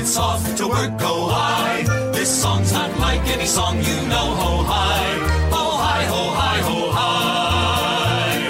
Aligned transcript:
it's 0.00 0.16
off 0.16 0.56
to 0.56 0.66
work, 0.66 0.98
go 0.98 1.28
high. 1.28 1.82
This 2.12 2.30
song's 2.42 2.72
not 2.72 2.98
like 2.98 3.20
any 3.26 3.44
song 3.44 3.76
you 3.76 4.08
know, 4.08 4.34
ho 4.34 4.62
high. 4.62 5.18
Ho 5.50 5.76
high, 5.76 6.04
ho 6.04 6.30
high, 6.30 6.60
ho 6.60 6.90
high. 6.90 8.40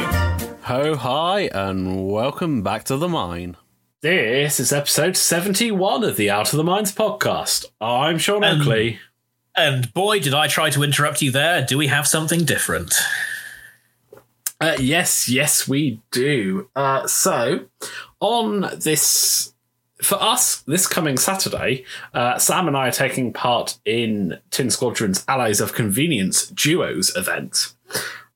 Ho 0.63 0.95
hi, 0.95 1.41
and 1.53 2.09
welcome 2.09 2.63
back 2.63 2.85
to 2.85 2.97
the 2.97 3.09
mine. 3.09 3.57
This 4.01 4.61
is 4.61 4.73
episode 4.73 5.17
71 5.17 6.05
of 6.05 6.17
the 6.17 6.31
Out 6.31 6.53
of 6.53 6.57
the 6.57 6.63
Mines 6.63 6.95
podcast. 6.95 7.65
I'm 7.81 8.19
Sean 8.19 8.45
Um, 8.45 8.61
Oakley. 8.61 9.01
And 9.57 9.93
boy, 9.93 10.21
did 10.21 10.35
I 10.35 10.47
try 10.47 10.71
to 10.71 10.85
interrupt 10.85 11.21
you 11.21 11.33
there. 11.33 11.67
Do 11.67 11.77
we 11.77 11.89
have 11.89 12.07
something 12.07 12.45
different? 12.45 12.95
Uh, 14.61 14.77
yes, 14.79 15.29
yes, 15.29 15.67
we 15.67 16.01
do. 16.13 16.69
Uh, 16.77 17.09
so, 17.09 17.67
on 18.21 18.61
this, 18.79 19.53
for 20.03 20.21
us, 20.23 20.61
this 20.63 20.87
coming 20.87 21.17
Saturday, 21.17 21.85
uh, 22.15 22.39
Sam 22.39 22.69
and 22.69 22.77
I 22.77 22.89
are 22.89 22.93
taking 22.93 23.33
part 23.33 23.79
in 23.85 24.39
Tin 24.51 24.71
Squadron's 24.71 25.25
Allies 25.29 25.61
of 25.61 25.75
Convenience 25.75 26.47
Duos 26.49 27.15
event. 27.17 27.75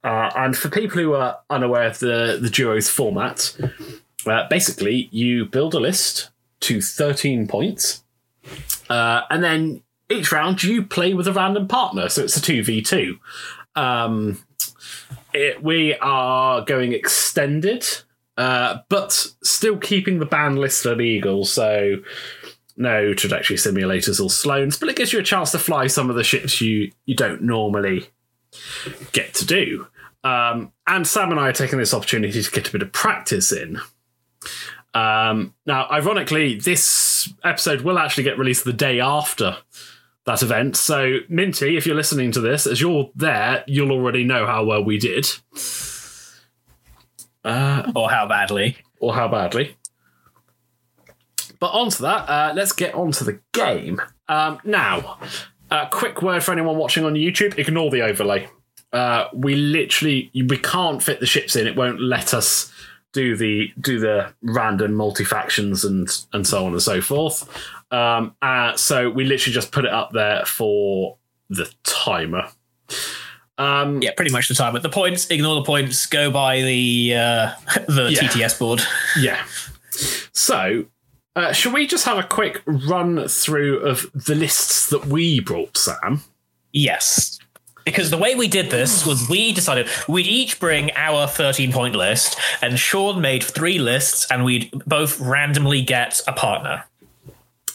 Uh, 0.03 0.31
and 0.37 0.57
for 0.57 0.69
people 0.69 1.01
who 1.01 1.15
are 1.15 1.39
unaware 1.49 1.87
of 1.87 1.99
the, 1.99 2.39
the 2.41 2.51
Duos 2.51 2.89
format, 2.89 3.57
uh, 4.27 4.47
basically, 4.49 5.09
you 5.11 5.47
build 5.47 5.75
a 5.75 5.81
list 5.81 6.31
to 6.61 6.81
13 6.81 7.47
points, 7.47 8.05
uh, 8.89 9.23
and 9.31 9.43
then 9.43 9.83
each 10.11 10.31
round 10.31 10.63
you 10.63 10.83
play 10.83 11.15
with 11.15 11.27
a 11.27 11.33
random 11.33 11.67
partner. 11.69 12.09
So 12.09 12.25
it's 12.25 12.37
a 12.37 12.41
2v2. 12.41 13.19
Um, 13.75 14.45
it, 15.33 15.63
we 15.63 15.95
are 15.97 16.63
going 16.63 16.93
extended, 16.93 17.87
uh, 18.37 18.79
but 18.89 19.13
still 19.43 19.77
keeping 19.77 20.19
the 20.19 20.27
ban 20.27 20.57
list 20.57 20.87
on 20.87 21.01
Eagle. 21.01 21.45
So 21.45 21.97
no 22.77 23.15
trajectory 23.15 23.57
simulators 23.57 24.21
or 24.21 24.29
Sloans, 24.29 24.79
but 24.79 24.89
it 24.89 24.97
gives 24.97 25.13
you 25.13 25.21
a 25.21 25.25
chance 25.25 25.53
to 25.53 25.59
fly 25.59 25.87
some 25.87 26.11
of 26.11 26.17
the 26.17 26.25
ships 26.25 26.61
you 26.61 26.91
you 27.07 27.15
don't 27.15 27.43
normally 27.43 28.09
get 29.13 29.35
to 29.35 29.47
do. 29.47 29.87
Um, 30.25 30.73
and 30.87 31.07
Sam 31.07 31.31
and 31.31 31.41
I 31.41 31.49
are 31.49 31.53
taking 31.53 31.79
this 31.79 31.95
opportunity 31.95 32.43
to 32.43 32.51
get 32.51 32.69
a 32.69 32.73
bit 32.73 32.83
of 32.83 32.93
practice 32.93 33.53
in. 33.53 33.79
Um, 34.95 35.55
now, 35.67 35.89
ironically, 35.91 36.57
this 36.57 37.33
episode 37.43 37.83
will 37.83 37.99
actually 37.99 38.25
get 38.25 38.39
released 38.39 38.65
the 38.65 38.73
day 38.73 39.01
after 39.01 39.59
that 40.25 40.43
event. 40.43 40.77
So, 40.77 41.19
Minty, 41.29 41.77
if 41.77 41.85
you're 41.87 41.97
listening 41.97 42.33
to 42.33 42.41
this, 42.41 42.67
as 42.67 42.81
you're 42.81 43.11
there, 43.15 43.65
you'll 43.67 43.93
already 43.93 44.25
know 44.25 44.47
how 44.47 44.65
well 44.65 44.83
we 44.83 44.99
did 44.99 45.27
Or 47.95 48.11
how 48.11 48.27
badly? 48.27 48.77
or 49.05 49.15
how 49.15 49.29
badly. 49.29 49.77
But 51.61 51.69
onto 51.69 52.03
that, 52.03 52.29
uh, 52.29 52.53
let's 52.55 52.73
get 52.73 52.95
onto 52.95 53.25
the 53.25 53.41
game. 53.53 54.01
Um, 54.29 54.59
now, 54.65 55.19
a 55.71 55.87
quick 55.91 56.23
word 56.23 56.43
for 56.43 56.53
anyone 56.53 56.77
watching 56.77 57.05
on 57.05 57.15
YouTube: 57.15 57.59
ignore 57.59 57.91
the 57.91 58.03
overlay. 58.03 58.49
Uh, 58.93 59.29
we 59.33 59.55
literally 59.55 60.31
we 60.35 60.57
can't 60.57 61.03
fit 61.03 61.21
the 61.21 61.27
ships 61.27 61.57
in. 61.57 61.67
It 61.67 61.77
won't 61.77 62.01
let 62.01 62.33
us 62.33 62.73
do 63.13 63.37
the 63.37 63.71
do 63.81 63.99
the 63.99 64.33
random 64.43 64.95
multi 64.95 65.25
factions 65.25 65.85
and 65.85 66.09
and 66.33 66.47
so 66.47 66.65
on 66.67 66.73
and 66.73 66.83
so 66.83 67.01
forth. 67.01 67.49
Um, 67.93 68.35
uh, 68.43 68.77
so 68.77 69.11
we 69.11 69.25
literally 69.25 69.55
just 69.55 69.71
put 69.71 69.85
it 69.85 69.93
up 69.93 70.13
there 70.13 70.45
for 70.47 71.19
the 71.51 71.71
timer. 71.85 72.49
Um, 73.59 74.03
Yeah, 74.03 74.11
pretty 74.17 74.33
much 74.33 74.49
the 74.49 74.55
time. 74.55 74.73
But 74.73 74.83
the 74.83 74.89
points, 74.89 75.31
ignore 75.31 75.55
the 75.57 75.63
points, 75.65 76.07
go 76.07 76.31
by 76.31 76.61
the 76.63 77.15
uh, 77.17 77.53
the 77.89 78.11
Yeah. 78.11 78.21
TTS 78.29 78.59
board. 78.59 78.81
Yeah. 79.19 79.43
So, 80.33 80.85
uh, 81.37 81.53
shall 81.53 81.73
we 81.73 81.87
just 81.87 82.05
have 82.05 82.19
a 82.19 82.23
quick 82.25 82.63
run 82.67 83.29
through 83.29 83.79
of 83.81 84.07
the 84.15 84.35
lists 84.35 84.89
that 84.91 85.07
we 85.07 85.41
brought, 85.41 85.77
Sam? 85.77 86.23
Yes. 86.73 87.39
Because 87.85 88.11
the 88.11 88.17
way 88.17 88.35
we 88.35 88.49
did 88.49 88.71
this 88.71 89.05
was 89.05 89.29
we 89.29 89.53
decided 89.53 89.89
we'd 90.09 90.27
each 90.27 90.59
bring 90.59 90.91
our 90.97 91.29
13 91.29 91.71
point 91.71 91.95
list, 91.95 92.39
and 92.63 92.79
Sean 92.79 93.21
made 93.21 93.45
three 93.45 93.79
lists, 93.79 94.27
and 94.31 94.43
we'd 94.45 94.71
both 94.87 95.21
randomly 95.21 95.83
get 95.83 96.21
a 96.27 96.33
partner. 96.33 96.85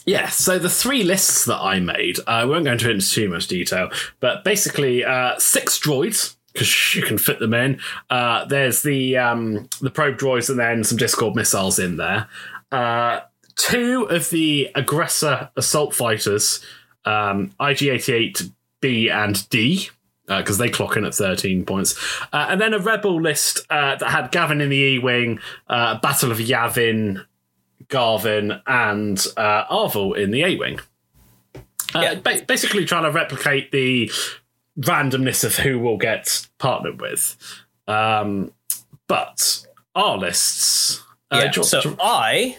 Yeah, 0.06 0.30
so 0.30 0.58
the 0.58 0.70
three 0.70 1.04
lists 1.04 1.46
that 1.46 1.60
I 1.60 1.80
made, 1.80 2.18
I 2.26 2.46
won't 2.46 2.66
go 2.66 2.72
into 2.72 2.90
into 2.90 3.10
too 3.10 3.30
much 3.30 3.48
detail, 3.48 3.90
but 4.20 4.44
basically 4.44 5.04
uh, 5.04 5.38
six 5.38 5.80
droids, 5.80 6.36
because 6.54 6.96
you 6.96 7.04
can 7.04 7.18
fit 7.18 7.40
them 7.40 7.54
in. 7.54 7.80
Uh, 8.10 8.46
there's 8.46 8.82
the 8.82 9.18
um, 9.18 9.70
the 9.82 9.92
probe 9.92 10.18
droids 10.18 10.50
and 10.50 10.60
then 10.60 10.84
some 10.84 10.98
Discord 10.98 11.36
missiles 11.36 11.80
in 11.80 11.98
there. 11.98 12.28
Uh, 12.72 13.22
two 13.56 14.04
of 14.10 14.30
the 14.30 14.70
aggressor 14.76 15.50
assault 15.56 15.94
fighters, 15.94 16.64
um, 17.06 17.52
IG-88B 17.60 19.12
and 19.12 19.50
D, 19.50 19.90
because 20.28 20.58
they 20.58 20.70
clock 20.70 20.96
in 20.96 21.06
at 21.06 21.16
13 21.16 21.66
points. 21.66 21.96
Uh, 22.32 22.48
and 22.50 22.62
then 22.62 22.74
a 22.74 22.80
rebel 22.80 23.22
list 23.22 23.66
uh, 23.70 23.96
that 23.96 24.10
had 24.10 24.32
Gavin 24.32 24.62
in 24.62 24.70
the 24.70 24.78
E-Wing, 24.78 25.40
uh, 25.68 26.00
Battle 26.00 26.32
of 26.32 26.38
Yavin, 26.38 27.26
Garven, 27.88 28.62
and 28.68 29.26
uh, 29.38 29.66
Arvel 29.66 30.16
in 30.18 30.32
the 30.32 30.44
A-Wing. 30.44 30.80
Uh, 31.96 32.02
Yeah. 32.02 32.16
ba- 32.16 32.44
basically 32.48 32.86
trying 32.86 33.04
to 33.04 33.12
replicate 33.12 33.72
the 33.72 34.12
randomness 34.80 35.44
of 35.44 35.58
who 35.58 35.80
we'll 35.80 35.98
get 35.98 36.48
partnered 36.58 37.02
with. 37.02 37.36
Um, 37.88 38.52
but 39.08 39.66
our 39.96 40.18
lists... 40.18 41.02
Uh, 41.32 41.50
Yeah, 41.56 41.62
so 41.62 41.96
I 42.00 42.58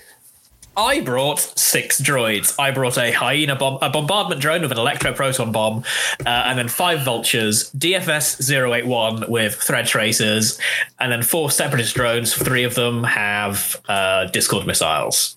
I 0.76 1.00
brought 1.00 1.40
six 1.40 2.00
droids. 2.00 2.54
I 2.58 2.70
brought 2.70 2.96
a 2.96 3.12
hyena 3.12 3.56
bomb, 3.56 3.78
a 3.82 3.90
bombardment 3.90 4.40
drone 4.40 4.62
with 4.62 4.72
an 4.72 4.78
electro 4.78 5.12
proton 5.12 5.52
bomb, 5.52 5.84
uh, 6.24 6.28
and 6.28 6.58
then 6.58 6.68
five 6.68 7.02
vultures, 7.04 7.70
DFS 7.72 8.48
081 8.50 9.30
with 9.30 9.54
thread 9.56 9.86
tracers, 9.86 10.58
and 10.98 11.10
then 11.12 11.22
four 11.22 11.50
separatist 11.50 11.94
drones. 11.94 12.34
Three 12.34 12.64
of 12.64 12.74
them 12.74 13.04
have 13.04 13.80
uh, 13.88 14.26
Discord 14.26 14.66
missiles. 14.66 15.34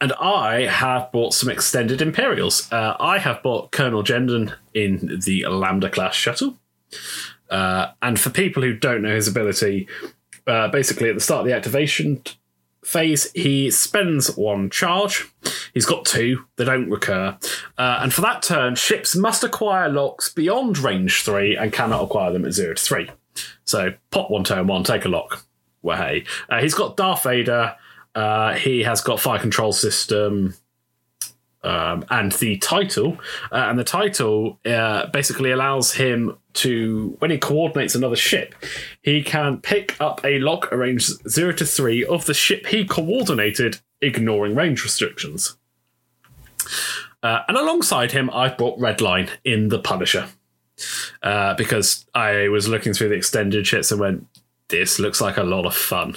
and 0.00 0.12
I 0.14 0.62
have 0.66 1.12
bought 1.12 1.32
some 1.32 1.48
extended 1.48 2.02
Imperials. 2.02 2.70
Uh, 2.72 2.96
I 2.98 3.18
have 3.18 3.42
bought 3.42 3.70
Colonel 3.70 4.02
Jendon 4.02 4.54
in 4.74 5.20
the 5.24 5.46
Lambda 5.46 5.90
class 5.90 6.14
shuttle. 6.14 6.58
Uh, 7.48 7.92
and 8.02 8.18
for 8.18 8.30
people 8.30 8.62
who 8.62 8.74
don't 8.74 9.02
know 9.02 9.14
his 9.14 9.28
ability, 9.28 9.88
uh, 10.46 10.68
basically 10.68 11.08
at 11.08 11.14
the 11.14 11.20
start 11.20 11.40
of 11.40 11.46
the 11.46 11.54
activation 11.54 12.22
phase, 12.90 13.30
he 13.32 13.70
spends 13.70 14.36
one 14.36 14.68
charge. 14.68 15.30
He's 15.72 15.86
got 15.86 16.04
two, 16.04 16.44
they 16.56 16.64
don't 16.64 16.90
recur. 16.90 17.38
Uh, 17.78 18.00
and 18.02 18.12
for 18.12 18.20
that 18.22 18.42
turn, 18.42 18.74
ships 18.74 19.14
must 19.14 19.44
acquire 19.44 19.88
locks 19.88 20.28
beyond 20.28 20.78
range 20.78 21.22
three 21.22 21.56
and 21.56 21.72
cannot 21.72 22.02
acquire 22.02 22.32
them 22.32 22.44
at 22.44 22.52
zero 22.52 22.74
to 22.74 22.82
three. 22.82 23.10
So 23.64 23.94
pop 24.10 24.30
one 24.30 24.44
turn 24.44 24.66
one, 24.66 24.82
take 24.84 25.04
a 25.04 25.08
lock. 25.08 25.46
Well, 25.82 25.96
hey. 25.96 26.24
Uh, 26.48 26.60
he's 26.60 26.74
got 26.74 26.96
Darth 26.96 27.22
Vader. 27.22 27.76
Uh, 28.14 28.54
he 28.54 28.82
has 28.82 29.00
got 29.00 29.20
fire 29.20 29.38
control 29.38 29.72
system 29.72 30.54
um, 31.62 32.04
and 32.10 32.32
the 32.32 32.58
title. 32.58 33.18
Uh, 33.52 33.66
and 33.68 33.78
the 33.78 33.84
title 33.84 34.58
uh, 34.66 35.06
basically 35.06 35.52
allows 35.52 35.92
him 35.92 36.36
to, 36.54 37.16
when 37.18 37.30
he 37.30 37.38
coordinates 37.38 37.94
another 37.94 38.16
ship, 38.16 38.54
he 39.02 39.22
can 39.22 39.58
pick 39.58 40.00
up 40.00 40.20
a 40.24 40.38
lock 40.38 40.72
arranged 40.72 41.28
zero 41.28 41.52
to 41.52 41.64
three 41.64 42.04
of 42.04 42.26
the 42.26 42.34
ship 42.34 42.66
he 42.66 42.84
coordinated, 42.84 43.80
ignoring 44.00 44.54
range 44.54 44.82
restrictions. 44.82 45.56
Uh, 47.22 47.40
and 47.48 47.56
alongside 47.56 48.12
him, 48.12 48.30
I've 48.32 48.56
brought 48.56 48.78
Redline 48.78 49.30
in 49.44 49.68
the 49.68 49.78
Punisher. 49.78 50.28
Uh, 51.22 51.52
because 51.54 52.06
I 52.14 52.48
was 52.48 52.66
looking 52.66 52.94
through 52.94 53.10
the 53.10 53.14
extended 53.14 53.66
ships 53.66 53.90
and 53.90 54.00
went, 54.00 54.26
this 54.68 54.98
looks 54.98 55.20
like 55.20 55.36
a 55.36 55.42
lot 55.42 55.66
of 55.66 55.74
fun. 55.74 56.16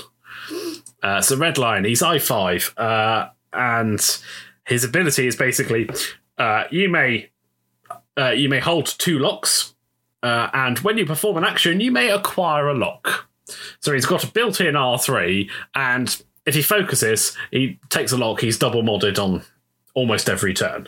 Uh, 1.01 1.21
so 1.21 1.35
Redline, 1.35 1.85
he's 1.85 2.01
I 2.01 2.19
five, 2.19 2.73
uh, 2.77 3.27
and 3.51 3.99
his 4.65 4.85
ability 4.85 5.27
is 5.27 5.35
basically 5.35 5.89
uh, 6.37 6.63
you 6.71 6.87
may 6.87 7.29
uh, 8.17 8.29
you 8.29 8.47
may 8.47 8.59
hold 8.59 8.85
two 8.85 9.19
locks, 9.19 9.75
uh, 10.23 10.49
and 10.53 10.79
when 10.79 10.97
you 10.97 11.05
perform 11.05 11.37
an 11.37 11.43
action, 11.43 11.79
you 11.81 11.91
may 11.91 12.09
acquire 12.09 12.67
a 12.67 12.73
lock. 12.73 13.29
So 13.81 13.93
he's 13.93 14.05
got 14.05 14.23
a 14.23 14.27
built-in 14.31 14.75
R 14.75 14.97
three, 14.97 15.49
and 15.75 16.23
if 16.45 16.55
he 16.55 16.61
focuses, 16.61 17.37
he 17.51 17.79
takes 17.89 18.11
a 18.11 18.17
lock. 18.17 18.41
He's 18.41 18.57
double 18.57 18.81
modded 18.81 19.19
on 19.19 19.43
almost 19.93 20.29
every 20.29 20.53
turn. 20.53 20.87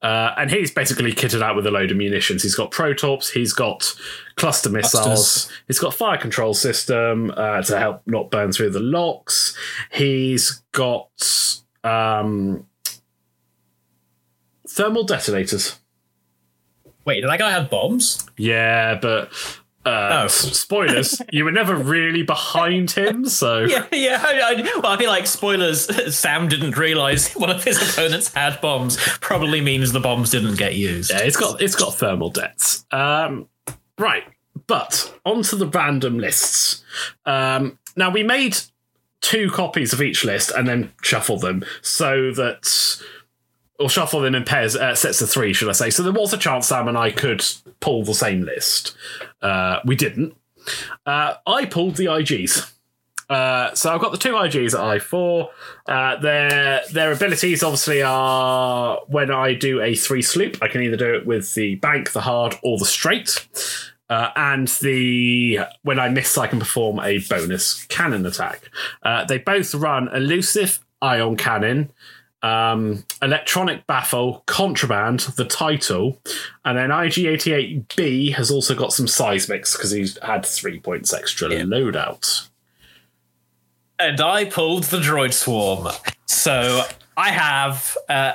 Uh, 0.00 0.34
and 0.36 0.50
he's 0.50 0.72
basically 0.72 1.12
kitted 1.12 1.42
out 1.42 1.54
with 1.54 1.64
a 1.64 1.70
load 1.70 1.92
of 1.92 1.96
munitions. 1.96 2.42
He's 2.42 2.56
got 2.56 2.72
protorps, 2.72 3.30
he's 3.30 3.52
got 3.52 3.94
cluster 4.34 4.68
missiles, 4.68 5.04
Clusters. 5.04 5.52
he's 5.68 5.78
got 5.78 5.94
fire 5.94 6.18
control 6.18 6.54
system 6.54 7.30
uh, 7.36 7.62
to 7.62 7.78
help 7.78 8.02
not 8.06 8.28
burn 8.28 8.50
through 8.50 8.70
the 8.70 8.80
locks. 8.80 9.56
He's 9.92 10.62
got 10.72 11.10
um, 11.84 12.66
thermal 14.68 15.04
detonators. 15.04 15.78
Wait, 17.04 17.20
did 17.20 17.30
that 17.30 17.38
guy 17.38 17.50
have 17.50 17.70
bombs? 17.70 18.26
Yeah, 18.36 18.98
but 19.00 19.30
Uh, 19.84 20.22
Oh. 20.24 20.26
spoilers, 20.28 21.20
you 21.32 21.44
were 21.44 21.50
never 21.50 21.74
really 21.74 22.22
behind 22.22 22.92
him, 22.92 23.26
so 23.28 23.64
Yeah, 23.64 23.84
yeah. 23.90 24.22
I, 24.24 24.52
I, 24.54 24.62
well, 24.80 24.92
I 24.92 24.96
feel 24.96 25.10
like 25.10 25.26
spoilers. 25.26 25.86
Sam 26.16 26.46
didn't 26.48 26.76
realize 26.76 27.32
one 27.34 27.50
of 27.50 27.64
his 27.64 27.82
opponents 27.82 28.32
had 28.32 28.60
bombs. 28.60 28.96
Probably 29.20 29.60
means 29.60 29.90
the 29.92 29.98
bombs 30.00 30.30
didn't 30.30 30.56
get 30.56 30.76
used. 30.76 31.10
Yeah, 31.10 31.22
it's 31.22 31.36
got 31.36 31.60
it's 31.60 31.74
got 31.74 31.94
thermal 31.94 32.30
dets. 32.30 32.84
Um, 32.92 33.48
right, 33.98 34.22
but 34.68 35.12
onto 35.24 35.56
the 35.56 35.66
random 35.66 36.18
lists. 36.20 36.84
Um, 37.26 37.76
now 37.96 38.10
we 38.10 38.22
made 38.22 38.56
two 39.20 39.50
copies 39.50 39.92
of 39.92 40.00
each 40.00 40.24
list 40.24 40.50
and 40.52 40.66
then 40.68 40.92
shuffle 41.02 41.38
them 41.38 41.64
so 41.80 42.30
that, 42.32 42.98
or 43.82 43.90
shuffle 43.90 44.20
them 44.20 44.34
in 44.34 44.44
pairs, 44.44 44.76
uh, 44.76 44.94
sets 44.94 45.20
of 45.20 45.30
three, 45.30 45.52
should 45.52 45.68
I 45.68 45.72
say? 45.72 45.90
So 45.90 46.02
there 46.02 46.12
was 46.12 46.32
a 46.32 46.38
chance 46.38 46.68
Sam 46.68 46.88
and 46.88 46.96
I 46.96 47.10
could 47.10 47.44
pull 47.80 48.04
the 48.04 48.14
same 48.14 48.42
list. 48.42 48.96
Uh, 49.40 49.80
we 49.84 49.96
didn't. 49.96 50.34
Uh, 51.04 51.34
I 51.46 51.66
pulled 51.66 51.96
the 51.96 52.06
IGs. 52.06 52.72
Uh, 53.28 53.74
so 53.74 53.92
I've 53.92 54.00
got 54.00 54.12
the 54.12 54.18
two 54.18 54.32
IGs 54.32 54.74
at 54.74 55.00
I4. 55.02 55.48
Uh, 55.86 56.16
their 56.16 56.82
their 56.92 57.12
abilities 57.12 57.62
obviously 57.62 58.02
are 58.02 59.00
when 59.08 59.30
I 59.30 59.54
do 59.54 59.80
a 59.80 59.94
three 59.94 60.22
sloop, 60.22 60.58
I 60.62 60.68
can 60.68 60.82
either 60.82 60.96
do 60.96 61.14
it 61.14 61.26
with 61.26 61.54
the 61.54 61.76
bank, 61.76 62.12
the 62.12 62.20
hard, 62.20 62.56
or 62.62 62.78
the 62.78 62.84
straight. 62.84 63.46
Uh, 64.10 64.30
and 64.36 64.68
the 64.82 65.60
when 65.82 65.98
I 65.98 66.10
miss, 66.10 66.36
I 66.36 66.46
can 66.46 66.58
perform 66.58 67.00
a 67.00 67.18
bonus 67.20 67.86
cannon 67.86 68.26
attack. 68.26 68.68
Uh, 69.02 69.24
they 69.24 69.38
both 69.38 69.74
run 69.74 70.14
elusive 70.14 70.84
ion 71.00 71.36
cannon, 71.36 71.90
um, 72.42 73.04
electronic 73.20 73.86
baffle, 73.86 74.42
contraband, 74.46 75.20
the 75.36 75.44
title, 75.44 76.18
and 76.64 76.76
then 76.76 76.90
IG88B 76.90 78.34
has 78.34 78.50
also 78.50 78.74
got 78.74 78.92
some 78.92 79.06
seismics 79.06 79.76
because 79.76 79.90
he's 79.90 80.18
had 80.22 80.44
three 80.44 80.80
points 80.80 81.12
extra 81.12 81.48
loadout. 81.48 82.48
and 83.98 84.20
I 84.20 84.44
pulled 84.46 84.84
the 84.84 84.98
droid 84.98 85.32
swarm. 85.32 85.88
So 86.26 86.82
I 87.16 87.30
have 87.30 87.96
uh, 88.08 88.32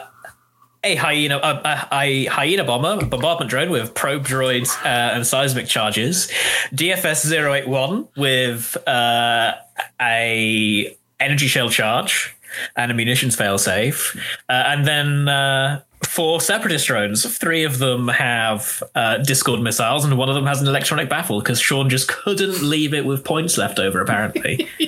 a 0.84 0.96
hyena, 0.96 1.38
a, 1.38 1.62
a, 1.66 1.88
a 1.92 2.26
hyena 2.26 2.64
bomber, 2.64 3.06
bombardment 3.06 3.50
drone 3.50 3.70
with 3.70 3.94
probe 3.94 4.26
droids 4.26 4.78
uh, 4.86 4.88
and 5.16 5.28
seismic 5.28 5.68
charges, 5.68 6.32
DFS 6.74 7.30
081 7.30 8.08
with 8.16 8.78
uh, 8.88 9.56
a 10.02 10.96
energy 11.20 11.48
shell 11.48 11.70
charge 11.70 12.37
and 12.76 12.92
a 12.92 12.94
munitions 12.94 13.36
failsafe, 13.36 14.16
uh, 14.50 14.64
and 14.68 14.86
then. 14.86 15.28
Uh, 15.28 15.82
Four 16.06 16.40
separatist 16.42 16.86
drones. 16.86 17.26
Three 17.38 17.64
of 17.64 17.80
them 17.80 18.08
have 18.08 18.84
uh, 18.94 19.18
Discord 19.18 19.62
missiles, 19.62 20.06
and 20.06 20.16
one 20.16 20.30
of 20.30 20.36
them 20.36 20.46
has 20.46 20.62
an 20.62 20.68
electronic 20.68 21.10
baffle 21.10 21.40
because 21.40 21.60
Sean 21.60 21.90
just 21.90 22.08
couldn't 22.08 22.62
leave 22.62 22.94
it 22.94 23.04
with 23.04 23.26
points 23.26 23.58
left 23.58 23.80
over. 23.80 24.00
Apparently, 24.00 24.70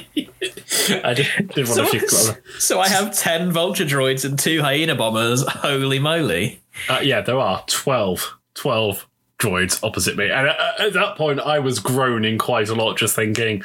I 1.04 1.16
did, 1.16 1.28
did 1.56 1.68
want 1.68 1.92
to 1.92 2.10
so, 2.10 2.36
so 2.60 2.80
I 2.80 2.88
have 2.90 3.16
10 3.16 3.52
vulture 3.52 3.86
droids 3.86 4.24
and 4.24 4.38
two 4.38 4.62
hyena 4.62 4.96
bombers. 4.96 5.44
Holy 5.48 5.98
moly. 5.98 6.62
Uh, 6.88 7.00
yeah, 7.02 7.22
there 7.22 7.40
are 7.40 7.64
12, 7.68 8.38
12 8.54 9.08
droids 9.40 9.84
opposite 9.84 10.16
me. 10.16 10.26
And 10.30 10.48
at, 10.48 10.80
at 10.80 10.94
that 10.94 11.18
point, 11.18 11.40
I 11.40 11.60
was 11.60 11.80
groaning 11.80 12.38
quite 12.38 12.70
a 12.70 12.76
lot, 12.76 12.98
just 12.98 13.16
thinking, 13.16 13.64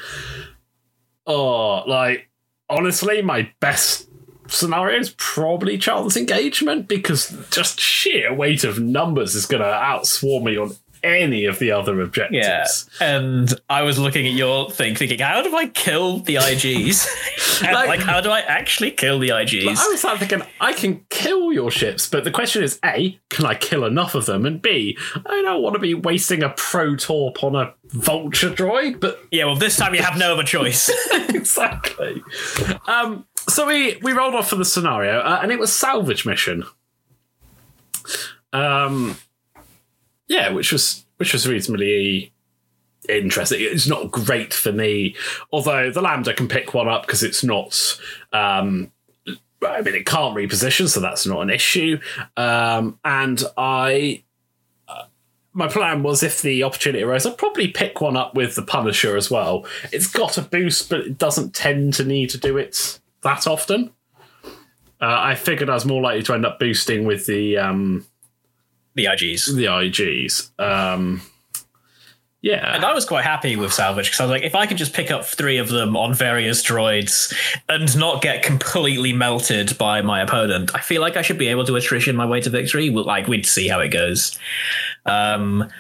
oh, 1.27 1.85
like, 1.87 2.29
honestly, 2.75 3.23
my 3.23 3.51
best 3.61 4.09
scenario 4.49 4.99
is 4.99 5.15
probably 5.17 5.79
chance 5.79 6.17
engagement 6.17 6.89
because 6.89 7.35
just 7.51 7.81
sheer 7.81 8.35
weight 8.35 8.65
of 8.65 8.79
numbers 8.79 9.35
is 9.35 9.47
going 9.47 9.63
to 9.63 9.69
outswarm 9.69 10.45
me 10.45 10.57
on 10.57 10.77
any 11.05 11.45
of 11.45 11.59
the 11.59 11.71
other 11.71 11.97
Yeah. 11.99 12.03
objectives. 12.05 12.89
And 13.01 13.53
I 13.69 13.83
was 13.83 13.99
looking 13.99 14.27
at 14.27 14.33
your 14.33 14.71
thing 14.71 14.97
thinking, 14.97 15.19
how 15.21 15.43
do 15.43 15.55
I 15.57 15.67
kill 15.69 16.19
the 16.19 16.37
IGs? 16.37 17.07
And, 17.63 17.73
Like- 17.73 17.87
like, 17.89 18.01
how 18.01 18.21
do 18.21 18.31
I 18.31 18.41
actually 18.41 18.91
kill 18.91 19.21
the 19.21 19.29
IGs? 19.29 19.77
I 19.79 19.87
was 19.89 20.03
like 20.03 20.19
thinking, 20.19 20.43
I 20.61 20.73
can 20.73 21.05
kill 21.09 21.53
your 21.53 21.71
ships, 21.71 22.09
but 22.09 22.25
the 22.25 22.33
question 22.33 22.65
is 22.65 22.81
A, 22.85 23.17
can 23.31 23.47
I 23.47 23.55
kill 23.55 23.85
enough 23.85 24.17
of 24.17 24.27
them? 24.27 24.45
And 24.45 24.61
B, 24.61 24.99
I 25.25 25.41
don't 25.43 25.63
want 25.63 25.75
to 25.75 25.79
be 25.79 25.95
wasting 25.95 26.43
a 26.43 26.49
pro 26.49 26.97
torp 26.97 27.45
on 27.45 27.55
a 27.55 27.73
vulture 27.91 28.51
droid, 28.51 28.99
but 28.99 29.21
yeah, 29.31 29.45
well, 29.45 29.55
this 29.55 29.77
time 29.77 29.95
you 29.95 30.03
have 30.03 30.19
no 30.19 30.33
other 30.33 30.43
choice. 30.43 30.91
exactly. 31.29 32.23
Um, 32.89 33.25
so 33.49 33.67
we 33.69 33.99
we 34.03 34.13
rolled 34.13 34.35
off 34.35 34.49
for 34.51 34.57
the 34.57 34.65
scenario, 34.65 35.21
uh, 35.21 35.39
and 35.41 35.53
it 35.53 35.59
was 35.61 35.73
salvage 35.73 36.27
mission. 36.27 36.65
Um, 38.53 39.17
yeah, 40.29 40.51
which 40.53 40.73
was 40.73 41.05
which 41.17 41.33
was 41.33 41.49
reasonably 41.49 42.33
interesting. 43.09 43.59
It's 43.61 43.87
not 43.87 44.11
great 44.11 44.53
for 44.55 44.73
me, 44.73 45.17
although 45.53 45.91
the 45.91 46.03
lambda 46.03 46.35
can 46.35 46.49
pick 46.49 46.75
one 46.75 46.89
up 46.89 47.07
because 47.07 47.23
it's 47.23 47.45
not. 47.45 47.99
Um, 48.33 48.91
I 49.67 49.81
mean, 49.81 49.95
it 49.95 50.05
can't 50.05 50.37
reposition, 50.37 50.89
so 50.89 51.01
that's 51.01 51.27
not 51.27 51.41
an 51.41 51.49
issue. 51.49 51.99
Um, 52.37 52.99
and 53.03 53.43
I 53.57 54.25
my 55.55 55.69
plan 55.69 56.03
was 56.03 56.23
if 56.23 56.43
the 56.43 56.65
opportunity 56.65 57.03
arose, 57.05 57.25
I'd 57.25 57.39
probably 57.39 57.69
pick 57.69 58.01
one 58.01 58.17
up 58.17 58.35
with 58.35 58.57
the 58.57 58.63
Punisher 58.63 59.17
as 59.17 59.31
well. 59.31 59.65
It's 59.93 60.09
got 60.09 60.37
a 60.37 60.43
boost, 60.43 60.91
but 60.91 61.01
it 61.01 61.17
doesn't 61.17 61.55
tend 61.55 61.95
to 61.95 62.05
need 62.05 62.31
to 62.31 62.39
do 62.39 62.59
it 62.59 62.99
that 63.23 63.47
often. 63.47 63.93
Uh, 64.45 64.51
I 65.01 65.37
figured 65.37 65.71
I 65.71 65.75
was 65.75 65.87
more 65.87 66.03
likely 66.03 66.25
to 66.25 66.35
end 66.35 66.45
up 66.45 66.59
boosting 66.59 67.05
with 67.05 67.27
the 67.27 67.57
um, 67.59 68.05
the 68.95 69.07
IGs. 69.07 69.55
the 69.55 69.65
IGs. 69.65 70.51
Um, 70.61 71.23
yeah, 72.45 72.75
And 72.75 72.85
I 72.85 72.93
was 72.93 73.07
quite 73.07 73.25
happy 73.25 73.57
with 73.57 73.73
salvage 73.73 74.09
because 74.09 74.21
I 74.21 74.25
was 74.25 74.31
like, 74.31 74.43
if 74.43 74.55
I 74.55 74.67
could 74.67 74.77
just 74.77 74.93
pick 74.93 75.11
up 75.11 75.25
three 75.25 75.57
of 75.57 75.71
them 75.71 75.97
on 75.97 76.13
various 76.13 76.63
droids 76.63 77.35
and 77.71 77.97
not 77.97 78.21
get 78.21 78.43
completely 78.43 79.15
melted 79.15 79.79
by 79.79 80.03
my 80.03 80.21
opponent, 80.21 80.71
I 80.75 80.81
feel 80.81 81.01
like 81.01 81.17
I 81.17 81.23
should 81.23 81.39
be 81.39 81.47
able 81.49 81.65
to 81.65 81.77
attrition 81.77 82.17
my 82.17 82.27
way 82.27 82.43
to 82.43 82.51
victory. 82.51 82.91
Like 82.91 83.29
we'd 83.29 83.47
see 83.47 83.67
how 83.67 83.81
it 83.81 83.89
goes. 83.89 84.39
Um, 85.07 85.71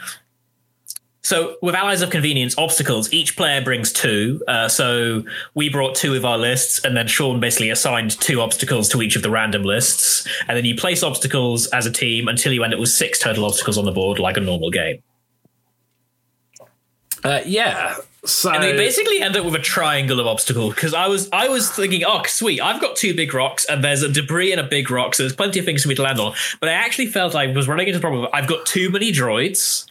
so 1.24 1.56
with 1.62 1.74
allies 1.74 2.02
of 2.02 2.10
convenience, 2.10 2.54
obstacles, 2.58 3.10
each 3.10 3.34
player 3.34 3.62
brings 3.62 3.90
two. 3.90 4.42
Uh, 4.46 4.68
so 4.68 5.24
we 5.54 5.70
brought 5.70 5.94
two 5.94 6.14
of 6.14 6.24
our 6.26 6.36
lists, 6.36 6.84
and 6.84 6.94
then 6.94 7.06
Sean 7.06 7.40
basically 7.40 7.70
assigned 7.70 8.20
two 8.20 8.42
obstacles 8.42 8.90
to 8.90 9.00
each 9.00 9.16
of 9.16 9.22
the 9.22 9.30
random 9.30 9.62
lists, 9.62 10.28
and 10.46 10.56
then 10.56 10.66
you 10.66 10.76
place 10.76 11.02
obstacles 11.02 11.66
as 11.68 11.86
a 11.86 11.90
team 11.90 12.28
until 12.28 12.52
you 12.52 12.62
end 12.62 12.74
up 12.74 12.80
with 12.80 12.90
six 12.90 13.18
total 13.18 13.46
obstacles 13.46 13.78
on 13.78 13.86
the 13.86 13.90
board, 13.90 14.18
like 14.18 14.36
a 14.36 14.40
normal 14.40 14.70
game. 14.70 15.02
uh, 17.24 17.40
yeah. 17.46 17.96
So 18.26 18.50
And 18.50 18.62
they 18.62 18.72
basically 18.72 19.20
end 19.20 19.36
up 19.36 19.44
with 19.44 19.54
a 19.54 19.58
triangle 19.58 20.18
of 20.18 20.26
obstacle 20.26 20.70
because 20.70 20.94
I 20.94 21.08
was 21.08 21.28
I 21.32 21.48
was 21.48 21.70
thinking, 21.70 22.04
oh 22.06 22.22
sweet, 22.26 22.60
I've 22.60 22.80
got 22.80 22.96
two 22.96 23.14
big 23.14 23.34
rocks 23.34 23.66
and 23.66 23.84
there's 23.84 24.02
a 24.02 24.10
debris 24.10 24.50
and 24.50 24.60
a 24.60 24.64
big 24.64 24.90
rock, 24.90 25.14
so 25.14 25.22
there's 25.22 25.36
plenty 25.36 25.58
of 25.58 25.64
things 25.64 25.82
for 25.82 25.88
me 25.88 25.94
to 25.94 26.02
land 26.02 26.18
on. 26.18 26.34
But 26.60 26.70
I 26.70 26.72
actually 26.72 27.06
felt 27.06 27.34
I 27.34 27.46
was 27.48 27.68
running 27.68 27.86
into 27.86 27.98
the 27.98 28.02
problem. 28.02 28.24
of 28.24 28.30
I've 28.32 28.46
got 28.46 28.64
too 28.64 28.90
many 28.90 29.12
droids, 29.12 29.86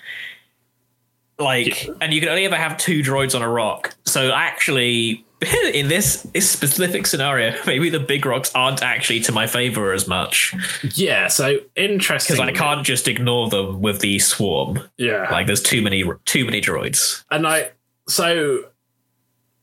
like, 1.39 1.89
and 2.01 2.13
you 2.13 2.19
can 2.19 2.29
only 2.29 2.45
ever 2.45 2.55
have 2.55 2.77
two 2.77 3.01
droids 3.01 3.35
on 3.35 3.41
a 3.41 3.49
rock. 3.49 3.95
So 4.05 4.31
actually, 4.31 5.25
in 5.73 5.87
this, 5.87 6.23
this 6.33 6.49
specific 6.49 7.07
scenario, 7.07 7.55
maybe 7.67 7.89
the 7.89 7.99
big 7.99 8.25
rocks 8.25 8.51
aren't 8.53 8.81
actually 8.81 9.19
to 9.21 9.31
my 9.31 9.47
favor 9.47 9.91
as 9.93 10.07
much 10.07 10.55
yeah, 10.95 11.27
so 11.27 11.57
interesting. 11.75 12.35
because 12.35 12.47
I 12.47 12.51
can't 12.51 12.85
just 12.85 13.07
ignore 13.07 13.49
them 13.49 13.81
with 13.81 13.99
the 13.99 14.19
swarm. 14.19 14.81
Yeah, 14.97 15.29
Like, 15.31 15.47
there's 15.47 15.63
too 15.63 15.81
many 15.81 16.03
too 16.25 16.45
many 16.45 16.61
droids. 16.61 17.23
and 17.29 17.47
I 17.47 17.71
so 18.07 18.65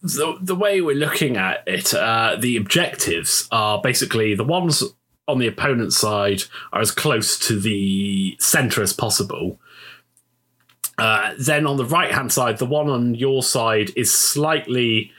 the 0.03 0.39
the 0.41 0.55
way 0.55 0.81
we're 0.81 0.97
looking 0.97 1.37
at 1.37 1.63
it, 1.67 1.93
uh, 1.95 2.37
the 2.39 2.57
objectives 2.57 3.47
are 3.53 3.81
basically 3.83 4.35
the 4.35 4.45
ones 4.45 4.83
on 5.29 5.39
the 5.39 5.47
opponent's 5.47 5.97
side 5.97 6.43
are 6.73 6.81
as 6.81 6.91
close 6.91 7.39
to 7.39 7.61
the 7.61 8.37
center 8.41 8.83
as 8.83 8.93
possible. 8.93 9.61
Uh, 11.01 11.33
then 11.39 11.67
on 11.67 11.79
the 11.79 11.85
right 11.85 12.13
hand 12.13 12.31
side, 12.31 12.59
the 12.59 12.67
one 12.67 12.91
on 12.91 13.15
your 13.15 13.43
side 13.43 13.91
is 13.97 14.13
slightly, 14.13 15.11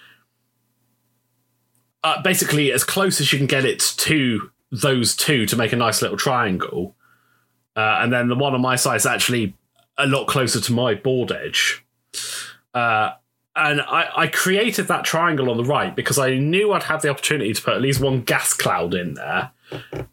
uh, 2.04 2.22
basically 2.22 2.72
as 2.72 2.84
close 2.84 3.20
as 3.20 3.34
you 3.34 3.40
can 3.40 3.48
get 3.48 3.66
it 3.66 3.80
to 3.98 4.52
those 4.72 5.16
two 5.16 5.48
to 5.48 5.56
make 5.56 5.74
a 5.74 5.76
nice 5.76 6.02
little 6.04 6.18
triangle. 6.18 6.96
Uh, 7.76 7.98
and 8.02 8.14
then 8.14 8.28
the 8.28 8.36
one 8.36 8.54
on 8.54 8.62
my 8.62 8.76
side 8.76 8.98
is 8.98 9.08
actually 9.08 9.56
a 9.98 10.06
lot 10.06 10.28
closer 10.28 10.62
to 10.62 10.72
my 10.72 10.94
board 10.94 11.32
edge. 11.32 11.84
Uh, 12.76 13.12
and 13.56 13.82
I, 13.82 14.10
I 14.16 14.28
created 14.28 14.88
that 14.88 15.04
triangle 15.04 15.50
on 15.50 15.58
the 15.58 15.66
right 15.66 15.96
because 15.96 16.20
I 16.20 16.36
knew 16.38 16.74
I'd 16.74 16.84
have 16.84 17.02
the 17.02 17.10
opportunity 17.10 17.54
to 17.54 17.62
put 17.62 17.74
at 17.74 17.82
least 17.82 18.00
one 18.00 18.22
gas 18.22 18.54
cloud 18.54 18.94
in 18.94 19.16
there. 19.16 19.52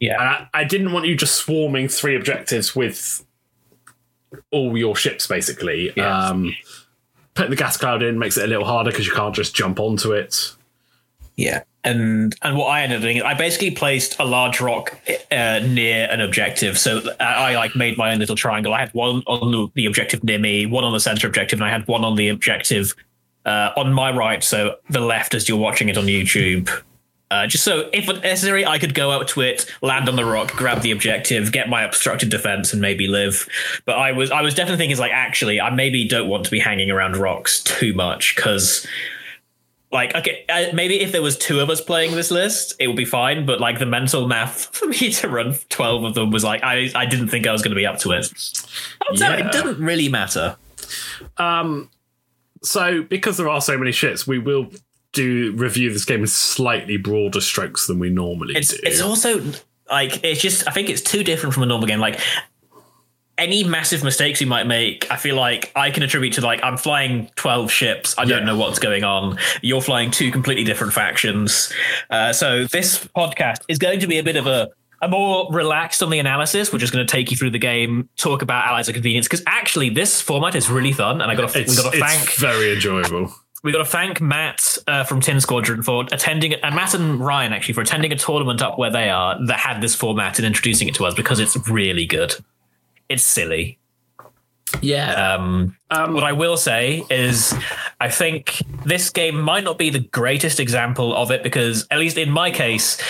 Yeah. 0.00 0.18
And 0.18 0.28
I, 0.28 0.48
I 0.54 0.64
didn't 0.64 0.92
want 0.92 1.06
you 1.06 1.14
just 1.14 1.34
swarming 1.34 1.88
three 1.88 2.16
objectives 2.16 2.74
with 2.74 3.24
all 4.50 4.76
your 4.76 4.96
ships, 4.96 5.26
basically. 5.26 5.92
Yes. 5.96 6.30
Um, 6.30 6.54
putting 7.34 7.50
the 7.50 7.56
gas 7.56 7.76
cloud 7.76 8.02
in 8.02 8.18
makes 8.18 8.36
it 8.36 8.44
a 8.44 8.46
little 8.46 8.64
harder 8.64 8.90
because 8.90 9.06
you 9.06 9.12
can't 9.12 9.34
just 9.34 9.54
jump 9.54 9.78
onto 9.80 10.12
it. 10.12 10.54
Yeah. 11.36 11.62
and 11.84 12.34
and 12.42 12.56
what 12.56 12.66
I 12.66 12.82
ended 12.82 12.96
up 12.96 13.02
doing, 13.02 13.22
I 13.22 13.34
basically 13.34 13.70
placed 13.70 14.18
a 14.18 14.24
large 14.24 14.60
rock 14.60 14.98
uh, 15.30 15.60
near 15.60 16.08
an 16.10 16.20
objective. 16.20 16.76
So 16.78 17.00
I, 17.20 17.52
I 17.52 17.54
like 17.54 17.76
made 17.76 17.96
my 17.96 18.12
own 18.12 18.18
little 18.18 18.36
triangle. 18.36 18.74
I 18.74 18.80
had 18.80 18.92
one 18.92 19.22
on 19.26 19.70
the 19.74 19.86
objective 19.86 20.24
near 20.24 20.38
me, 20.38 20.66
one 20.66 20.84
on 20.84 20.92
the 20.92 21.00
center 21.00 21.28
objective, 21.28 21.60
and 21.60 21.66
I 21.66 21.70
had 21.70 21.86
one 21.86 22.04
on 22.04 22.16
the 22.16 22.28
objective 22.28 22.94
uh, 23.46 23.70
on 23.76 23.92
my 23.92 24.10
right. 24.14 24.42
So 24.42 24.76
the 24.90 25.00
left, 25.00 25.34
as 25.34 25.48
you're 25.48 25.58
watching 25.58 25.88
it 25.88 25.96
on 25.96 26.04
YouTube. 26.06 26.68
Uh, 27.30 27.46
just 27.46 27.62
so, 27.62 27.90
if 27.92 28.06
necessary, 28.06 28.64
I 28.64 28.78
could 28.78 28.94
go 28.94 29.10
out 29.10 29.28
to 29.28 29.42
it, 29.42 29.66
land 29.82 30.08
on 30.08 30.16
the 30.16 30.24
rock, 30.24 30.52
grab 30.52 30.80
the 30.80 30.90
objective, 30.90 31.52
get 31.52 31.68
my 31.68 31.82
obstructed 31.82 32.30
defense, 32.30 32.72
and 32.72 32.80
maybe 32.80 33.06
live. 33.06 33.46
But 33.84 33.98
I 33.98 34.12
was, 34.12 34.30
I 34.30 34.40
was 34.40 34.54
definitely 34.54 34.78
thinking, 34.78 34.92
it's 34.92 35.00
like, 35.00 35.12
actually, 35.12 35.60
I 35.60 35.68
maybe 35.68 36.08
don't 36.08 36.28
want 36.28 36.44
to 36.44 36.50
be 36.50 36.58
hanging 36.58 36.90
around 36.90 37.16
rocks 37.16 37.62
too 37.62 37.92
much 37.92 38.34
because 38.34 38.86
like 39.90 40.14
okay 40.14 40.44
uh, 40.48 40.66
maybe 40.74 41.00
if 41.00 41.12
there 41.12 41.22
was 41.22 41.38
two 41.38 41.60
of 41.60 41.70
us 41.70 41.80
playing 41.80 42.12
this 42.12 42.30
list 42.30 42.74
it 42.78 42.88
would 42.88 42.96
be 42.96 43.04
fine 43.04 43.46
but 43.46 43.60
like 43.60 43.78
the 43.78 43.86
mental 43.86 44.28
math 44.28 44.66
for 44.74 44.86
me 44.86 45.10
to 45.10 45.28
run 45.28 45.54
12 45.68 46.04
of 46.04 46.14
them 46.14 46.30
was 46.30 46.44
like 46.44 46.62
i, 46.62 46.90
I 46.94 47.06
didn't 47.06 47.28
think 47.28 47.46
i 47.46 47.52
was 47.52 47.62
going 47.62 47.70
to 47.70 47.76
be 47.76 47.86
up 47.86 47.98
to 48.00 48.12
it 48.12 48.30
yeah. 49.14 49.36
it 49.36 49.52
doesn't 49.52 49.78
really 49.78 50.08
matter 50.08 50.56
um 51.38 51.90
so 52.62 53.02
because 53.02 53.36
there 53.36 53.48
are 53.48 53.60
so 53.60 53.78
many 53.78 53.92
shits 53.92 54.26
we 54.26 54.38
will 54.38 54.70
do 55.18 55.52
review 55.56 55.92
this 55.92 56.04
game 56.04 56.20
with 56.20 56.30
slightly 56.30 56.96
broader 56.96 57.40
strokes 57.40 57.86
than 57.86 57.98
we 57.98 58.08
normally 58.10 58.54
it's, 58.56 58.68
do 58.68 58.78
it's 58.82 59.00
also 59.00 59.40
like 59.90 60.24
it's 60.24 60.40
just 60.40 60.66
i 60.68 60.70
think 60.70 60.88
it's 60.88 61.02
too 61.02 61.22
different 61.24 61.52
from 61.54 61.62
a 61.62 61.66
normal 61.66 61.86
game 61.86 62.00
like 62.00 62.18
any 63.38 63.62
massive 63.62 64.02
mistakes 64.02 64.40
you 64.40 64.48
might 64.48 64.66
make, 64.66 65.08
I 65.12 65.16
feel 65.16 65.36
like 65.36 65.70
I 65.76 65.92
can 65.92 66.02
attribute 66.02 66.32
to 66.34 66.40
like 66.40 66.60
I'm 66.64 66.76
flying 66.76 67.30
twelve 67.36 67.70
ships. 67.70 68.16
I 68.18 68.24
don't 68.24 68.40
Yeah. 68.40 68.46
know 68.46 68.56
what's 68.56 68.80
going 68.80 69.04
on. 69.04 69.38
You're 69.62 69.80
flying 69.80 70.10
two 70.10 70.32
completely 70.32 70.64
different 70.64 70.92
factions. 70.92 71.72
Uh, 72.10 72.32
so 72.32 72.64
this 72.64 73.04
podcast 73.16 73.58
is 73.68 73.78
going 73.78 74.00
to 74.00 74.08
be 74.08 74.18
a 74.18 74.24
bit 74.24 74.34
of 74.36 74.46
a 74.48 74.68
a 75.00 75.06
more 75.06 75.46
relaxed 75.52 76.02
on 76.02 76.10
the 76.10 76.18
analysis. 76.18 76.72
We're 76.72 76.80
just 76.80 76.92
going 76.92 77.06
to 77.06 77.10
take 77.10 77.30
you 77.30 77.36
through 77.36 77.50
the 77.50 77.58
game, 77.60 78.08
talk 78.16 78.42
about 78.42 78.66
allies 78.66 78.88
of 78.88 78.94
convenience 78.94 79.28
because 79.28 79.44
actually 79.46 79.90
this 79.90 80.20
format 80.20 80.56
is 80.56 80.68
really 80.68 80.92
fun, 80.92 81.20
and 81.20 81.30
I 81.30 81.36
got 81.36 81.50
to 81.50 81.60
we 81.60 81.76
got 81.76 81.92
to 81.92 81.98
it's 81.98 82.06
thank 82.06 82.32
very 82.40 82.72
enjoyable 82.72 83.32
we 83.62 83.72
got 83.72 83.78
to 83.78 83.84
thank 83.84 84.20
Matt 84.20 84.78
uh, 84.86 85.04
from 85.04 85.20
Tin 85.20 85.40
Squadron 85.40 85.82
for 85.82 86.04
attending, 86.12 86.54
and 86.54 86.74
Matt 86.74 86.94
and 86.94 87.20
Ryan 87.20 87.52
actually 87.52 87.74
for 87.74 87.80
attending 87.80 88.12
a 88.12 88.16
tournament 88.16 88.62
up 88.62 88.78
where 88.78 88.90
they 88.90 89.10
are 89.10 89.36
that 89.46 89.58
had 89.58 89.80
this 89.80 89.94
format 89.94 90.38
and 90.38 90.46
introducing 90.46 90.88
it 90.88 90.94
to 90.96 91.06
us 91.06 91.14
because 91.14 91.40
it's 91.40 91.56
really 91.68 92.06
good. 92.06 92.34
It's 93.08 93.24
silly. 93.24 93.78
yeah 94.80 95.34
Um, 95.34 95.76
what 95.90 96.24
I 96.24 96.32
will 96.32 96.56
say 96.56 97.04
is, 97.10 97.54
I 98.00 98.08
think 98.10 98.62
this 98.84 99.10
game 99.10 99.40
might 99.40 99.64
not 99.64 99.78
be 99.78 99.90
the 99.90 100.00
greatest 100.00 100.60
example 100.60 101.14
of 101.16 101.30
it 101.30 101.42
because, 101.42 101.86
at 101.90 101.98
least 101.98 102.18
in 102.18 102.30
my 102.30 102.50
case, 102.50 103.02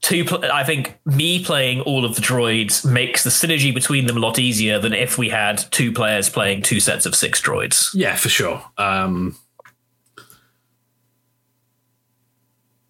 two. 0.00 0.24
Pl- 0.24 0.50
I 0.50 0.64
think 0.64 0.98
me 1.04 1.44
playing 1.44 1.82
all 1.82 2.04
of 2.04 2.14
the 2.16 2.22
droids 2.22 2.90
makes 2.90 3.24
the 3.24 3.30
synergy 3.30 3.72
between 3.74 4.06
them 4.06 4.16
a 4.16 4.20
lot 4.20 4.38
easier 4.38 4.78
than 4.78 4.92
if 4.94 5.18
we 5.18 5.28
had 5.28 5.58
two 5.70 5.92
players 5.92 6.28
playing 6.30 6.62
two 6.62 6.80
sets 6.80 7.06
of 7.06 7.14
six 7.14 7.40
droids. 7.40 7.90
yeah 7.94 8.16
for 8.16 8.28
sure 8.28 8.62
um 8.78 9.36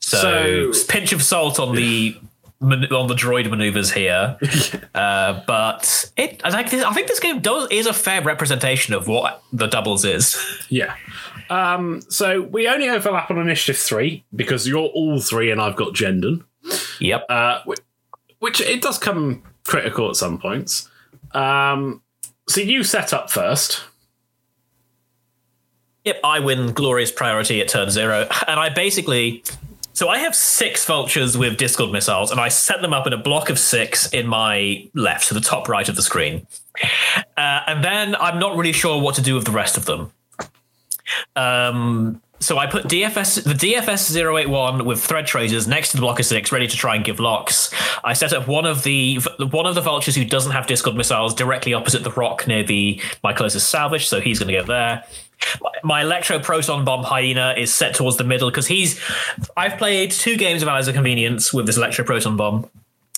So, 0.07 0.71
So- 0.71 0.87
pinch 0.87 1.13
of 1.13 1.21
salt 1.21 1.59
on 1.59 1.75
the 1.75 2.17
on 2.63 3.07
the 3.09 3.15
droid 3.15 3.51
maneuvers 3.51 3.91
here, 3.93 4.39
uh, 4.95 5.41
but 5.49 6.11
it. 6.17 6.41
I 6.45 6.49
like 6.51 6.71
this. 6.71 6.85
I 6.85 6.93
think 6.95 7.09
this 7.09 7.19
game 7.21 7.41
does 7.41 7.69
is 7.73 7.87
a 7.87 7.93
fair 7.93 8.23
representation 8.23 8.95
of 8.95 9.09
what 9.09 9.43
the 9.53 9.67
doubles 9.67 10.05
is. 10.05 10.37
Yeah. 10.69 10.95
Um, 11.51 12.03
so 12.09 12.43
we 12.43 12.67
only 12.69 12.89
overlap 12.89 13.31
on 13.33 13.39
initiative 13.39 13.81
three 13.81 14.25
because 14.35 14.67
you're 14.67 14.79
all 14.89 15.21
three 15.21 15.51
and 15.51 15.61
I've 15.61 15.77
got 15.77 15.93
Jendon, 15.95 16.45
Yep. 17.01 17.27
uh, 17.29 17.61
which, 17.65 17.81
which 18.39 18.61
it 18.61 18.81
does 18.83 18.99
come 18.99 19.43
critical 19.65 20.09
at 20.11 20.17
some 20.17 20.39
points. 20.39 20.89
Um, 21.33 22.01
so 22.49 22.61
you 22.61 22.83
set 22.85 23.13
up 23.13 23.31
first. 23.31 23.83
Yep, 26.05 26.21
I 26.25 26.39
win 26.41 26.73
glorious 26.73 27.11
priority 27.11 27.61
at 27.61 27.69
turn 27.69 27.91
zero. 27.91 28.29
And 28.47 28.61
I 28.61 28.69
basically. 28.69 29.43
So 29.97 30.11
I 30.11 30.19
have 30.19 30.37
six 30.37 30.85
vultures 30.85 31.39
with 31.39 31.57
Discord 31.57 31.91
missiles, 31.91 32.31
and 32.31 32.39
I 32.39 32.49
set 32.49 32.83
them 32.83 32.93
up 32.93 33.07
in 33.07 33.15
a 33.15 33.17
block 33.17 33.49
of 33.49 33.59
six 33.59 34.13
in 34.13 34.27
my 34.27 34.91
left, 34.93 35.25
so 35.25 35.35
the 35.35 35.41
top 35.41 35.71
right 35.71 35.89
of 35.89 35.97
the 35.97 36.03
screen. 36.03 36.47
Uh, 37.39 37.61
and 37.67 37.83
then 37.83 38.15
I'm 38.17 38.39
not 38.39 38.59
really 38.59 38.75
sure 38.75 39.01
what 39.01 39.15
to 39.15 39.23
do 39.23 39.35
with 39.35 39.47
the 39.47 39.53
rest 39.53 39.79
of 39.79 39.87
them. 39.87 40.13
Um, 41.35 42.21
so 42.41 42.59
I 42.59 42.67
put 42.67 42.85
DFS 42.85 43.43
the 43.43 43.55
DFS 43.55 44.15
081 44.15 44.85
with 44.85 45.03
thread 45.03 45.27
tracers 45.27 45.67
next 45.67 45.93
to 45.93 45.97
the 45.97 46.03
block 46.03 46.21
of 46.21 46.27
six, 46.27 46.53
ready 46.53 46.67
to 46.67 46.77
try 46.77 46.95
and 46.95 47.03
give 47.03 47.19
locks. 47.19 47.73
I 48.05 48.13
set 48.13 48.35
up 48.35 48.47
one 48.47 48.67
of 48.67 48.83
the 48.83 49.17
one 49.51 49.65
of 49.65 49.75
the 49.75 49.81
vultures 49.81 50.15
who 50.15 50.27
doesn't 50.27 50.53
have 50.53 50.67
Discord 50.67 50.97
missiles 50.97 51.35
directly 51.35 51.73
opposite 51.73 52.05
the 52.05 52.11
rock 52.11 52.47
near 52.47 52.63
the 52.63 53.01
my 53.23 53.33
closest 53.33 53.71
salvage, 53.71 54.09
so 54.09 54.21
he's 54.21 54.39
going 54.39 54.53
to 54.53 54.61
go 54.61 54.67
there. 54.67 55.05
My- 55.83 56.03
electro 56.03 56.39
proton 56.39 56.85
bomb 56.85 57.05
hyena 57.05 57.55
is 57.57 57.73
set 57.73 57.95
towards 57.95 58.17
the 58.17 58.25
middle 58.25 58.51
because 58.51 58.67
he's. 58.67 59.01
I've 59.57 59.79
played 59.79 60.11
two 60.11 60.37
games 60.37 60.63
of 60.63 60.69
Allies 60.69 60.89
of 60.89 60.95
Convenience 60.95 61.53
with 61.53 61.67
this 61.67 61.77
electro 61.77 62.05
proton 62.05 62.37
bomb. 62.37 62.69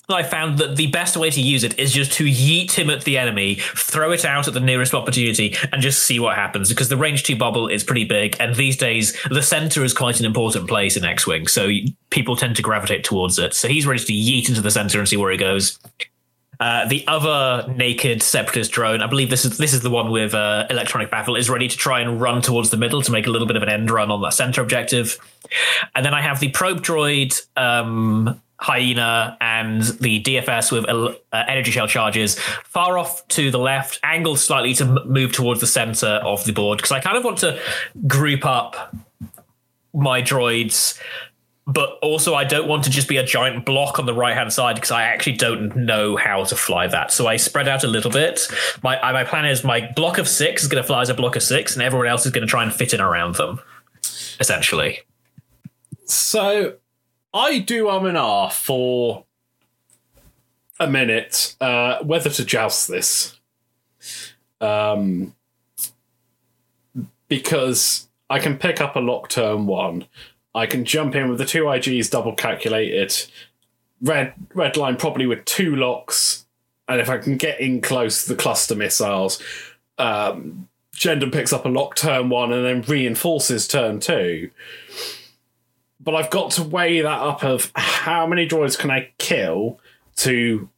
And 0.08 0.16
I 0.16 0.22
found 0.22 0.56
that 0.56 0.76
the 0.76 0.87
best 0.87 1.18
way 1.18 1.28
to 1.28 1.40
use 1.40 1.64
it 1.64 1.78
is 1.78 1.92
just 1.92 2.12
to 2.12 2.25
yeet 2.25 2.72
him 2.72 2.88
at 2.88 3.04
the 3.04 3.18
enemy, 3.18 3.56
throw 3.56 4.10
it 4.10 4.25
out 4.25 4.48
at 4.48 4.54
the 4.54 4.60
nearest 4.60 4.94
opportunity, 4.94 5.54
and 5.70 5.82
just 5.82 6.02
see 6.02 6.18
what 6.18 6.34
happens. 6.34 6.70
Because 6.70 6.88
the 6.88 6.96
range 6.96 7.25
two 7.25 7.37
bubble 7.37 7.68
is 7.68 7.84
pretty 7.84 8.04
big, 8.04 8.34
and 8.40 8.54
these 8.54 8.78
days 8.78 9.14
the 9.30 9.42
center 9.42 9.84
is 9.84 9.92
quite 9.92 10.18
an 10.18 10.25
important 10.25 10.66
place 10.66 10.96
in 10.96 11.04
X 11.04 11.26
Wing, 11.26 11.46
so 11.46 11.68
people 12.08 12.37
tend 12.37 12.56
to 12.56 12.62
gravitate 12.62 13.04
towards 13.04 13.38
it. 13.38 13.52
So 13.52 13.68
he's 13.68 13.87
ready 13.87 14.02
to 14.02 14.12
yeet 14.12 14.48
into 14.48 14.62
the 14.62 14.70
center 14.70 14.98
and 14.98 15.06
see 15.06 15.18
where 15.18 15.30
he 15.30 15.37
goes. 15.37 15.78
Uh, 16.60 16.88
the 16.88 17.06
other 17.06 17.72
naked 17.72 18.20
separatist 18.20 18.72
drone, 18.72 19.00
I 19.00 19.06
believe 19.06 19.30
this 19.30 19.44
is 19.44 19.58
this 19.58 19.72
is 19.72 19.82
the 19.82 19.90
one 19.90 20.10
with 20.10 20.34
uh, 20.34 20.66
electronic 20.68 21.08
baffle, 21.10 21.36
is 21.36 21.48
ready 21.48 21.68
to 21.68 21.76
try 21.76 22.00
and 22.00 22.20
run 22.20 22.42
towards 22.42 22.70
the 22.70 22.76
middle 22.76 23.00
to 23.02 23.12
make 23.12 23.28
a 23.28 23.30
little 23.30 23.46
bit 23.46 23.56
of 23.56 23.62
an 23.62 23.68
end 23.68 23.90
run 23.90 24.10
on 24.10 24.20
that 24.22 24.34
center 24.34 24.60
objective. 24.60 25.18
And 25.94 26.04
then 26.04 26.14
I 26.14 26.20
have 26.20 26.40
the 26.40 26.48
probe 26.48 26.82
droid, 26.82 27.40
um, 27.56 28.40
hyena, 28.56 29.36
and 29.40 29.82
the 29.82 30.20
DFS 30.20 30.72
with 30.72 30.84
uh, 30.88 31.44
energy 31.46 31.70
shell 31.70 31.86
charges 31.86 32.36
far 32.64 32.98
off 32.98 33.26
to 33.28 33.52
the 33.52 33.58
left, 33.58 34.00
angled 34.02 34.40
slightly 34.40 34.74
to 34.74 35.04
move 35.04 35.32
towards 35.32 35.60
the 35.60 35.66
center 35.68 36.20
of 36.24 36.44
the 36.44 36.52
board 36.52 36.78
because 36.78 36.90
I 36.90 36.98
kind 36.98 37.16
of 37.16 37.24
want 37.24 37.38
to 37.38 37.60
group 38.08 38.44
up 38.44 38.96
my 39.94 40.22
droids 40.22 41.00
but 41.68 41.98
also 42.00 42.34
I 42.34 42.44
don't 42.44 42.66
want 42.66 42.84
to 42.84 42.90
just 42.90 43.08
be 43.08 43.18
a 43.18 43.22
giant 43.22 43.66
block 43.66 43.98
on 43.98 44.06
the 44.06 44.14
right 44.14 44.34
hand 44.34 44.52
side 44.52 44.76
because 44.76 44.90
I 44.90 45.02
actually 45.02 45.37
don't 45.37 45.76
know 45.76 46.16
how 46.16 46.44
to 46.44 46.56
fly 46.56 46.87
that. 46.87 47.12
So 47.12 47.26
I 47.26 47.37
spread 47.37 47.68
out 47.68 47.84
a 47.84 47.87
little 47.87 48.10
bit. 48.10 48.40
My 48.82 48.98
my 49.12 49.22
plan 49.22 49.44
is 49.44 49.62
my 49.62 49.92
block 49.94 50.16
of 50.16 50.26
six 50.26 50.62
is 50.62 50.68
going 50.68 50.82
to 50.82 50.87
fly 50.87 51.02
as 51.02 51.10
a 51.10 51.14
block 51.14 51.37
of 51.37 51.42
six, 51.42 51.75
and 51.75 51.82
everyone 51.82 52.08
else 52.08 52.25
is 52.25 52.32
going 52.32 52.46
to 52.46 52.50
try 52.50 52.62
and 52.62 52.72
fit 52.72 52.94
in 52.94 53.00
around 53.00 53.34
them. 53.34 53.60
Essentially, 54.40 55.00
So 56.06 56.76
I 57.34 57.58
do 57.58 57.90
um 57.90 58.06
and 58.06 58.16
ah 58.16 58.48
for 58.48 59.26
a 60.80 60.87
minute 60.88 61.54
uh, 61.60 61.98
whether 62.02 62.30
to 62.30 62.44
joust 62.44 62.88
this. 62.88 63.38
Um, 64.60 65.34
because 67.28 68.08
I 68.30 68.38
can 68.38 68.56
pick 68.56 68.80
up 68.80 68.96
a 68.96 69.00
lock 69.00 69.28
turn 69.28 69.66
one. 69.66 70.06
I 70.58 70.66
can 70.66 70.84
jump 70.84 71.14
in 71.14 71.28
with 71.28 71.38
the 71.38 71.44
two 71.44 71.64
IGs 71.64 72.10
double 72.10 72.34
calculated. 72.34 73.14
Red 74.00 74.34
Redline 74.54 74.98
probably 74.98 75.26
with 75.26 75.44
two 75.44 75.74
locks, 75.74 76.46
and 76.86 77.00
if 77.00 77.08
I 77.08 77.18
can 77.18 77.36
get 77.36 77.60
in 77.60 77.80
close 77.80 78.24
to 78.24 78.28
the 78.30 78.40
cluster 78.40 78.74
missiles, 78.74 79.42
um, 79.98 80.68
Jendon 80.94 81.32
picks 81.32 81.52
up 81.52 81.64
a 81.64 81.68
lock 81.68 81.96
turn 81.96 82.28
one 82.28 82.52
and 82.52 82.64
then 82.64 82.82
reinforces 82.82 83.66
turn 83.66 84.00
two 84.00 84.50
but 86.08 86.14
I've 86.14 86.30
got 86.30 86.52
to 86.52 86.62
weigh 86.62 87.02
that 87.02 87.20
up 87.20 87.44
of 87.44 87.70
how 87.74 88.26
many 88.26 88.48
droids 88.48 88.78
can 88.78 88.90
I 88.90 89.10
kill 89.18 89.78
to 90.16 90.68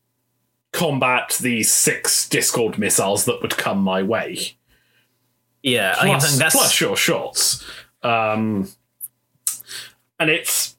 combat 0.72 1.38
these 1.40 1.72
six 1.72 2.28
Discord 2.28 2.78
missiles 2.78 3.26
that 3.26 3.40
would 3.42 3.56
come 3.56 3.78
my 3.78 4.02
way. 4.02 4.56
yeah. 5.62 5.94
I 6.00 6.18
think 6.18 6.38
that's 6.38 6.56
plus 6.56 6.80
your 6.80 6.96
shots. 6.96 7.64
Um, 8.02 8.68
and 10.21 10.31
it's 10.31 10.77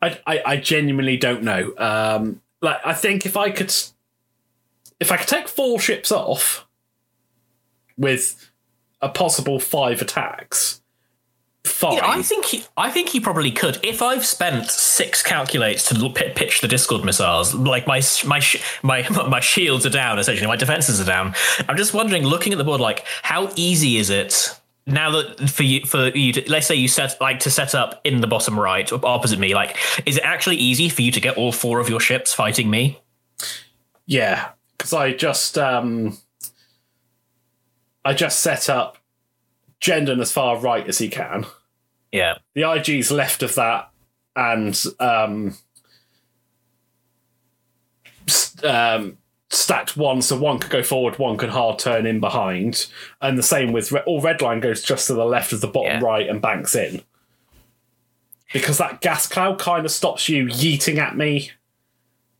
I, 0.00 0.18
I 0.26 0.42
I 0.44 0.56
genuinely 0.58 1.16
don't 1.16 1.42
know. 1.42 1.72
Um, 1.78 2.40
like 2.60 2.78
I 2.84 2.94
think 2.94 3.26
if 3.26 3.36
I 3.36 3.50
could 3.50 3.74
if 5.00 5.10
I 5.10 5.16
could 5.16 5.28
take 5.28 5.48
four 5.48 5.80
ships 5.80 6.12
off 6.12 6.66
with 7.96 8.50
a 9.00 9.08
possible 9.08 9.58
five 9.58 10.00
attacks, 10.00 10.80
fine. 11.64 11.94
Yeah, 11.94 12.08
I 12.08 12.22
think 12.22 12.44
he, 12.44 12.64
I 12.76 12.90
think 12.90 13.08
he 13.08 13.18
probably 13.18 13.50
could. 13.50 13.80
If 13.82 14.02
I've 14.02 14.24
spent 14.24 14.70
six 14.70 15.22
calculates 15.22 15.88
to 15.88 16.08
pi- 16.10 16.32
pitch 16.36 16.60
the 16.60 16.68
Discord 16.68 17.04
missiles, 17.04 17.54
like 17.54 17.86
my 17.86 18.02
my 18.26 18.38
sh- 18.38 18.62
my 18.82 19.08
my 19.28 19.40
shields 19.40 19.86
are 19.86 19.90
down, 19.90 20.18
essentially 20.18 20.46
my 20.46 20.56
defenses 20.56 21.00
are 21.00 21.06
down. 21.06 21.34
I'm 21.68 21.76
just 21.76 21.94
wondering, 21.94 22.24
looking 22.24 22.52
at 22.52 22.58
the 22.58 22.64
board, 22.64 22.80
like 22.80 23.04
how 23.22 23.50
easy 23.56 23.96
is 23.96 24.10
it 24.10 24.58
now 24.86 25.10
that 25.10 25.48
for 25.48 25.62
you 25.62 25.84
for 25.86 26.08
you 26.08 26.32
to 26.32 26.50
let's 26.50 26.66
say 26.66 26.74
you 26.74 26.88
set 26.88 27.20
like 27.20 27.38
to 27.38 27.50
set 27.50 27.74
up 27.74 28.00
in 28.04 28.20
the 28.20 28.26
bottom 28.26 28.58
right 28.58 28.92
opposite 28.92 29.38
me 29.38 29.54
like 29.54 29.76
is 30.06 30.16
it 30.16 30.24
actually 30.24 30.56
easy 30.56 30.88
for 30.88 31.02
you 31.02 31.12
to 31.12 31.20
get 31.20 31.36
all 31.36 31.52
four 31.52 31.78
of 31.78 31.88
your 31.88 32.00
ships 32.00 32.34
fighting 32.34 32.68
me 32.68 32.98
Yeah, 34.06 34.50
because 34.76 34.92
I 34.92 35.12
just 35.12 35.56
um, 35.56 36.18
I 38.04 38.14
just 38.14 38.40
set 38.40 38.68
up 38.68 38.98
Jendon 39.80 40.20
as 40.20 40.32
far 40.32 40.58
right 40.58 40.86
as 40.86 40.98
he 40.98 41.08
can. 41.08 41.46
yeah 42.10 42.38
The 42.54 42.64
IG's 42.64 43.10
left 43.10 43.42
of 43.42 43.54
that, 43.54 43.90
and 44.34 44.80
um, 44.98 45.56
um, 48.64 49.18
stacked 49.52 49.96
one, 49.96 50.22
so 50.22 50.36
one 50.36 50.58
could 50.58 50.70
go 50.70 50.82
forward, 50.82 51.18
one 51.18 51.36
could 51.36 51.50
hard 51.50 51.78
turn 51.78 52.06
in 52.06 52.18
behind, 52.20 52.86
and 53.20 53.38
the 53.38 53.42
same 53.42 53.70
with 53.72 53.92
all 54.06 54.20
Redline 54.22 54.60
goes 54.62 54.82
just 54.82 55.06
to 55.08 55.14
the 55.14 55.24
left 55.26 55.52
of 55.52 55.60
the 55.60 55.66
bottom 55.68 56.00
Yeah. 56.00 56.06
right 56.06 56.26
and 56.28 56.40
banks 56.40 56.74
in. 56.74 57.02
Because 58.52 58.78
that 58.78 59.00
gas 59.00 59.26
cloud 59.26 59.58
kind 59.58 59.84
of 59.84 59.90
stops 59.92 60.28
you 60.28 60.46
yeeting 60.46 60.98
at 60.98 61.16
me 61.16 61.52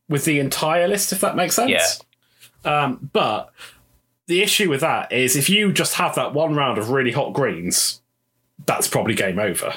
with 0.08 0.24
the 0.24 0.38
entire 0.40 0.88
list, 0.88 1.12
if 1.12 1.20
that 1.20 1.36
makes 1.36 1.54
sense. 1.54 1.70
Yeah. 2.64 2.84
Um, 2.84 3.10
but 3.12 3.50
the 4.26 4.42
issue 4.42 4.68
with 4.70 4.80
that 4.80 5.10
is 5.12 5.36
if 5.36 5.48
you 5.50 5.72
just 5.72 5.94
have 5.94 6.14
that 6.14 6.32
one 6.34 6.54
round 6.54 6.78
of 6.78 6.90
really 6.90 7.12
hot 7.12 7.32
greens, 7.32 8.00
that's 8.66 8.88
probably 8.88 9.14
game 9.14 9.38
over. 9.38 9.74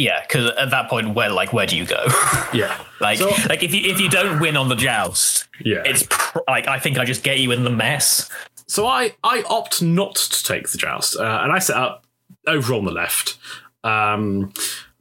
Yeah 0.00 0.20
because 0.22 0.50
at 0.58 0.70
that 0.70 0.88
point 0.90 1.14
where 1.14 1.30
like 1.30 1.52
where 1.52 1.66
do 1.66 1.76
you 1.76 1.84
go 1.86 2.04
Yeah. 2.54 2.76
like 3.00 3.18
So- 3.18 3.30
like 3.48 3.62
if 3.62 3.74
you 3.74 3.90
if 3.90 4.00
you 4.00 4.08
don't 4.08 4.40
win 4.40 4.56
on 4.56 4.68
the 4.68 4.76
joust 4.76 5.46
Yeah. 5.64 5.82
it's 5.84 6.04
pr- 6.08 6.38
like 6.48 6.66
i 6.68 6.78
think 6.78 6.98
i 6.98 7.04
just 7.04 7.22
get 7.22 7.38
you 7.38 7.50
in 7.52 7.64
the 7.64 7.70
mess 7.70 8.28
So 8.66 8.86
I, 8.86 9.14
I 9.24 9.42
opt 9.48 9.82
not 9.82 10.14
to 10.14 10.44
take 10.44 10.68
the 10.70 10.78
joust, 10.78 11.16
uh, 11.16 11.40
and 11.42 11.50
I 11.52 11.58
set 11.58 11.76
up 11.76 12.04
over 12.46 12.72
on 12.74 12.84
the 12.84 12.92
left. 12.92 13.36
Um, 13.82 14.52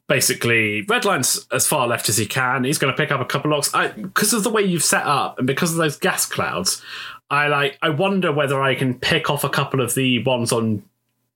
basically, 0.08 0.84
Redline's 0.86 1.46
as 1.52 1.68
far 1.68 1.88
left 1.88 2.10
as 2.10 2.18
he 2.18 2.26
can. 2.26 2.64
He's 2.64 2.80
going 2.80 2.92
to 2.92 2.98
pick 2.98 3.12
up 3.12 3.22
a 3.22 3.26
couple 3.26 3.52
locks. 3.52 3.72
I 3.76 3.90
Because 3.90 4.34
of 4.34 4.44
the 4.44 4.50
way 4.50 4.64
you've 4.64 4.84
set 4.84 5.06
up, 5.06 5.38
and 5.38 5.46
because 5.46 5.72
of 5.72 5.78
those 5.78 5.98
gas 5.98 6.26
clouds, 6.26 6.82
I 7.30 7.48
like. 7.48 7.78
I 7.84 7.90
wonder 7.90 8.32
whether 8.32 8.62
I 8.62 8.74
can 8.76 8.96
pick 8.96 9.30
off 9.30 9.44
a 9.44 9.50
couple 9.50 9.82
of 9.82 9.94
the 9.94 10.24
ones 10.24 10.52
on, 10.52 10.82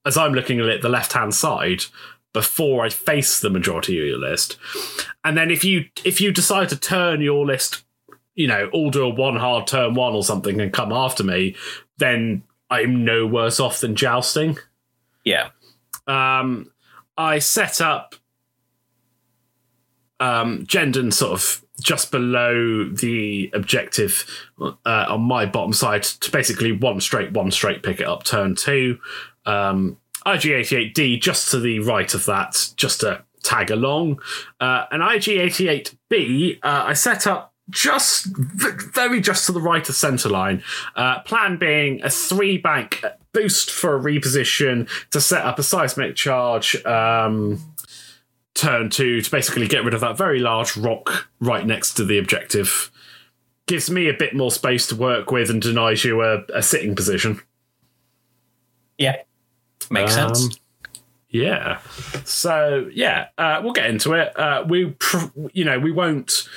as 0.05 0.17
I'm 0.17 0.33
looking 0.33 0.59
at 0.59 0.65
it, 0.65 0.81
the 0.81 0.89
left 0.89 1.13
hand 1.13 1.35
side 1.35 1.83
before 2.33 2.83
I 2.83 2.89
face 2.89 3.39
the 3.39 3.49
majority 3.49 3.99
of 3.99 4.05
your 4.05 4.17
list. 4.17 4.57
And 5.23 5.37
then 5.37 5.51
if 5.51 5.63
you 5.63 5.85
if 6.03 6.19
you 6.19 6.31
decide 6.31 6.69
to 6.69 6.77
turn 6.77 7.21
your 7.21 7.45
list 7.45 7.83
you 8.35 8.47
know, 8.47 8.69
all 8.73 8.89
do 8.89 9.03
a 9.03 9.09
one 9.09 9.35
hard 9.35 9.67
turn 9.67 9.93
one 9.93 10.13
or 10.13 10.23
something 10.23 10.59
and 10.59 10.73
come 10.73 10.91
after 10.91 11.23
me, 11.23 11.55
then 11.97 12.43
I'm 12.69 13.05
no 13.05 13.27
worse 13.27 13.59
off 13.59 13.79
than 13.79 13.95
jousting. 13.95 14.57
yeah 15.23 15.49
Um, 16.07 16.71
I 17.17 17.39
set 17.39 17.79
up 17.79 18.15
um, 20.19 20.65
Jendon 20.65 21.13
sort 21.13 21.33
of 21.33 21.63
just 21.81 22.11
below 22.11 22.85
the 22.89 23.51
objective 23.53 24.25
uh, 24.59 24.73
on 24.85 25.21
my 25.21 25.45
bottom 25.45 25.73
side 25.73 26.03
to 26.03 26.31
basically 26.31 26.71
one 26.71 27.01
straight, 27.01 27.31
one 27.33 27.51
straight 27.51 27.83
pick 27.83 27.99
it 27.99 28.07
up 28.07 28.23
turn 28.23 28.55
two. 28.55 28.99
Um, 29.45 29.97
IG88D 30.25 31.21
just 31.21 31.51
to 31.51 31.59
the 31.59 31.79
right 31.79 32.13
of 32.13 32.25
that, 32.25 32.71
just 32.75 33.01
to 33.01 33.23
tag 33.43 33.71
along. 33.71 34.19
Uh, 34.59 34.85
and 34.91 35.03
IG88B, 35.03 36.59
uh, 36.63 36.83
I 36.87 36.93
set 36.93 37.27
up 37.27 37.53
just 37.69 38.25
very 38.35 39.21
just 39.21 39.45
to 39.45 39.51
the 39.51 39.61
right 39.61 39.87
of 39.87 39.95
centre 39.95 40.29
line. 40.29 40.63
Uh, 40.95 41.19
plan 41.21 41.57
being 41.57 42.01
a 42.03 42.09
three 42.09 42.57
bank 42.57 43.03
boost 43.31 43.71
for 43.71 43.95
a 43.95 43.99
reposition 43.99 44.89
to 45.11 45.21
set 45.21 45.45
up 45.45 45.59
a 45.59 45.63
seismic 45.63 46.15
charge. 46.15 46.83
Um, 46.85 47.59
turn 48.53 48.89
two 48.89 49.21
to 49.21 49.31
basically 49.31 49.67
get 49.67 49.83
rid 49.83 49.93
of 49.93 50.01
that 50.01 50.17
very 50.17 50.39
large 50.39 50.77
rock 50.77 51.27
right 51.39 51.65
next 51.65 51.95
to 51.95 52.05
the 52.05 52.17
objective. 52.17 52.91
Gives 53.65 53.89
me 53.89 54.09
a 54.09 54.13
bit 54.13 54.35
more 54.35 54.51
space 54.51 54.87
to 54.87 54.95
work 54.95 55.31
with 55.31 55.49
and 55.49 55.61
denies 55.61 56.03
you 56.03 56.21
a, 56.21 56.43
a 56.53 56.61
sitting 56.61 56.95
position. 56.95 57.41
yeah 58.97 59.15
makes 59.93 60.17
Um, 60.17 60.35
sense 60.35 60.59
Yeah. 61.29 61.79
So 62.25 62.89
yeah, 62.93 63.27
uh, 63.37 63.61
we'll 63.63 63.73
get 63.73 63.89
into 63.89 64.13
it. 64.13 64.37
Uh, 64.37 64.65
we, 64.67 64.87
pr- 64.99 65.27
you 65.53 65.63
know, 65.65 65.79
we 65.79 65.91
won't 65.91 66.47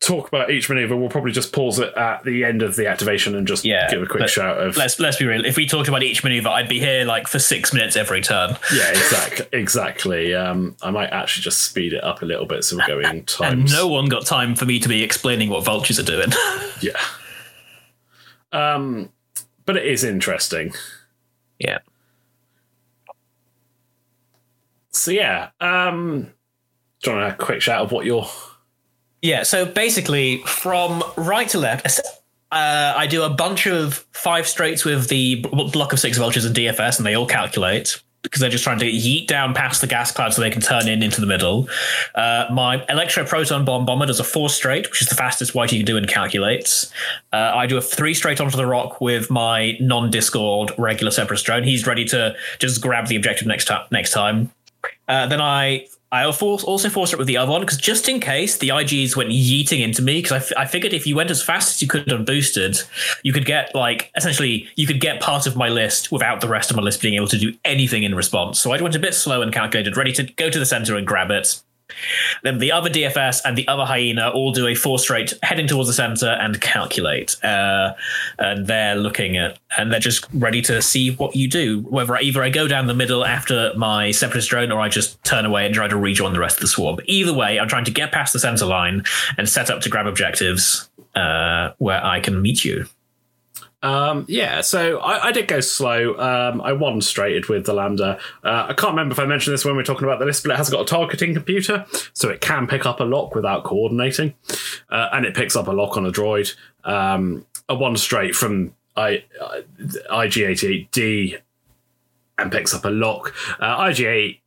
talk 0.00 0.28
about 0.28 0.50
each 0.50 0.68
maneuver. 0.68 0.94
We'll 0.96 1.08
probably 1.08 1.32
just 1.32 1.50
pause 1.52 1.78
it 1.78 1.92
at 1.96 2.24
the 2.24 2.44
end 2.44 2.62
of 2.62 2.76
the 2.76 2.86
activation 2.86 3.34
and 3.34 3.46
just 3.46 3.64
Yeah, 3.64 3.90
give 3.90 4.02
a 4.02 4.06
quick 4.06 4.28
shout 4.28 4.58
of 4.58 4.76
let's 4.76 5.00
let's 5.00 5.16
be 5.16 5.24
real 5.24 5.44
if 5.46 5.56
we 5.56 5.66
talked 5.66 5.88
about 5.88 6.02
each 6.02 6.22
maneuver 6.22 6.50
i'd 6.50 6.68
be 6.68 6.78
here 6.78 7.06
like 7.06 7.26
for 7.26 7.38
six 7.38 7.72
minutes 7.72 7.96
every 7.96 8.20
turn 8.20 8.50
yeah, 8.74 8.90
exactly, 8.90 9.46
exactly. 9.58 10.34
Um, 10.34 10.76
I 10.82 10.90
might 10.90 11.08
actually 11.10 11.42
just 11.44 11.62
speed 11.62 11.94
it 11.94 12.04
up 12.04 12.20
a 12.20 12.26
little 12.26 12.44
bit 12.44 12.64
so 12.64 12.76
we're 12.76 12.86
going 12.86 13.24
and 13.40 13.72
no 13.72 13.88
one 13.88 14.06
got 14.10 14.26
time 14.26 14.54
for 14.54 14.66
me 14.66 14.78
to 14.78 14.88
be 14.90 15.02
explaining 15.02 15.48
what 15.48 15.64
vultures 15.64 15.98
are 15.98 16.02
doing 16.04 16.30
Yeah. 16.82 17.00
Um, 18.52 19.10
but 19.64 19.76
it 19.78 19.86
is 19.86 20.04
interesting. 20.04 20.74
yeah 21.58 21.78
So 24.94 25.10
yeah, 25.10 25.50
um, 25.60 26.32
do 27.02 27.10
you 27.10 27.16
want 27.16 27.32
a 27.32 27.36
quick 27.36 27.60
shout 27.60 27.82
of 27.82 27.92
what 27.92 28.06
you're? 28.06 28.26
Yeah, 29.22 29.42
so 29.42 29.64
basically, 29.64 30.38
from 30.42 31.02
right 31.16 31.48
to 31.48 31.58
left, 31.58 31.98
uh, 32.52 32.94
I 32.96 33.06
do 33.06 33.22
a 33.22 33.30
bunch 33.30 33.66
of 33.66 34.06
five 34.12 34.46
straights 34.46 34.84
with 34.84 35.08
the 35.08 35.36
block 35.42 35.92
of 35.92 36.00
six 36.00 36.18
vultures 36.18 36.44
and 36.44 36.54
DFS, 36.54 36.98
and 36.98 37.06
they 37.06 37.14
all 37.14 37.26
calculate 37.26 38.00
because 38.22 38.40
they're 38.40 38.50
just 38.50 38.64
trying 38.64 38.78
to 38.78 38.86
yeet 38.86 39.26
down 39.26 39.52
past 39.52 39.82
the 39.82 39.86
gas 39.86 40.10
cloud 40.10 40.32
so 40.32 40.40
they 40.40 40.50
can 40.50 40.62
turn 40.62 40.88
in 40.88 41.02
into 41.02 41.20
the 41.20 41.26
middle. 41.26 41.68
Uh, 42.14 42.46
my 42.50 42.84
electro 42.88 43.24
proton 43.24 43.64
bomb 43.64 43.84
bomber 43.84 44.06
does 44.06 44.18
a 44.18 44.24
four 44.24 44.48
straight, 44.48 44.88
which 44.90 45.02
is 45.02 45.08
the 45.08 45.14
fastest 45.14 45.54
white 45.54 45.70
you 45.72 45.78
can 45.78 45.86
do 45.86 45.96
and 45.96 46.08
calculates. 46.08 46.90
Uh, 47.32 47.52
I 47.54 47.66
do 47.66 47.76
a 47.76 47.82
three 47.82 48.14
straight 48.14 48.40
onto 48.40 48.56
the 48.56 48.66
rock 48.66 49.00
with 49.00 49.30
my 49.30 49.76
non 49.78 50.10
Discord 50.10 50.72
regular 50.78 51.10
separatist 51.10 51.44
drone. 51.44 51.64
He's 51.64 51.86
ready 51.86 52.04
to 52.06 52.34
just 52.58 52.80
grab 52.80 53.08
the 53.08 53.16
objective 53.16 53.46
next 53.46 53.66
time. 53.66 53.86
Next 53.90 54.12
time. 54.12 54.50
Uh, 55.08 55.26
then 55.26 55.40
I 55.40 55.86
I 56.14 56.26
also 56.26 56.88
forced 56.88 57.12
it 57.12 57.18
with 57.18 57.26
the 57.26 57.36
other 57.36 57.50
one 57.50 57.62
because 57.62 57.76
just 57.76 58.08
in 58.08 58.20
case 58.20 58.58
the 58.58 58.68
IGs 58.68 59.16
went 59.16 59.30
yeeting 59.30 59.80
into 59.80 60.00
me, 60.00 60.18
because 60.18 60.30
I, 60.30 60.36
f- 60.36 60.52
I 60.56 60.64
figured 60.64 60.92
if 60.92 61.08
you 61.08 61.16
went 61.16 61.28
as 61.28 61.42
fast 61.42 61.74
as 61.74 61.82
you 61.82 61.88
could 61.88 62.06
unboosted, 62.06 62.88
you 63.24 63.32
could 63.32 63.44
get 63.44 63.74
like 63.74 64.12
essentially 64.16 64.68
you 64.76 64.86
could 64.86 65.00
get 65.00 65.20
part 65.20 65.48
of 65.48 65.56
my 65.56 65.68
list 65.68 66.12
without 66.12 66.40
the 66.40 66.46
rest 66.46 66.70
of 66.70 66.76
my 66.76 66.84
list 66.84 67.02
being 67.02 67.14
able 67.14 67.26
to 67.26 67.38
do 67.38 67.52
anything 67.64 68.04
in 68.04 68.14
response. 68.14 68.60
So 68.60 68.70
I 68.70 68.80
went 68.80 68.94
a 68.94 69.00
bit 69.00 69.12
slow 69.12 69.42
and 69.42 69.52
calculated, 69.52 69.96
ready 69.96 70.12
to 70.12 70.22
go 70.22 70.50
to 70.50 70.58
the 70.58 70.66
center 70.66 70.94
and 70.96 71.04
grab 71.04 71.32
it. 71.32 71.60
Then 72.42 72.58
the 72.58 72.72
other 72.72 72.90
DFS 72.90 73.40
and 73.44 73.56
the 73.56 73.66
other 73.68 73.84
hyena 73.84 74.30
all 74.30 74.52
do 74.52 74.66
a 74.66 74.74
four 74.74 74.98
straight 74.98 75.34
heading 75.42 75.66
towards 75.66 75.88
the 75.88 75.94
center 75.94 76.28
and 76.28 76.60
calculate. 76.60 77.42
Uh, 77.44 77.94
and 78.38 78.66
they're 78.66 78.96
looking 78.96 79.36
at, 79.36 79.58
and 79.76 79.92
they're 79.92 80.00
just 80.00 80.26
ready 80.32 80.62
to 80.62 80.80
see 80.82 81.14
what 81.14 81.36
you 81.36 81.48
do. 81.48 81.80
Whether 81.80 82.16
I, 82.16 82.20
either 82.20 82.42
I 82.42 82.50
go 82.50 82.66
down 82.66 82.86
the 82.86 82.94
middle 82.94 83.24
after 83.24 83.72
my 83.76 84.10
separatist 84.10 84.50
drone 84.50 84.72
or 84.72 84.80
I 84.80 84.88
just 84.88 85.22
turn 85.24 85.44
away 85.44 85.66
and 85.66 85.74
try 85.74 85.88
to 85.88 85.96
rejoin 85.96 86.32
the 86.32 86.40
rest 86.40 86.56
of 86.56 86.62
the 86.62 86.68
swarm. 86.68 86.98
Either 87.04 87.32
way, 87.32 87.58
I'm 87.58 87.68
trying 87.68 87.84
to 87.84 87.90
get 87.90 88.12
past 88.12 88.32
the 88.32 88.38
center 88.38 88.66
line 88.66 89.04
and 89.36 89.48
set 89.48 89.70
up 89.70 89.80
to 89.82 89.88
grab 89.88 90.06
objectives 90.06 90.88
uh, 91.14 91.72
where 91.78 92.04
I 92.04 92.20
can 92.20 92.40
meet 92.40 92.64
you. 92.64 92.86
Um, 93.84 94.24
yeah, 94.28 94.62
so 94.62 94.98
I, 94.98 95.26
I 95.26 95.32
did 95.32 95.46
go 95.46 95.60
slow. 95.60 96.18
Um, 96.18 96.62
I 96.62 96.72
one 96.72 97.02
straighted 97.02 97.50
with 97.50 97.66
the 97.66 97.74
Lambda. 97.74 98.18
Uh, 98.42 98.66
I 98.70 98.72
can't 98.72 98.92
remember 98.92 99.12
if 99.12 99.18
I 99.18 99.26
mentioned 99.26 99.52
this 99.52 99.62
when 99.62 99.74
we 99.74 99.76
were 99.76 99.84
talking 99.84 100.04
about 100.04 100.18
the 100.18 100.24
list, 100.24 100.42
but 100.42 100.52
it 100.52 100.56
has 100.56 100.70
got 100.70 100.80
a 100.80 100.84
targeting 100.86 101.34
computer, 101.34 101.84
so 102.14 102.30
it 102.30 102.40
can 102.40 102.66
pick 102.66 102.86
up 102.86 103.00
a 103.00 103.04
lock 103.04 103.34
without 103.34 103.64
coordinating, 103.64 104.34
uh, 104.88 105.10
and 105.12 105.26
it 105.26 105.34
picks 105.34 105.54
up 105.54 105.68
a 105.68 105.72
lock 105.72 105.98
on 105.98 106.06
a 106.06 106.10
droid. 106.10 106.54
Um, 106.84 107.44
a 107.68 107.74
one 107.74 107.98
straight 107.98 108.34
from 108.34 108.74
I, 108.96 109.24
uh, 109.38 109.60
IG88D 110.10 111.40
and 112.38 112.50
picks 112.50 112.72
up 112.72 112.86
a 112.86 112.90
lock. 112.90 113.34
Uh, 113.60 113.84
IG8 113.84 114.38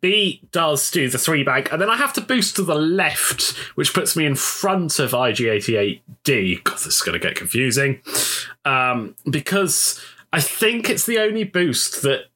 B 0.00 0.42
does 0.52 0.90
do 0.90 1.08
the 1.08 1.18
three 1.18 1.42
bank, 1.42 1.72
and 1.72 1.80
then 1.80 1.88
I 1.90 1.96
have 1.96 2.12
to 2.14 2.20
boost 2.20 2.56
to 2.56 2.62
the 2.62 2.74
left, 2.74 3.56
which 3.74 3.94
puts 3.94 4.16
me 4.16 4.26
in 4.26 4.34
front 4.34 4.98
of 4.98 5.12
IG88D. 5.12 6.64
God, 6.64 6.74
this 6.74 6.86
is 6.86 7.02
going 7.02 7.18
to 7.18 7.26
get 7.26 7.36
confusing. 7.36 8.00
Um, 8.64 9.14
because 9.28 10.04
I 10.32 10.40
think 10.40 10.90
it's 10.90 11.06
the 11.06 11.18
only 11.18 11.44
boost 11.44 12.02
that 12.02 12.26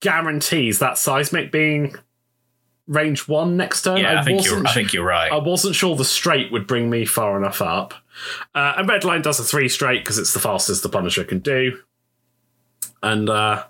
guarantees 0.00 0.78
that 0.78 0.96
seismic 0.96 1.52
being 1.52 1.96
range 2.86 3.28
one 3.28 3.56
next 3.56 3.82
turn. 3.82 3.98
Yeah, 3.98 4.20
I, 4.20 4.24
think 4.24 4.44
you're. 4.44 4.66
I 4.66 4.72
think 4.72 4.92
you're 4.92 5.04
right. 5.04 5.30
I 5.30 5.36
wasn't 5.36 5.74
sure 5.74 5.94
the 5.94 6.04
straight 6.04 6.50
would 6.50 6.66
bring 6.66 6.88
me 6.90 7.04
far 7.04 7.36
enough 7.36 7.60
up. 7.60 7.94
Uh, 8.54 8.74
and 8.76 8.88
Redline 8.88 9.22
does 9.22 9.38
a 9.38 9.44
three 9.44 9.68
straight 9.68 10.02
because 10.02 10.18
it's 10.18 10.32
the 10.32 10.40
fastest 10.40 10.82
the 10.82 10.88
Punisher 10.88 11.24
can 11.24 11.38
do. 11.38 11.78
And 13.02 13.28
uh, 13.28 13.64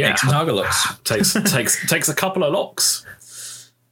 yeah, 0.00 0.08
Takes 0.16 0.24
looks. 0.24 0.86
takes 1.04 1.32
takes 1.52 1.88
takes 1.88 2.08
a 2.08 2.14
couple 2.14 2.42
of 2.44 2.52
locks. 2.52 3.04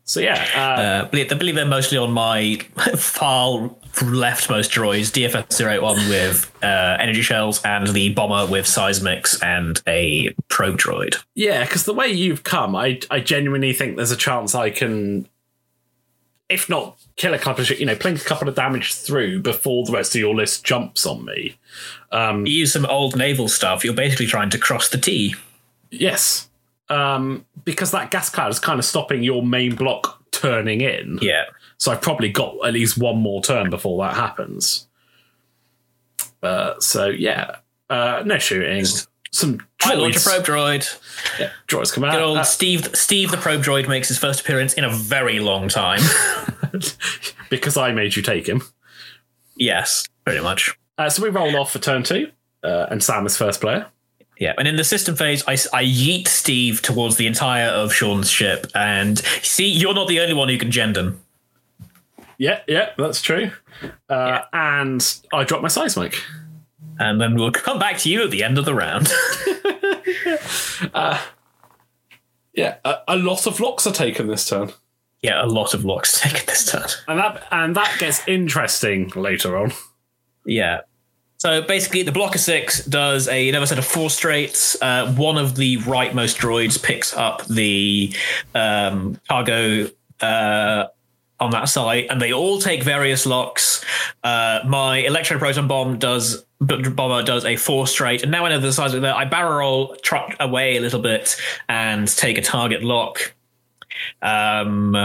So 0.04 0.20
yeah, 0.20 0.42
uh, 0.54 0.58
Uh, 0.60 1.04
I 1.04 1.08
believe- 1.10 1.28
believe 1.38 1.54
they're 1.54 1.66
mostly 1.66 1.98
on 1.98 2.12
my 2.12 2.56
far 2.96 3.68
leftmost 3.96 4.70
droids, 4.72 5.10
DFS 5.12 5.60
081 5.60 5.96
with 6.08 6.50
uh, 6.62 6.96
energy 6.98 7.20
shells, 7.20 7.60
and 7.62 7.88
the 7.88 8.08
bomber 8.14 8.46
with 8.50 8.64
seismics 8.64 9.42
and 9.42 9.82
a 9.86 10.32
probe 10.48 10.78
droid. 10.78 11.16
yeah, 11.34 11.62
because 11.64 11.84
the 11.84 11.92
way 11.92 12.08
you've 12.08 12.42
come, 12.42 12.74
I 12.74 13.00
I 13.10 13.20
genuinely 13.20 13.74
think 13.74 13.96
there's 13.96 14.10
a 14.12 14.16
chance 14.16 14.54
I 14.54 14.70
can, 14.70 15.28
if 16.48 16.70
not 16.70 16.96
kill 17.16 17.34
a 17.34 17.38
couple 17.38 17.62
of 17.62 17.70
you 17.78 17.84
know, 17.84 17.96
plink 17.96 18.22
a 18.22 18.24
couple 18.24 18.48
of 18.48 18.54
damage 18.54 18.94
through 18.94 19.40
before 19.42 19.84
the 19.84 19.92
rest 19.92 20.14
of 20.14 20.20
your 20.20 20.34
list 20.34 20.64
jumps 20.64 21.04
on 21.04 21.24
me. 21.26 21.58
You 22.12 22.44
use 22.60 22.72
some 22.72 22.86
old 22.86 23.14
naval 23.16 23.48
stuff, 23.48 23.84
you're 23.84 23.92
basically 23.94 24.26
trying 24.26 24.48
to 24.50 24.58
cross 24.58 24.88
the 24.88 24.96
T. 24.98 25.34
Yes, 25.90 26.48
um, 26.88 27.44
because 27.64 27.90
that 27.92 28.10
gas 28.10 28.30
cloud 28.30 28.50
is 28.50 28.58
kind 28.58 28.78
of 28.78 28.84
stopping 28.84 29.22
your 29.22 29.42
main 29.42 29.74
block 29.74 30.22
turning 30.30 30.80
in. 30.80 31.18
Yeah. 31.22 31.44
So 31.78 31.92
I've 31.92 32.02
probably 32.02 32.30
got 32.30 32.54
at 32.66 32.74
least 32.74 32.98
one 32.98 33.18
more 33.18 33.42
turn 33.42 33.70
before 33.70 34.02
that 34.04 34.14
happens. 34.14 34.86
Uh, 36.42 36.74
so 36.80 37.06
yeah, 37.08 37.56
uh, 37.90 38.22
no 38.24 38.38
shooting. 38.38 38.84
Some 39.30 39.60
I 39.84 39.94
launch 39.94 40.16
a 40.16 40.20
probe 40.20 40.44
droid. 40.44 41.00
Yeah, 41.38 41.50
droids 41.66 41.92
come 41.92 42.04
out. 42.04 42.12
Good 42.12 42.22
old 42.22 42.38
Uh, 42.38 42.44
Steve, 42.44 42.96
Steve 42.96 43.30
the 43.30 43.36
probe 43.36 43.62
droid 43.62 43.88
makes 43.88 44.08
his 44.08 44.18
first 44.18 44.40
appearance 44.40 44.72
in 44.74 44.84
a 44.84 44.90
very 44.90 45.38
long 45.40 45.68
time. 45.68 46.00
because 47.50 47.76
I 47.76 47.92
made 47.92 48.16
you 48.16 48.22
take 48.22 48.48
him. 48.48 48.62
yes, 49.56 50.06
pretty 50.24 50.42
much. 50.42 50.76
Uh, 50.96 51.08
so 51.10 51.22
we 51.22 51.28
roll 51.28 51.56
off 51.56 51.72
for 51.72 51.78
turn 51.78 52.02
two, 52.02 52.30
uh, 52.64 52.86
and 52.90 53.02
Sam 53.02 53.26
is 53.26 53.36
first 53.36 53.60
player. 53.60 53.86
Yeah, 54.38 54.54
and 54.56 54.68
in 54.68 54.76
the 54.76 54.84
system 54.84 55.16
phase, 55.16 55.42
I, 55.48 55.52
I 55.72 55.84
yeet 55.84 56.28
Steve 56.28 56.80
towards 56.80 57.16
the 57.16 57.26
entire 57.26 57.68
of 57.68 57.92
Sean's 57.92 58.30
ship, 58.30 58.68
and 58.74 59.18
see, 59.42 59.68
you're 59.68 59.94
not 59.94 60.06
the 60.08 60.20
only 60.20 60.34
one 60.34 60.48
who 60.48 60.56
can 60.58 60.70
Jendon. 60.70 61.16
Yeah, 62.38 62.60
yeah, 62.68 62.90
that's 62.96 63.20
true. 63.20 63.50
Uh, 64.08 64.42
And 64.52 65.04
I 65.32 65.42
drop 65.42 65.60
my 65.60 65.68
seismic. 65.68 66.16
And 67.00 67.20
then 67.20 67.34
we'll 67.34 67.50
come 67.50 67.80
back 67.80 67.98
to 67.98 68.10
you 68.10 68.22
at 68.22 68.30
the 68.30 68.44
end 68.44 68.58
of 68.58 68.64
the 68.64 68.74
round. 68.74 69.08
Yeah, 72.54 72.76
a, 72.84 72.96
a 73.08 73.16
lot 73.16 73.46
of 73.46 73.60
locks 73.60 73.86
are 73.86 73.92
taken 73.92 74.26
this 74.26 74.48
turn, 74.48 74.72
yeah, 75.22 75.44
a 75.44 75.46
lot 75.46 75.74
of 75.74 75.84
locks 75.84 76.20
taken 76.20 76.44
this 76.46 76.70
turn. 76.70 76.86
and 77.06 77.18
that 77.18 77.44
and 77.52 77.76
that 77.76 77.96
gets 78.00 78.26
interesting 78.26 79.10
later 79.14 79.56
on. 79.56 79.72
Yeah. 80.44 80.80
So 81.38 81.62
basically, 81.62 82.02
the 82.02 82.10
blocker 82.10 82.38
six 82.38 82.84
does 82.84 83.28
a 83.28 83.48
another 83.48 83.66
set 83.66 83.78
of 83.78 83.86
four 83.86 84.10
straights. 84.10 84.76
Uh, 84.82 85.14
one 85.14 85.38
of 85.38 85.54
the 85.54 85.78
rightmost 85.78 86.36
droids 86.36 86.82
picks 86.82 87.14
up 87.14 87.46
the 87.46 88.12
um, 88.56 89.20
cargo 89.28 89.88
uh, 90.20 90.86
on 91.38 91.50
that 91.52 91.68
side, 91.68 92.06
and 92.10 92.20
they 92.20 92.32
all 92.32 92.58
take 92.58 92.82
various 92.82 93.24
locks. 93.24 93.84
Uh, 94.24 94.60
my 94.66 95.02
electroproton 95.02 95.68
bomb 95.68 95.98
does 95.98 96.44
bomber 96.60 97.22
does 97.22 97.44
a 97.44 97.54
four 97.54 97.86
straight, 97.86 98.24
and 98.24 98.32
now 98.32 98.44
I 98.44 98.48
know 98.48 98.58
the 98.58 98.72
size 98.72 98.92
of 98.92 99.02
that. 99.02 99.14
I 99.14 99.24
barrel 99.24 99.58
roll 99.58 99.96
trot 99.96 100.34
away 100.40 100.76
a 100.76 100.80
little 100.80 101.00
bit 101.00 101.40
and 101.68 102.08
take 102.08 102.36
a 102.36 102.42
target 102.42 102.82
lock. 102.82 103.32
Um, 104.22 104.96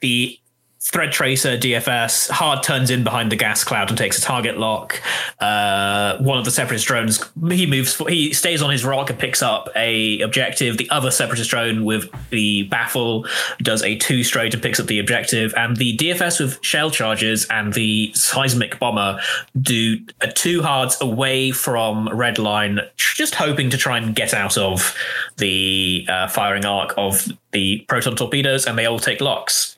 the 0.00 0.38
thread 0.80 1.10
tracer 1.10 1.58
DFS 1.58 2.30
hard 2.30 2.62
turns 2.62 2.90
in 2.90 3.02
behind 3.02 3.32
the 3.32 3.36
gas 3.36 3.64
cloud 3.64 3.88
and 3.88 3.98
takes 3.98 4.18
a 4.18 4.20
target 4.20 4.58
lock. 4.58 5.00
Uh, 5.40 6.16
one 6.18 6.38
of 6.38 6.44
the 6.44 6.50
separatist 6.50 6.86
drones 6.86 7.28
he 7.50 7.66
moves 7.66 7.96
he 8.08 8.32
stays 8.32 8.62
on 8.62 8.70
his 8.70 8.84
rock 8.84 9.10
and 9.10 9.18
picks 9.18 9.42
up 9.42 9.68
a 9.74 10.20
objective. 10.20 10.78
The 10.78 10.88
other 10.90 11.10
separatist 11.10 11.50
drone 11.50 11.84
with 11.84 12.08
the 12.30 12.64
baffle 12.64 13.26
does 13.60 13.82
a 13.82 13.96
two 13.96 14.22
straight 14.22 14.54
and 14.54 14.62
picks 14.62 14.78
up 14.78 14.86
the 14.86 15.00
objective. 15.00 15.52
And 15.56 15.76
the 15.76 15.96
DFS 15.96 16.40
with 16.40 16.58
shell 16.64 16.90
charges 16.90 17.46
and 17.46 17.72
the 17.72 18.12
seismic 18.14 18.78
bomber 18.78 19.20
do 19.60 19.98
a 20.20 20.30
two 20.30 20.62
hards 20.62 20.96
away 21.00 21.50
from 21.50 22.08
Redline, 22.08 22.88
just 22.96 23.34
hoping 23.34 23.68
to 23.70 23.76
try 23.76 23.98
and 23.98 24.14
get 24.14 24.32
out 24.32 24.56
of 24.56 24.94
the 25.38 26.06
uh, 26.08 26.28
firing 26.28 26.64
arc 26.64 26.94
of 26.96 27.28
the 27.52 27.84
proton 27.88 28.14
torpedoes, 28.14 28.66
and 28.66 28.78
they 28.78 28.86
all 28.86 28.98
take 28.98 29.20
locks. 29.20 29.77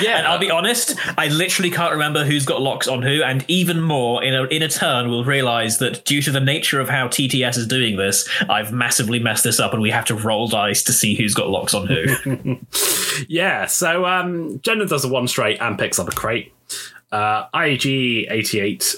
Yeah, 0.00 0.18
and 0.18 0.26
I'll 0.26 0.38
be 0.38 0.50
honest, 0.50 0.94
I 1.18 1.28
literally 1.28 1.70
can't 1.70 1.92
remember 1.92 2.24
who's 2.24 2.44
got 2.44 2.60
locks 2.60 2.88
on 2.88 3.02
who, 3.02 3.22
and 3.22 3.44
even 3.48 3.80
more 3.80 4.22
in 4.22 4.34
a 4.34 4.44
in 4.44 4.62
a 4.62 4.68
turn, 4.68 5.08
we'll 5.08 5.24
realize 5.24 5.78
that 5.78 6.04
due 6.04 6.22
to 6.22 6.30
the 6.30 6.40
nature 6.40 6.80
of 6.80 6.88
how 6.88 7.08
TTS 7.08 7.56
is 7.56 7.66
doing 7.66 7.96
this, 7.96 8.28
I've 8.48 8.72
massively 8.72 9.18
messed 9.18 9.44
this 9.44 9.60
up, 9.60 9.72
and 9.72 9.82
we 9.82 9.90
have 9.90 10.04
to 10.06 10.14
roll 10.14 10.48
dice 10.48 10.82
to 10.84 10.92
see 10.92 11.14
who's 11.14 11.34
got 11.34 11.48
locks 11.48 11.74
on 11.74 11.86
who. 11.86 12.58
yeah, 13.28 13.66
so 13.66 14.04
um, 14.04 14.58
Jendon 14.60 14.88
does 14.88 15.04
a 15.04 15.08
one 15.08 15.28
straight 15.28 15.60
and 15.60 15.78
picks 15.78 15.98
up 15.98 16.08
a 16.08 16.12
crate. 16.12 16.52
Uh, 17.12 17.46
IG 17.54 17.86
eighty 17.86 18.60
eight 18.60 18.96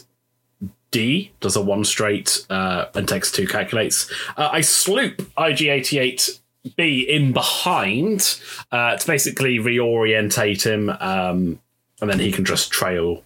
D 0.91 1.33
does 1.41 1.57
a 1.57 1.61
one 1.61 1.85
straight 1.85 2.47
uh, 2.51 2.87
and 2.95 3.07
takes 3.07 3.31
two 3.31 3.47
calculates. 3.47 4.11
Uh, 4.37 4.49
I 4.51 4.63
sloop 4.63 5.17
IG88 5.37 6.41
be 6.77 7.09
in 7.09 7.33
behind 7.33 8.41
uh, 8.73 8.97
to 8.97 9.07
basically 9.07 9.59
reorientate 9.59 10.65
him, 10.65 10.91
um, 11.01 11.61
and 12.01 12.11
then 12.11 12.19
he 12.19 12.33
can 12.33 12.45
just 12.45 12.71
trail 12.71 13.25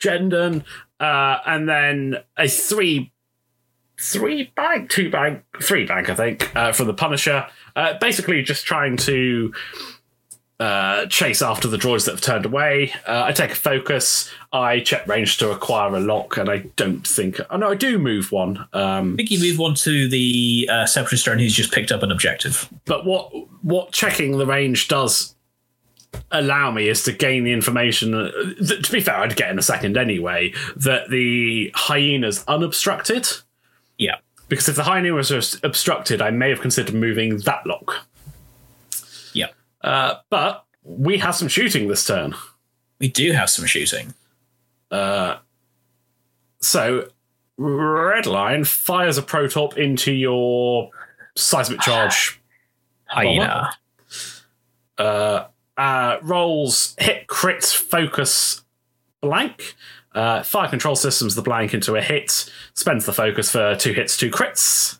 Jendon. 0.00 0.64
Uh, 1.00 1.38
and 1.46 1.68
then 1.68 2.16
a 2.36 2.48
three, 2.48 3.12
three 3.98 4.52
bank, 4.54 4.90
two 4.90 5.10
bank, 5.10 5.42
three 5.60 5.86
bank, 5.86 6.08
I 6.08 6.14
think, 6.14 6.54
uh, 6.54 6.72
for 6.72 6.84
the 6.84 6.94
Punisher. 6.94 7.46
Uh, 7.74 7.98
basically, 7.98 8.42
just 8.42 8.66
trying 8.66 8.96
to 8.98 9.52
uh, 10.62 11.06
chase 11.06 11.42
after 11.42 11.66
the 11.66 11.76
droids 11.76 12.04
that 12.04 12.12
have 12.12 12.20
turned 12.20 12.46
away. 12.46 12.92
Uh, 13.06 13.24
I 13.26 13.32
take 13.32 13.50
a 13.50 13.56
focus. 13.56 14.30
I 14.52 14.80
check 14.80 15.06
range 15.08 15.38
to 15.38 15.50
acquire 15.50 15.94
a 15.96 16.00
lock, 16.00 16.36
and 16.36 16.48
I 16.48 16.58
don't 16.76 17.06
think. 17.06 17.40
Oh 17.50 17.56
no, 17.56 17.70
I 17.70 17.74
do 17.74 17.98
move 17.98 18.30
one. 18.30 18.58
Um, 18.72 19.14
I 19.14 19.16
think 19.16 19.30
you 19.30 19.40
move 19.40 19.60
on 19.60 19.74
to 19.76 20.08
the 20.08 20.68
uh, 20.70 20.86
separatist 20.86 21.24
drone 21.24 21.38
who's 21.40 21.54
just 21.54 21.72
picked 21.72 21.90
up 21.90 22.02
an 22.02 22.12
objective. 22.12 22.68
but 22.84 23.04
what 23.04 23.30
what 23.62 23.92
checking 23.92 24.38
the 24.38 24.46
range 24.46 24.88
does 24.88 25.34
allow 26.30 26.70
me 26.70 26.88
is 26.88 27.02
to 27.04 27.12
gain 27.12 27.44
the 27.44 27.52
information. 27.52 28.14
uh, 28.14 28.30
That, 28.60 28.84
to 28.84 28.92
be 28.92 29.00
fair, 29.00 29.16
I'd 29.16 29.34
get 29.34 29.50
in 29.50 29.58
a 29.58 29.62
second 29.62 29.96
anyway. 29.96 30.52
That 30.76 31.10
the 31.10 31.72
hyena's 31.74 32.44
unobstructed. 32.46 33.26
Yeah. 33.98 34.16
Because 34.48 34.68
if 34.68 34.76
the 34.76 34.82
hyena 34.84 35.14
was 35.14 35.30
obstructed, 35.64 36.20
I 36.20 36.30
may 36.30 36.50
have 36.50 36.60
considered 36.60 36.94
moving 36.94 37.38
that 37.38 37.66
lock. 37.66 38.06
Uh, 39.82 40.14
but 40.30 40.64
we 40.82 41.18
have 41.18 41.34
some 41.34 41.48
shooting 41.48 41.88
this 41.88 42.06
turn. 42.06 42.34
We 42.98 43.08
do 43.08 43.32
have 43.32 43.50
some 43.50 43.66
shooting. 43.66 44.14
So, 46.60 47.08
Redline 47.58 48.66
fires 48.66 49.18
a 49.18 49.22
protorp 49.22 49.76
into 49.76 50.12
your 50.12 50.90
seismic 51.36 51.80
charge. 51.80 52.40
Hyena. 53.06 53.72
Uh, 54.96 56.18
rolls 56.22 56.94
hit, 56.98 57.26
crit, 57.26 57.64
focus, 57.64 58.62
blank. 59.20 59.74
Uh, 60.14 60.42
fire 60.42 60.68
control 60.68 60.94
systems 60.94 61.34
the 61.34 61.42
blank 61.42 61.74
into 61.74 61.96
a 61.96 62.02
hit. 62.02 62.50
Spends 62.74 63.06
the 63.06 63.12
focus 63.12 63.50
for 63.50 63.74
two 63.74 63.92
hits, 63.92 64.16
two 64.16 64.30
crits. 64.30 64.98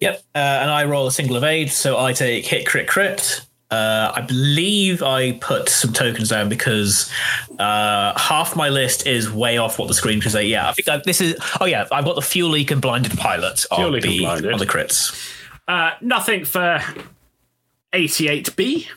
Yep. 0.00 0.22
Uh, 0.34 0.38
and 0.38 0.70
I 0.70 0.84
roll 0.84 1.06
a 1.06 1.12
single 1.12 1.36
evade, 1.36 1.70
so 1.70 1.98
I 1.98 2.12
take 2.12 2.44
hit, 2.44 2.66
crit, 2.66 2.88
crit. 2.88 3.46
Uh, 3.72 4.12
I 4.14 4.20
believe 4.20 5.02
I 5.02 5.32
put 5.32 5.68
some 5.70 5.94
tokens 5.94 6.28
down 6.28 6.50
because 6.50 7.10
uh, 7.58 8.12
half 8.18 8.54
my 8.54 8.68
list 8.68 9.06
is 9.06 9.30
way 9.32 9.56
off 9.56 9.78
what 9.78 9.88
the 9.88 9.94
screen 9.94 10.20
can 10.20 10.30
say. 10.30 10.44
Yeah, 10.44 10.68
I 10.68 10.72
think 10.72 10.88
I, 10.88 10.98
this 10.98 11.22
is. 11.22 11.36
Oh 11.58 11.64
yeah, 11.64 11.88
I've 11.90 12.04
got 12.04 12.14
the 12.14 12.20
fuel 12.22 12.50
leak 12.50 12.70
and 12.70 12.82
blinded 12.82 13.16
pilot 13.18 13.64
Fuel 13.74 13.86
on 13.86 13.92
leak 13.94 14.04
and 14.04 14.12
the 14.12 14.18
blinded. 14.18 14.52
on 14.52 14.58
the 14.58 14.66
crits. 14.66 15.38
Uh, 15.66 15.92
nothing 16.02 16.44
for 16.44 16.82
88B. 17.94 18.88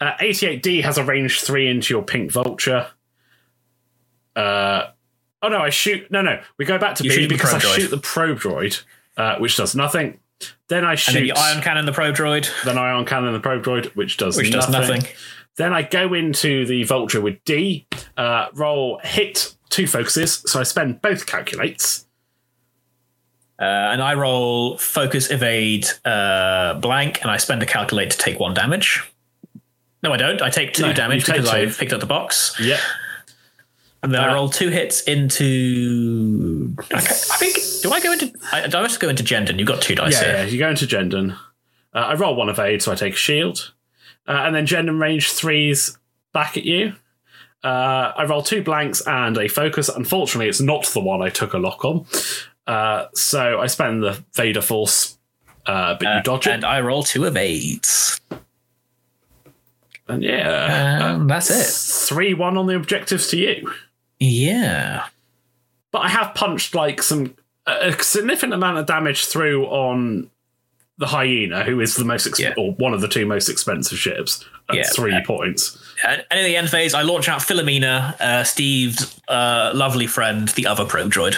Uh, 0.00 0.12
88D 0.20 0.82
has 0.82 0.98
a 0.98 1.04
range 1.04 1.40
three 1.42 1.68
into 1.68 1.94
your 1.94 2.02
pink 2.02 2.32
vulture. 2.32 2.88
Uh, 4.34 4.88
oh 5.42 5.48
no, 5.48 5.58
I 5.58 5.70
shoot. 5.70 6.10
No, 6.10 6.22
no, 6.22 6.40
we 6.58 6.64
go 6.64 6.78
back 6.78 6.96
to 6.96 7.04
You 7.04 7.10
B 7.10 7.28
because 7.28 7.54
I 7.54 7.58
droid. 7.58 7.76
shoot 7.76 7.88
the 7.90 7.98
probe 7.98 8.38
droid, 8.38 8.82
uh, 9.16 9.36
which 9.38 9.56
does 9.56 9.76
nothing. 9.76 10.18
Then 10.68 10.84
I 10.84 10.92
And 10.92 11.00
shoot 11.00 11.12
then 11.14 11.24
you 11.24 11.34
ion 11.36 11.62
cannon 11.62 11.86
the 11.86 11.92
probe 11.92 12.16
droid, 12.16 12.48
then 12.64 12.78
ion 12.78 13.04
cannon 13.04 13.32
the 13.32 13.40
probe 13.40 13.64
droid, 13.64 13.86
which 13.96 14.16
does 14.16 14.36
which 14.36 14.50
does 14.50 14.68
nothing. 14.68 15.02
Then 15.56 15.72
I 15.72 15.82
go 15.82 16.14
into 16.14 16.64
the 16.64 16.82
vulture 16.84 17.20
with 17.20 17.42
D, 17.44 17.86
uh, 18.16 18.46
roll 18.54 19.00
hit 19.04 19.54
two 19.68 19.86
focuses, 19.86 20.42
so 20.46 20.60
I 20.60 20.62
spend 20.62 21.02
both 21.02 21.26
calculates. 21.26 22.06
Uh, 23.60 23.64
and 23.64 24.02
I 24.02 24.14
roll 24.14 24.76
focus 24.78 25.30
evade 25.30 25.86
uh, 26.04 26.74
blank, 26.74 27.20
and 27.22 27.30
I 27.30 27.36
spend 27.36 27.62
a 27.62 27.66
calculate 27.66 28.10
to 28.10 28.18
take 28.18 28.40
one 28.40 28.54
damage. 28.54 29.02
No, 30.02 30.12
I 30.12 30.16
don't. 30.16 30.42
I 30.42 30.50
take 30.50 30.72
two 30.72 30.82
No, 30.82 30.92
damage 30.92 31.26
because. 31.26 31.48
I've 31.48 31.78
picked 31.78 31.92
up 31.92 32.00
the 32.00 32.06
box, 32.06 32.56
Yep. 32.60 32.80
And 34.02 34.12
then 34.12 34.20
I 34.20 34.30
Uh, 34.30 34.34
roll 34.34 34.48
two 34.48 34.68
hits 34.68 35.02
into. 35.02 36.74
I, 36.92 36.96
I 36.96 37.00
think. 37.00 37.56
Do 37.82 37.92
I 37.92 38.00
go 38.00 38.12
into? 38.12 38.32
I, 38.52 38.66
do 38.66 38.78
I 38.78 38.82
have 38.82 38.98
go 38.98 39.08
into 39.08 39.22
Jendon? 39.22 39.58
You've 39.58 39.68
got 39.68 39.80
two 39.82 39.94
dice 39.94 40.12
Yeah, 40.14 40.24
here. 40.24 40.32
yeah, 40.38 40.44
you 40.44 40.58
go 40.58 40.68
into 40.70 40.86
Jendon. 40.86 41.32
Uh, 41.94 41.98
I 41.98 42.14
roll 42.14 42.34
one 42.34 42.48
evade, 42.48 42.82
so 42.82 42.90
I 42.90 42.94
take 42.96 43.14
a 43.14 43.16
shield. 43.16 43.72
Uh, 44.26 44.32
and 44.44 44.54
then 44.54 44.66
Jendon 44.66 44.98
range 45.00 45.30
threes 45.32 45.96
back 46.32 46.56
at 46.56 46.64
you. 46.64 46.94
Uh, 47.62 48.12
I 48.16 48.24
roll 48.24 48.42
two 48.42 48.62
blanks 48.62 49.02
and 49.06 49.36
a 49.38 49.46
focus. 49.48 49.88
Unfortunately, 49.88 50.48
it's 50.48 50.60
not 50.60 50.84
the 50.86 51.00
one 51.00 51.22
I 51.22 51.28
took 51.28 51.52
a 51.54 51.58
lock 51.58 51.84
on. 51.84 52.06
Uh, 52.66 53.06
so 53.14 53.60
I 53.60 53.66
spend 53.66 54.02
the 54.02 54.22
Vader 54.34 54.62
Force, 54.62 55.16
uh, 55.66 55.94
but 56.00 56.16
you 56.16 56.22
dodge 56.22 56.46
it. 56.48 56.54
And 56.54 56.64
I 56.64 56.80
roll 56.80 57.02
two 57.04 57.24
evades. 57.24 58.20
And 60.08 60.22
yeah, 60.24 61.12
Um, 61.14 61.28
that's 61.28 61.50
it. 61.50 62.08
3 62.08 62.34
1 62.34 62.56
on 62.56 62.66
the 62.66 62.74
objectives 62.74 63.28
to 63.28 63.36
you. 63.36 63.72
Yeah. 64.22 65.06
But 65.90 66.00
I 66.00 66.08
have 66.08 66.34
punched 66.34 66.74
like 66.74 67.02
some 67.02 67.34
a 67.66 67.92
significant 68.02 68.54
amount 68.54 68.78
of 68.78 68.86
damage 68.86 69.26
through 69.26 69.66
on 69.66 70.30
the 70.98 71.06
hyena, 71.06 71.64
who 71.64 71.80
is 71.80 71.96
the 71.96 72.04
most 72.04 72.26
exp- 72.26 72.38
Yeah. 72.38 72.54
or 72.56 72.72
one 72.72 72.92
of 72.94 73.00
the 73.00 73.08
two 73.08 73.26
most 73.26 73.48
expensive 73.48 73.98
ships 73.98 74.44
at 74.68 74.76
Yeah. 74.76 74.82
three 74.94 75.20
points. 75.24 75.76
And 76.06 76.24
and 76.30 76.40
in 76.40 76.46
the 76.46 76.56
end 76.56 76.70
phase, 76.70 76.94
I 76.94 77.02
launch 77.02 77.28
out 77.28 77.40
Philomena, 77.40 78.20
uh, 78.20 78.44
Steve's 78.44 79.20
uh, 79.28 79.72
lovely 79.74 80.06
friend, 80.06 80.48
the 80.50 80.66
other 80.66 80.84
probe 80.84 81.12
droid. 81.12 81.36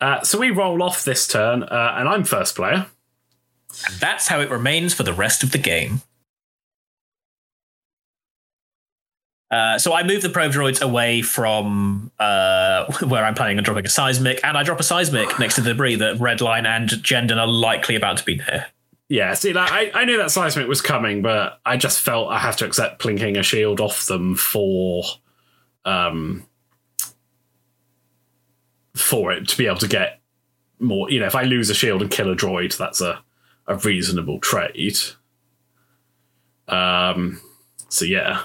Uh, 0.00 0.22
so 0.22 0.38
we 0.38 0.50
roll 0.50 0.82
off 0.82 1.04
this 1.04 1.26
turn, 1.26 1.62
uh, 1.64 1.94
and 1.98 2.08
I'm 2.08 2.24
first 2.24 2.56
player. 2.56 2.86
And 3.86 3.94
that's 4.00 4.28
how 4.28 4.40
it 4.40 4.50
remains 4.50 4.94
for 4.94 5.02
the 5.02 5.12
rest 5.12 5.42
of 5.42 5.52
the 5.52 5.58
game. 5.58 6.00
Uh, 9.50 9.78
so 9.78 9.92
I 9.92 10.04
move 10.04 10.22
the 10.22 10.28
probe 10.28 10.52
droids 10.52 10.80
away 10.80 11.22
from 11.22 12.12
uh, 12.18 12.90
where 13.06 13.24
I'm 13.24 13.34
planning 13.34 13.58
on 13.58 13.64
dropping 13.64 13.86
a 13.86 13.88
seismic, 13.88 14.40
and 14.44 14.56
I 14.56 14.62
drop 14.62 14.80
a 14.80 14.84
seismic 14.84 15.38
next 15.38 15.56
to 15.56 15.60
the 15.60 15.70
debris 15.70 15.96
that 15.96 16.16
Redline 16.16 16.66
and 16.66 16.88
Jendon 16.88 17.38
are 17.38 17.46
likely 17.46 17.96
about 17.96 18.18
to 18.18 18.24
be 18.24 18.36
near. 18.36 18.66
Yeah, 19.08 19.34
see, 19.34 19.52
like, 19.52 19.72
I, 19.72 19.90
I 19.92 20.04
knew 20.04 20.18
that 20.18 20.30
seismic 20.30 20.68
was 20.68 20.80
coming, 20.80 21.20
but 21.20 21.58
I 21.66 21.76
just 21.76 22.00
felt 22.00 22.30
I 22.30 22.38
have 22.38 22.56
to 22.58 22.64
accept 22.64 23.02
plinking 23.02 23.36
a 23.36 23.42
shield 23.42 23.80
off 23.80 24.06
them 24.06 24.36
for, 24.36 25.02
um, 25.84 26.46
for 28.94 29.32
it 29.32 29.48
to 29.48 29.58
be 29.58 29.66
able 29.66 29.78
to 29.78 29.88
get 29.88 30.20
more. 30.78 31.10
You 31.10 31.18
know, 31.18 31.26
if 31.26 31.34
I 31.34 31.42
lose 31.42 31.70
a 31.70 31.74
shield 31.74 32.02
and 32.02 32.10
kill 32.10 32.30
a 32.30 32.36
droid, 32.36 32.76
that's 32.76 33.00
a 33.00 33.20
a 33.70 33.76
reasonable 33.76 34.40
trade. 34.40 34.98
Um, 36.68 37.40
so 37.88 38.04
yeah. 38.04 38.42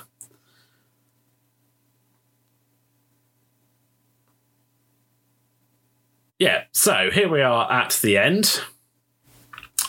Yeah, 6.38 6.64
so 6.74 7.10
here 7.12 7.30
we 7.30 7.42
are 7.42 7.72
at 7.72 8.00
the 8.02 8.18
end. 8.18 8.62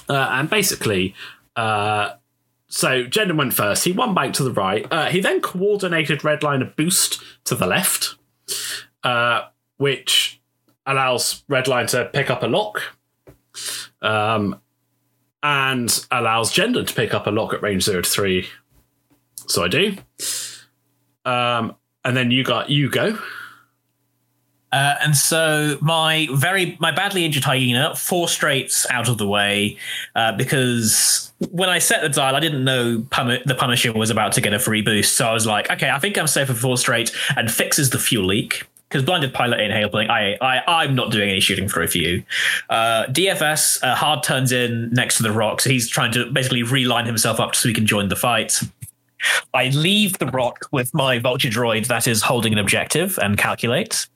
Uh, 0.09 0.28
and 0.30 0.48
basically, 0.48 1.14
uh, 1.56 2.14
so 2.68 3.04
Jendon 3.04 3.37
went 3.37 3.54
first. 3.54 3.85
He 3.85 3.92
won 3.92 4.14
back 4.14 4.32
to 4.35 4.44
the 4.44 4.52
right. 4.52 4.87
Uh, 4.90 5.06
he 5.06 5.20
then 5.20 5.40
coordinated 5.40 6.20
Redline 6.20 6.62
a 6.62 6.66
boost 6.66 7.22
to 7.44 7.54
the 7.56 7.66
left, 7.66 8.16
uh, 9.02 9.42
which 9.76 10.40
allows 10.85 11.42
Redline 11.50 11.88
to 11.88 12.04
pick 12.12 12.30
up 12.30 12.42
a 12.44 12.46
lock, 12.46 12.82
um, 14.00 14.61
and 15.42 16.06
allows 16.12 16.52
Jendon 16.52 16.87
to 16.87 16.94
pick 16.94 17.12
up 17.12 17.26
a 17.26 17.30
lock 17.30 17.54
at 17.54 17.62
range 17.62 17.82
zero 17.85 18.02
to 18.02 18.09
three. 18.09 18.48
So 19.48 19.64
I 19.64 19.68
do. 19.68 19.96
Um, 21.24 21.74
and 22.04 22.16
then 22.16 22.30
you 22.30 22.44
got 22.44 22.70
you 22.70 22.88
go. 22.88 23.18
Uh, 24.76 24.94
and 25.02 25.16
so 25.16 25.78
my 25.80 26.28
very 26.32 26.76
my 26.80 26.90
badly 26.90 27.24
injured 27.24 27.44
hyena 27.44 27.96
four 27.96 28.28
straights 28.28 28.86
out 28.90 29.08
of 29.08 29.16
the 29.16 29.26
way 29.26 29.74
uh, 30.14 30.32
because 30.36 31.32
when 31.50 31.70
I 31.70 31.78
set 31.78 32.02
the 32.02 32.10
dial, 32.10 32.36
I 32.36 32.40
didn't 32.40 32.62
know 32.62 33.02
Pun- 33.10 33.40
the 33.46 33.54
Punisher 33.54 33.94
was 33.94 34.10
about 34.10 34.32
to 34.32 34.42
get 34.42 34.52
a 34.52 34.58
free 34.58 34.82
boost. 34.82 35.16
So 35.16 35.26
I 35.26 35.32
was 35.32 35.46
like, 35.46 35.70
okay, 35.70 35.88
I 35.88 35.98
think 35.98 36.18
I'm 36.18 36.26
safe 36.26 36.48
for 36.48 36.52
four 36.52 36.76
straight, 36.76 37.10
and 37.38 37.50
fixes 37.50 37.88
the 37.88 37.98
fuel 37.98 38.26
leak. 38.26 38.66
Because 38.88 39.02
blinded 39.02 39.32
pilot 39.32 39.60
in 39.60 39.70
hail 39.70 39.88
blink, 39.88 40.10
I, 40.10 40.36
I, 40.42 40.82
I'm 40.82 40.94
not 40.94 41.10
doing 41.10 41.30
any 41.30 41.40
shooting 41.40 41.68
for 41.68 41.82
a 41.82 41.88
few. 41.88 42.22
Uh, 42.68 43.06
DFS 43.06 43.82
uh, 43.82 43.94
hard 43.94 44.22
turns 44.24 44.52
in 44.52 44.90
next 44.90 45.16
to 45.16 45.22
the 45.22 45.32
rock, 45.32 45.62
so 45.62 45.70
he's 45.70 45.88
trying 45.88 46.12
to 46.12 46.30
basically 46.30 46.62
reline 46.62 47.06
himself 47.06 47.40
up 47.40 47.54
so 47.54 47.66
he 47.66 47.74
can 47.74 47.86
join 47.86 48.08
the 48.08 48.16
fight. 48.16 48.60
I 49.54 49.70
leave 49.70 50.18
the 50.18 50.26
rock 50.26 50.66
with 50.70 50.92
my 50.92 51.18
vulture 51.18 51.48
droid 51.48 51.86
that 51.86 52.06
is 52.06 52.20
holding 52.20 52.52
an 52.52 52.58
objective 52.58 53.18
and 53.22 53.38
calculates. 53.38 54.08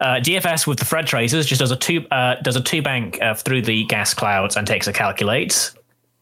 Uh, 0.00 0.16
DFS 0.16 0.66
with 0.66 0.78
the 0.78 0.84
thread 0.84 1.06
tracers 1.06 1.46
just 1.46 1.60
does 1.60 1.70
a 1.70 1.76
two 1.76 2.06
uh, 2.10 2.36
does 2.42 2.56
a 2.56 2.60
two 2.60 2.82
bank 2.82 3.20
uh, 3.22 3.34
through 3.34 3.62
the 3.62 3.84
gas 3.84 4.14
clouds 4.14 4.56
and 4.56 4.66
takes 4.66 4.86
a 4.86 4.92
calculate. 4.92 5.72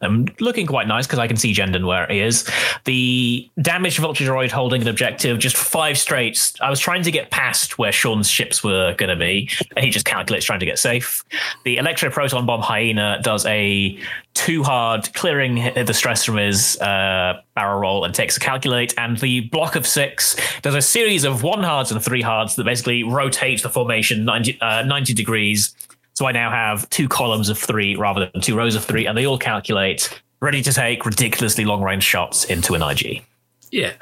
Um, 0.04 0.26
looking 0.40 0.66
quite 0.66 0.86
nice 0.86 1.06
because 1.06 1.18
I 1.18 1.26
can 1.26 1.36
see 1.36 1.52
Jendon 1.52 1.86
where 1.86 2.06
he 2.06 2.20
is. 2.20 2.48
The 2.84 3.48
damaged 3.60 3.98
vulture 3.98 4.24
droid 4.24 4.50
holding 4.50 4.82
an 4.82 4.88
objective, 4.88 5.38
just 5.38 5.56
five 5.56 5.98
straights. 5.98 6.54
I 6.60 6.70
was 6.70 6.80
trying 6.80 7.02
to 7.04 7.10
get 7.10 7.30
past 7.30 7.78
where 7.78 7.92
Sean's 7.92 8.28
ships 8.28 8.62
were 8.62 8.94
going 8.94 9.10
to 9.10 9.16
be, 9.16 9.50
and 9.76 9.84
he 9.84 9.90
just 9.90 10.04
calculates 10.04 10.44
trying 10.44 10.60
to 10.60 10.66
get 10.66 10.78
safe. 10.78 11.24
The 11.64 11.78
electro 11.78 12.10
proton 12.10 12.46
bomb 12.46 12.60
hyena 12.60 13.20
does 13.22 13.46
a 13.46 13.98
two 14.34 14.62
hard, 14.62 15.12
clearing 15.14 15.72
the 15.74 15.94
stress 15.94 16.24
from 16.24 16.36
his 16.36 16.78
uh, 16.80 17.40
barrel 17.54 17.80
roll 17.80 18.04
and 18.04 18.14
takes 18.14 18.36
a 18.36 18.40
calculate. 18.40 18.92
And 18.98 19.16
the 19.18 19.40
block 19.40 19.76
of 19.76 19.86
six 19.86 20.36
does 20.60 20.74
a 20.74 20.82
series 20.82 21.24
of 21.24 21.42
one 21.42 21.62
hards 21.62 21.92
and 21.92 22.02
three 22.02 22.22
hards 22.22 22.56
that 22.56 22.64
basically 22.64 23.04
rotate 23.04 23.62
the 23.62 23.70
formation 23.70 24.24
90, 24.24 24.60
uh, 24.60 24.82
90 24.82 25.14
degrees. 25.14 25.74
So 26.14 26.26
I 26.26 26.32
now 26.32 26.50
have 26.50 26.88
two 26.90 27.08
columns 27.08 27.48
of 27.48 27.58
three 27.58 27.96
rather 27.96 28.30
than 28.32 28.40
two 28.40 28.56
rows 28.56 28.76
of 28.76 28.84
three, 28.84 29.06
and 29.06 29.18
they 29.18 29.26
all 29.26 29.38
calculate, 29.38 30.20
ready 30.40 30.62
to 30.62 30.72
take 30.72 31.04
ridiculously 31.04 31.64
long 31.64 31.82
range 31.82 32.04
shots 32.04 32.44
into 32.44 32.74
an 32.74 32.82
IG. 32.82 33.24
Yeah. 33.70 33.94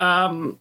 Um, 0.00 0.58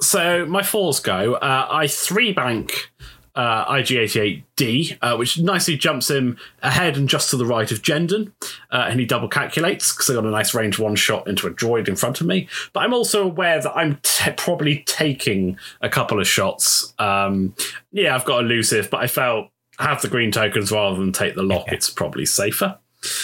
so 0.00 0.46
my 0.46 0.62
fours 0.62 1.00
go. 1.00 1.34
Uh, 1.34 1.68
I 1.70 1.86
three 1.86 2.32
bank 2.32 2.90
uh, 3.34 3.64
IG88D, 3.66 4.98
uh, 5.02 5.16
which 5.16 5.38
nicely 5.38 5.76
jumps 5.76 6.08
him 6.08 6.38
ahead 6.62 6.96
and 6.96 7.08
just 7.08 7.30
to 7.30 7.36
the 7.36 7.44
right 7.44 7.70
of 7.70 7.82
Jendon. 7.82 8.32
Uh, 8.70 8.86
and 8.88 9.00
he 9.00 9.06
double 9.06 9.28
calculates 9.28 9.92
because 9.92 10.08
I 10.08 10.14
got 10.14 10.24
a 10.24 10.30
nice 10.30 10.54
range 10.54 10.78
one 10.78 10.94
shot 10.94 11.26
into 11.26 11.46
a 11.46 11.50
droid 11.50 11.88
in 11.88 11.96
front 11.96 12.20
of 12.20 12.26
me. 12.26 12.48
But 12.72 12.80
I'm 12.80 12.94
also 12.94 13.24
aware 13.24 13.60
that 13.60 13.76
I'm 13.76 13.98
t- 14.02 14.30
probably 14.36 14.84
taking 14.86 15.58
a 15.80 15.88
couple 15.88 16.20
of 16.20 16.28
shots. 16.28 16.94
Um, 16.98 17.54
yeah, 17.92 18.14
I've 18.14 18.24
got 18.24 18.44
elusive, 18.44 18.88
but 18.88 19.00
I 19.00 19.08
felt 19.08 19.50
have 19.78 20.02
the 20.02 20.08
green 20.08 20.30
tokens 20.30 20.70
rather 20.72 20.96
than 20.96 21.12
take 21.12 21.34
the 21.34 21.42
lock. 21.42 21.66
It's 21.68 21.90
probably 21.90 22.26
safer. 22.26 22.78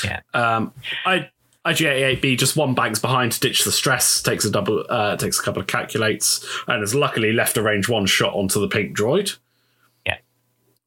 Yeah. 0.05 0.21
Um, 0.35 0.73
I 1.05 1.31
IG88B 1.67 2.39
just 2.39 2.57
one 2.57 2.75
banks 2.75 2.99
behind 2.99 3.33
to 3.33 3.41
ditch 3.41 3.65
the 3.65 3.73
stress, 3.73 4.23
takes 4.23 4.45
a 4.45 4.51
double, 4.51 4.85
uh, 4.89 5.17
takes 5.17 5.39
a 5.39 5.43
couple 5.43 5.61
of 5.61 5.67
calculates, 5.67 6.47
and 6.67 6.81
has 6.81 6.95
luckily 6.95 7.33
left 7.33 7.57
a 7.57 7.63
range 7.63 7.89
one 7.89 8.07
shot 8.07 8.35
onto 8.35 8.61
the 8.61 8.69
pink 8.69 8.97
droid. 8.97 9.37
Yeah. 10.07 10.19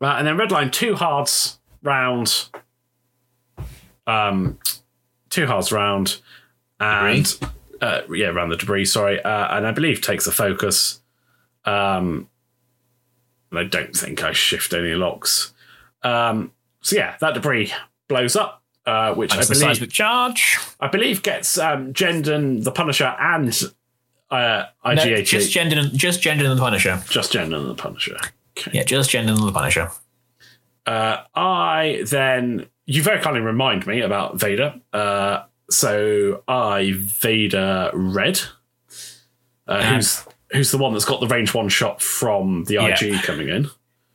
Uh, 0.02 0.16
and 0.18 0.26
then 0.26 0.38
redline 0.38 0.72
two 0.72 0.96
hards 0.96 1.60
round, 1.84 2.50
um, 4.08 4.58
two 5.30 5.46
hards 5.46 5.72
round, 5.72 6.22
and 6.80 7.40
uh, 7.82 8.02
yeah, 8.10 8.30
around 8.30 8.50
the 8.50 8.58
debris. 8.58 8.86
Sorry, 8.86 9.22
uh, 9.22 9.56
and 9.56 9.68
I 9.68 9.72
believe 9.72 10.02
takes 10.02 10.26
a 10.26 10.32
focus. 10.32 11.02
Um, 11.66 12.30
and 13.52 13.60
I 13.60 13.64
don't 13.66 13.96
think 13.96 14.24
I 14.24 14.34
shift 14.34 14.74
any 14.74 14.96
locks. 14.96 15.53
Um, 16.04 16.52
so 16.82 16.96
yeah, 16.96 17.16
that 17.22 17.34
debris 17.34 17.72
blows 18.08 18.36
up. 18.36 18.62
Uh, 18.86 19.14
which 19.14 19.32
I 19.32 19.38
That's 19.38 19.48
believe 19.48 19.62
seismic 19.62 19.92
charge. 19.92 20.58
I 20.82 20.90
believe 20.90 21.24
gets 21.24 21.58
um, 21.58 21.94
Jendon, 21.94 22.66
the 22.66 22.72
Punisher, 22.74 23.16
and 23.18 23.58
uh, 24.30 24.66
No, 24.86 25.22
just 25.22 25.56
Jendon, 25.56 25.94
just 25.94 26.22
Jendon 26.22 26.50
and 26.50 26.58
the 26.60 26.62
Punisher. 26.62 27.02
just 27.10 27.32
Jendon 27.32 27.56
and 27.62 27.70
the 27.70 27.76
Punisher. 27.76 28.18
Yeah, 28.74 28.84
just 28.84 29.10
Jendon 29.12 29.38
and 29.38 29.48
the 29.48 29.54
Punisher. 29.54 29.90
Uh, 30.86 31.24
I 31.34 32.04
then 32.08 32.66
you 32.86 33.02
very 33.02 33.22
kindly 33.22 33.40
remind 33.40 33.88
me 33.88 34.02
about 34.02 34.38
Vader. 34.38 34.76
Uh, 34.92 35.44
so 35.70 36.44
I 36.50 36.92
Vader 36.98 37.90
Red, 37.94 38.42
uh, 39.66 39.82
who's 39.94 40.26
who's 40.52 40.72
the 40.72 40.78
one 40.78 40.92
that's 40.92 41.06
got 41.06 41.22
the 41.22 41.28
range 41.28 41.54
one 41.54 41.70
shot 41.70 42.02
from 42.02 42.66
the 42.66 42.84
IG 42.86 43.02
Yeah. 43.14 43.22
coming 43.22 43.48
in. 43.48 43.70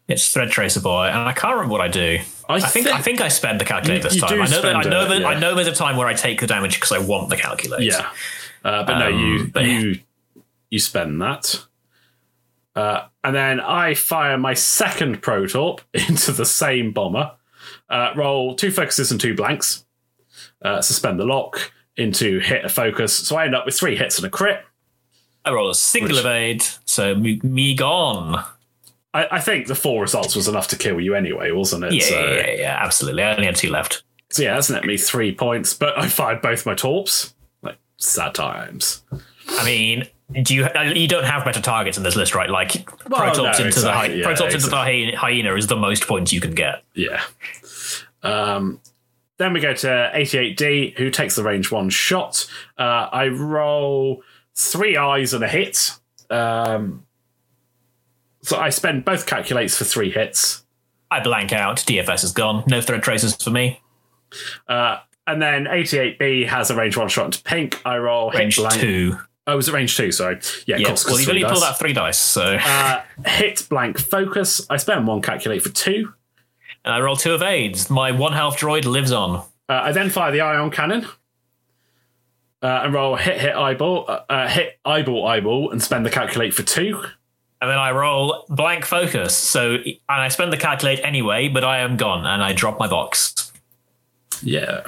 It's 0.08 0.32
Thread 0.32 0.50
Tracer 0.50 0.80
Boy, 0.80 1.06
and 1.08 1.18
I 1.18 1.32
can't 1.32 1.54
remember 1.54 1.72
what 1.72 1.82
I 1.82 1.88
do. 1.88 2.18
I 2.48 2.54
I 2.54 2.60
think, 2.60 2.86
think- 2.86 2.96
I 2.98 3.02
think 3.02 3.20
I 3.20 3.28
spend 3.28 3.60
the 3.60 3.64
calculate 3.66 4.02
You- 4.02 4.08
this 4.08 4.20
time. 4.20 4.40
I 4.40 4.46
know 4.46 4.62
that 4.62 4.76
I 4.76 4.82
know 4.82 5.04
it, 5.04 5.08
that 5.20 5.24
I 5.26 5.38
know 5.38 5.54
there's 5.54 5.66
a 5.68 5.74
time 5.74 5.96
where 5.98 6.06
I 6.06 6.14
take 6.14 6.40
the 6.40 6.46
damage 6.46 6.76
because 6.76 6.92
I 6.92 6.98
want 6.98 7.28
the 7.28 7.36
calculate. 7.36 7.82
Yeah, 7.82 8.08
uh, 8.64 8.84
but 8.84 8.98
no, 8.98 9.08
you 9.08 9.40
Um, 9.40 9.50
but- 9.52 9.64
you 9.64 9.98
you 10.70 10.78
spend 10.78 11.20
that, 11.20 11.64
uh, 12.74 13.02
and 13.22 13.34
then 13.36 13.60
I 13.60 13.92
fire 13.94 14.38
my 14.38 14.54
second 14.54 15.20
protorp 15.22 15.80
into 15.94 16.32
the 16.32 16.46
same 16.46 16.92
bomber. 16.92 17.32
Uh, 17.90 18.12
roll 18.16 18.54
two 18.54 18.70
focuses 18.70 19.10
and 19.10 19.20
two 19.20 19.34
blanks. 19.34 19.84
Uh, 20.62 20.80
suspend 20.80 21.20
the 21.20 21.24
lock 21.24 21.72
into 21.96 22.38
hit 22.40 22.64
a 22.64 22.68
focus. 22.68 23.14
So 23.14 23.36
I 23.36 23.44
end 23.44 23.54
up 23.54 23.66
with 23.66 23.74
three 23.78 23.96
hits 23.96 24.16
and 24.18 24.26
a 24.26 24.30
crit. 24.30 24.64
I 25.44 25.52
roll 25.52 25.68
a 25.70 25.74
single 25.74 26.16
evade, 26.18 26.62
so 26.84 27.14
me, 27.14 27.40
me 27.42 27.74
gone. 27.74 28.44
I, 29.14 29.26
I 29.32 29.40
think 29.40 29.66
the 29.66 29.74
four 29.74 30.02
results 30.02 30.36
was 30.36 30.48
enough 30.48 30.68
to 30.68 30.76
kill 30.76 31.00
you 31.00 31.14
anyway, 31.14 31.50
wasn't 31.50 31.84
it? 31.84 31.92
Yeah, 31.94 32.02
so, 32.02 32.20
yeah, 32.34 32.50
yeah, 32.50 32.78
absolutely. 32.80 33.22
I 33.22 33.32
only 33.34 33.46
had 33.46 33.56
two 33.56 33.70
left. 33.70 34.02
So 34.30 34.42
yeah, 34.42 34.54
that's 34.54 34.68
net 34.68 34.84
me 34.84 34.96
three 34.96 35.34
points, 35.34 35.72
but 35.72 35.98
I 35.98 36.08
fired 36.08 36.42
both 36.42 36.66
my 36.66 36.74
torps. 36.74 37.34
Like 37.62 37.78
sad 37.96 38.34
times. 38.34 39.02
I 39.48 39.64
mean, 39.64 40.06
do 40.42 40.54
you 40.54 40.66
uh, 40.66 40.82
you 40.82 41.08
don't 41.08 41.24
have 41.24 41.44
better 41.44 41.62
targets 41.62 41.96
in 41.96 42.02
this 42.04 42.14
list, 42.14 42.34
right? 42.34 42.50
Like 42.50 42.88
Well, 43.08 43.20
Protorps 43.20 43.58
no, 43.58 43.66
into 43.66 43.80
the 43.80 43.92
hy- 43.92 44.06
yeah, 44.06 44.26
Protorps 44.26 44.54
into 44.54 44.68
the 44.68 44.76
hyena 45.16 45.54
is 45.54 45.66
the 45.68 45.76
most 45.76 46.06
points 46.06 46.32
you 46.32 46.40
can 46.40 46.54
get. 46.54 46.84
Yeah. 46.94 47.22
Um, 48.22 48.80
then 49.38 49.52
we 49.52 49.60
go 49.60 49.72
to 49.72 50.10
88D, 50.14 50.98
who 50.98 51.10
takes 51.10 51.36
the 51.36 51.44
range 51.44 51.70
one 51.70 51.88
shot. 51.90 52.46
Uh, 52.76 53.08
I 53.10 53.28
roll 53.28 54.22
three 54.54 54.96
eyes 54.96 55.32
and 55.32 55.44
a 55.44 55.48
hit. 55.48 55.92
Um, 56.28 57.06
so 58.48 58.58
I 58.58 58.70
spend 58.70 59.04
both 59.04 59.26
calculates 59.26 59.76
for 59.76 59.84
three 59.84 60.10
hits. 60.10 60.64
I 61.10 61.20
blank 61.20 61.52
out. 61.52 61.76
DFS 61.78 62.24
is 62.24 62.32
gone. 62.32 62.64
No 62.66 62.80
thread 62.80 63.02
tracers 63.02 63.34
for 63.42 63.50
me. 63.50 63.80
Uh, 64.68 64.98
and 65.26 65.40
then 65.40 65.64
88B 65.64 66.46
has 66.48 66.70
a 66.70 66.74
range 66.76 66.96
one 66.96 67.08
shot 67.08 67.26
into 67.26 67.42
pink. 67.42 67.80
I 67.84 67.96
roll 67.98 68.30
Range 68.30 68.54
hit 68.54 68.62
blank. 68.62 68.80
two. 68.80 69.18
Oh, 69.46 69.54
it 69.54 69.56
was 69.56 69.68
it 69.68 69.72
range 69.74 69.96
two? 69.96 70.12
Sorry. 70.12 70.38
Yeah, 70.66 70.74
of 70.76 70.80
Yeah. 70.82 70.86
course, 70.88 71.06
Well, 71.06 71.18
you've 71.18 71.28
three 71.28 71.42
only 71.42 71.50
pulled 71.52 71.64
out 71.64 71.78
three 71.78 71.92
dice, 71.94 72.18
so 72.18 72.58
Uh, 72.62 73.00
hit 73.26 73.66
blank 73.70 73.98
focus. 73.98 74.66
I 74.68 74.76
spend 74.76 75.06
one 75.06 75.22
calculate 75.22 75.62
for 75.62 75.70
two. 75.70 76.12
and 76.84 76.94
I 76.94 77.00
roll 77.00 77.16
two 77.16 77.34
evades. 77.34 77.88
My 77.90 78.12
one 78.12 78.32
health 78.34 78.58
droid 78.58 78.84
lives 78.84 79.12
on. 79.12 79.36
Uh, 79.68 79.72
I 79.84 79.92
then 79.92 80.10
fire 80.10 80.30
the 80.32 80.40
ion 80.42 80.70
cannon. 80.70 81.06
Uh, 82.62 82.80
and 82.84 82.92
roll 82.92 83.14
hit 83.16 83.40
hit 83.40 83.54
eyeball 83.54 84.04
uh, 84.08 84.20
uh, 84.28 84.48
hit 84.48 84.78
eyeball 84.84 85.26
eyeball 85.26 85.70
and 85.70 85.80
spend 85.82 86.04
the 86.04 86.10
calculate 86.10 86.52
for 86.54 86.62
two. 86.64 87.02
And 87.60 87.68
then 87.70 87.78
I 87.78 87.90
roll 87.90 88.44
blank 88.48 88.84
focus. 88.84 89.36
So 89.36 89.74
and 89.74 89.96
I 90.08 90.28
spend 90.28 90.52
the 90.52 90.56
calculate 90.56 91.00
anyway, 91.02 91.48
but 91.48 91.64
I 91.64 91.78
am 91.78 91.96
gone 91.96 92.24
and 92.26 92.42
I 92.42 92.52
drop 92.52 92.78
my 92.78 92.86
box. 92.88 93.52
Yeah. 94.42 94.82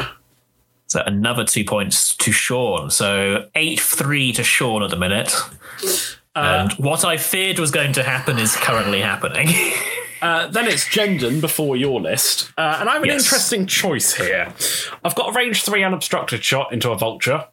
So 0.87 1.03
another 1.07 1.45
two 1.45 1.65
points 1.65 2.15
to 2.17 2.33
Sean. 2.33 2.91
So 2.91 3.49
eight 3.55 3.81
three 3.81 4.33
to 4.33 4.43
Sean 4.45 4.83
at 4.83 4.91
the 4.91 4.97
minute. 4.97 5.35
and 6.37 6.73
what 6.75 7.05
I 7.05 7.17
feared 7.17 7.59
was 7.59 7.71
going 7.71 7.93
to 7.95 8.03
happen 8.03 8.39
is 8.39 8.55
currently 8.57 9.01
happening. 9.01 9.49
Uh, 10.23 10.49
then 10.49 10.69
it's 10.69 10.85
Jendon 10.85 11.41
before 11.41 11.79
your 11.79 11.99
list, 11.99 12.53
uh, 12.59 12.77
and 12.79 12.91
I 12.91 12.93
have 12.93 13.03
an 13.03 13.09
Yes. 13.09 13.25
interesting 13.25 13.65
choice 13.67 14.13
here. 14.13 14.53
I've 15.03 15.15
got 15.15 15.31
a 15.31 15.33
range 15.33 15.63
three 15.65 15.83
unobstructed 15.83 16.45
shot 16.45 16.75
into 16.75 16.91
a 16.91 16.99
vulture. 16.99 17.47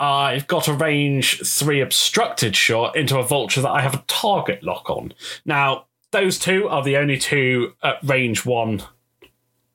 I've 0.00 0.46
got 0.46 0.68
a 0.68 0.72
range 0.72 1.40
three 1.46 1.80
obstructed 1.80 2.54
shot 2.54 2.96
into 2.96 3.18
a 3.18 3.24
vulture 3.24 3.60
that 3.62 3.70
I 3.70 3.80
have 3.80 3.94
a 3.94 4.04
target 4.06 4.62
lock 4.62 4.88
on. 4.88 5.12
Now, 5.44 5.86
those 6.12 6.38
two 6.38 6.68
are 6.68 6.82
the 6.82 6.96
only 6.96 7.18
two 7.18 7.74
at 7.82 7.98
range 8.02 8.46
one 8.46 8.82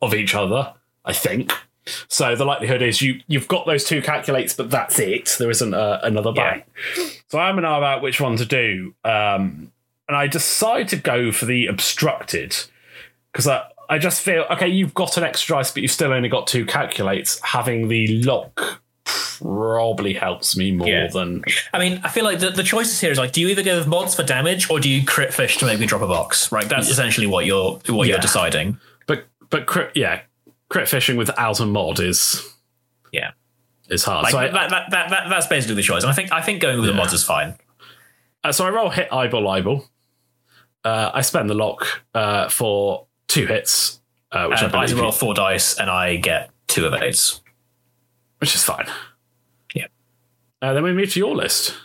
of 0.01 0.13
each 0.13 0.33
other, 0.33 0.73
I 1.03 1.13
think. 1.13 1.51
So 2.07 2.35
the 2.35 2.45
likelihood 2.45 2.81
is 2.81 3.01
you 3.01 3.19
you've 3.27 3.49
got 3.49 3.65
those 3.65 3.83
two 3.83 4.01
calculates, 4.01 4.53
but 4.53 4.71
that's 4.71 4.99
it. 4.99 5.35
There 5.37 5.49
isn't 5.49 5.73
uh, 5.73 5.99
another 6.03 6.31
Yeah. 6.97 7.09
So 7.27 7.39
I'm 7.39 7.57
an 7.57 7.65
about 7.65 8.01
which 8.01 8.21
one 8.21 8.37
to 8.37 8.45
do. 8.45 8.93
Um, 9.03 9.71
and 10.07 10.17
I 10.17 10.27
decide 10.27 10.87
to 10.89 10.95
go 10.95 11.31
for 11.31 11.45
the 11.45 11.67
obstructed 11.67 12.55
because 13.31 13.47
I, 13.47 13.63
I 13.89 13.97
just 13.97 14.21
feel 14.21 14.45
okay. 14.51 14.67
You've 14.67 14.93
got 14.93 15.17
an 15.17 15.23
extra 15.23 15.57
dice, 15.57 15.71
but 15.71 15.81
you've 15.81 15.91
still 15.91 16.13
only 16.13 16.29
got 16.29 16.47
two 16.47 16.65
calculates. 16.65 17.41
Having 17.41 17.89
the 17.89 18.23
lock 18.23 18.81
probably 19.39 20.13
helps 20.13 20.55
me 20.57 20.71
more 20.71 20.87
Yeah. 20.87 21.07
than 21.07 21.43
I 21.73 21.79
mean, 21.79 22.01
I 22.03 22.09
feel 22.09 22.23
like 22.23 22.39
the, 22.39 22.49
the 22.49 22.63
choices 22.63 22.99
here 22.99 23.11
is 23.11 23.17
like, 23.17 23.31
do 23.31 23.41
you 23.41 23.47
either 23.49 23.63
go 23.63 23.77
with 23.77 23.87
mods 23.87 24.15
for 24.15 24.23
damage 24.23 24.69
or 24.69 24.79
do 24.79 24.89
you 24.89 25.05
crit 25.05 25.33
fish 25.33 25.57
to 25.57 25.65
make 25.65 25.79
me 25.79 25.85
drop 25.85 26.01
a 26.01 26.07
box? 26.07 26.51
Right, 26.51 26.67
that's 26.67 26.89
essentially 26.89 27.27
what 27.27 27.45
you're 27.45 27.79
what 27.87 28.07
Yeah. 28.07 28.13
you're 28.15 28.19
deciding. 28.21 28.77
but 29.07 29.25
but 29.49 29.65
crit 29.65 29.91
yeah 29.95 30.21
crit 30.69 30.87
fishing 30.89 31.17
without 31.17 31.59
a 31.59 31.65
mod 31.65 31.99
is 31.99 32.41
Yeah, 33.11 33.31
is 33.89 34.03
hard. 34.03 34.23
like 34.23 34.31
so 34.31 34.37
I, 34.39 34.47
that, 34.49 34.69
that, 34.69 34.91
that, 34.91 35.09
that 35.09 35.29
that's 35.29 35.47
basically 35.47 35.75
the 35.75 35.83
choice. 35.83 36.03
And 36.03 36.11
I 36.11 36.15
think 36.15 36.31
I 36.31 36.41
think 36.41 36.61
going 36.61 36.79
with 36.79 36.87
the 36.87 36.93
mods 36.95 37.13
is 37.13 37.23
fine. 37.23 37.55
Uh, 38.43 38.51
so 38.51 38.65
I 38.65 38.69
roll 38.69 38.89
hit 38.89 39.11
eyeball 39.13 39.47
eyeball. 39.47 39.85
Uh, 40.83 41.11
I 41.13 41.21
spend 41.21 41.49
the 41.49 41.53
lock 41.53 42.01
uh, 42.13 42.49
for 42.49 43.05
two 43.29 43.45
hits, 43.45 44.01
uh, 44.33 44.47
which 44.47 44.61
I 44.61 44.67
I 44.67 44.85
roll 44.93 45.11
four 45.13 45.33
dice 45.33 45.77
and 45.79 45.89
I 45.89 46.17
get 46.17 46.49
two 46.67 46.85
evades. 46.87 47.39
which 48.39 48.53
is 48.55 48.63
fine. 48.65 48.87
Uh, 50.63 50.73
then 50.73 50.81
we 50.81 50.93
move 50.93 51.11
to 51.11 51.19
your 51.19 51.35
list. 51.35 51.75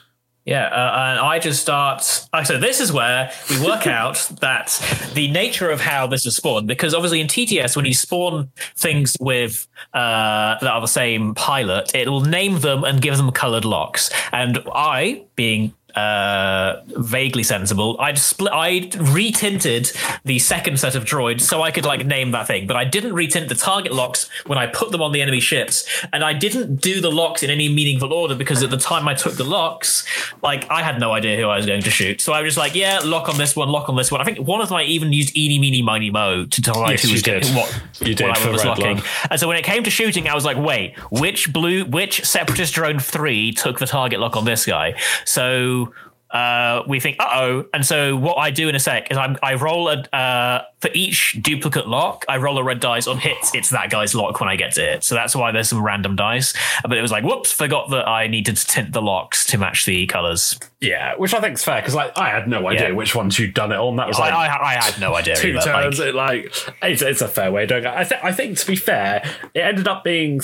Yeah, 0.44 0.66
uh, 0.66 1.10
and 1.10 1.20
I 1.20 1.40
just 1.40 1.60
start. 1.60 2.02
So 2.44 2.58
this 2.58 2.80
is 2.80 2.92
where 2.92 3.32
we 3.50 3.60
work 3.60 3.86
out 3.98 4.16
that 4.40 4.80
the 5.14 5.28
nature 5.32 5.68
of 5.68 5.80
how 5.80 6.06
this 6.06 6.24
is 6.24 6.36
spawned, 6.36 6.68
because 6.68 6.94
obviously 6.94 7.20
in 7.20 7.26
TTS, 7.26 7.74
when 7.74 7.84
you 7.84 7.92
spawn 7.92 8.52
things 8.76 9.16
with 9.20 9.66
uh, 9.92 10.56
that 10.60 10.62
are 10.62 10.80
the 10.80 10.86
same 10.86 11.34
pilot, 11.34 11.92
it 11.92 12.08
will 12.08 12.20
name 12.20 12.60
them 12.60 12.84
and 12.84 13.02
give 13.02 13.16
them 13.16 13.32
colored 13.32 13.64
locks. 13.64 14.10
And 14.32 14.60
I, 14.72 15.24
being 15.34 15.74
uh, 15.98 16.82
vaguely 16.98 17.42
sensible, 17.42 17.96
I'd 18.00 18.18
split. 18.18 18.52
I 18.52 18.88
retinted 19.12 19.92
the 20.24 20.38
second 20.38 20.78
set 20.78 20.94
of 20.94 21.04
droids 21.04 21.42
so 21.42 21.62
I 21.62 21.70
could 21.70 21.84
like 21.84 22.06
name 22.06 22.30
that 22.32 22.46
thing, 22.46 22.66
but 22.66 22.76
I 22.76 22.84
didn't 22.84 23.12
retint 23.12 23.48
the 23.48 23.54
target 23.54 23.92
locks 23.92 24.28
when 24.46 24.58
I 24.58 24.66
put 24.66 24.90
them 24.92 25.02
on 25.02 25.12
the 25.12 25.20
enemy 25.22 25.40
ships, 25.40 25.88
and 26.12 26.22
I 26.24 26.32
didn't 26.32 26.76
do 26.80 27.00
the 27.00 27.10
locks 27.10 27.42
in 27.42 27.50
any 27.50 27.68
meaningful 27.68 28.12
order 28.12 28.34
because 28.34 28.62
at 28.62 28.70
the 28.70 28.76
time 28.76 29.08
I 29.08 29.14
took 29.14 29.34
the 29.34 29.44
locks, 29.44 30.04
like 30.42 30.70
I 30.70 30.82
had 30.82 31.00
no 31.00 31.12
idea 31.12 31.36
who 31.36 31.48
I 31.48 31.56
was 31.56 31.66
going 31.66 31.82
to 31.82 31.90
shoot. 31.90 32.20
So 32.20 32.32
I 32.32 32.42
was 32.42 32.54
just 32.54 32.58
like, 32.58 32.74
yeah, 32.74 33.00
lock 33.04 33.28
on 33.28 33.36
this 33.36 33.56
one, 33.56 33.68
lock 33.68 33.88
on 33.88 33.96
this 33.96 34.10
one. 34.12 34.20
I 34.20 34.24
think 34.24 34.38
one 34.46 34.60
of 34.60 34.68
them 34.68 34.78
I 34.78 34.84
even 34.84 35.12
used 35.12 35.36
eeny, 35.36 35.58
meeny, 35.58 35.82
miny, 35.82 36.10
mo 36.10 36.46
to 36.46 36.62
tell 36.62 36.88
Yes, 36.90 37.02
who 37.02 37.12
was 37.12 37.22
did. 37.22 37.42
getting 37.42 37.56
what, 37.56 37.82
You 38.00 38.14
did 38.14 38.26
what 38.28 38.38
I 38.38 38.50
was 38.50 38.64
locking. 38.64 38.96
Blood. 38.96 39.06
And 39.30 39.40
so 39.40 39.48
when 39.48 39.56
it 39.56 39.64
came 39.64 39.82
to 39.84 39.90
shooting, 39.90 40.28
I 40.28 40.34
was 40.34 40.44
like, 40.44 40.56
wait, 40.56 40.96
which 41.10 41.52
blue, 41.52 41.84
which 41.84 42.24
separatist 42.24 42.72
drone 42.74 42.98
three 42.98 43.52
took 43.52 43.78
the 43.78 43.86
target 43.86 44.20
lock 44.20 44.36
on 44.36 44.44
this 44.44 44.64
guy? 44.64 44.94
So 45.24 45.87
uh, 46.30 46.82
we 46.86 47.00
think, 47.00 47.16
uh 47.20 47.28
oh. 47.32 47.64
And 47.72 47.84
so 47.84 48.16
what 48.16 48.34
I 48.36 48.50
do 48.50 48.68
in 48.68 48.74
a 48.74 48.78
sec 48.80 49.10
is 49.10 49.16
I'm, 49.16 49.36
I 49.42 49.54
roll 49.54 49.88
a, 49.88 50.02
uh, 50.14 50.62
for 50.80 50.90
each 50.94 51.38
duplicate 51.40 51.88
lock, 51.88 52.24
I 52.28 52.36
roll 52.36 52.58
a 52.58 52.62
red 52.62 52.80
dice 52.80 53.06
on 53.06 53.18
hits. 53.18 53.54
It's 53.54 53.70
that 53.70 53.90
guy's 53.90 54.14
lock 54.14 54.38
when 54.40 54.48
I 54.48 54.56
get 54.56 54.72
to 54.74 54.82
it. 54.94 55.04
So 55.04 55.14
that's 55.14 55.34
why 55.34 55.50
there's 55.52 55.68
some 55.70 55.82
random 55.82 56.16
dice. 56.16 56.54
But 56.82 56.96
it 56.98 57.02
was 57.02 57.10
like, 57.10 57.24
whoops, 57.24 57.50
forgot 57.50 57.90
that 57.90 58.06
I 58.06 58.26
needed 58.26 58.56
to 58.56 58.66
tint 58.66 58.92
the 58.92 59.02
locks 59.02 59.46
to 59.46 59.58
match 59.58 59.86
the 59.86 60.06
colors. 60.06 60.58
Yeah, 60.80 61.14
which 61.16 61.34
I 61.34 61.40
think 61.40 61.54
is 61.54 61.64
fair 61.64 61.80
because 61.80 61.94
like 61.94 62.16
I 62.16 62.28
had 62.28 62.46
no 62.46 62.68
idea 62.68 62.88
Yeah. 62.88 62.94
which 62.94 63.14
ones 63.14 63.38
you'd 63.38 63.54
done 63.54 63.72
it 63.72 63.78
on. 63.78 63.96
That 63.96 64.06
was 64.06 64.18
like 64.18 64.32
I, 64.32 64.46
I 64.46 64.74
had 64.74 65.00
no 65.00 65.14
idea. 65.16 65.34
two 65.34 65.48
either. 65.48 65.58
Like, 65.72 65.82
turns. 65.84 65.98
it, 66.00 66.14
like 66.14 66.54
it's, 66.82 67.02
it's 67.02 67.20
a 67.22 67.28
fair 67.28 67.50
way 67.50 67.64
of 67.64 67.68
doing 67.70 67.84
it. 67.84 67.88
I, 67.92 68.04
th- 68.04 68.20
I 68.22 68.32
think 68.32 68.58
to 68.58 68.66
be 68.66 68.76
fair, 68.76 69.24
it 69.54 69.60
ended 69.60 69.88
up 69.88 70.04
being 70.04 70.40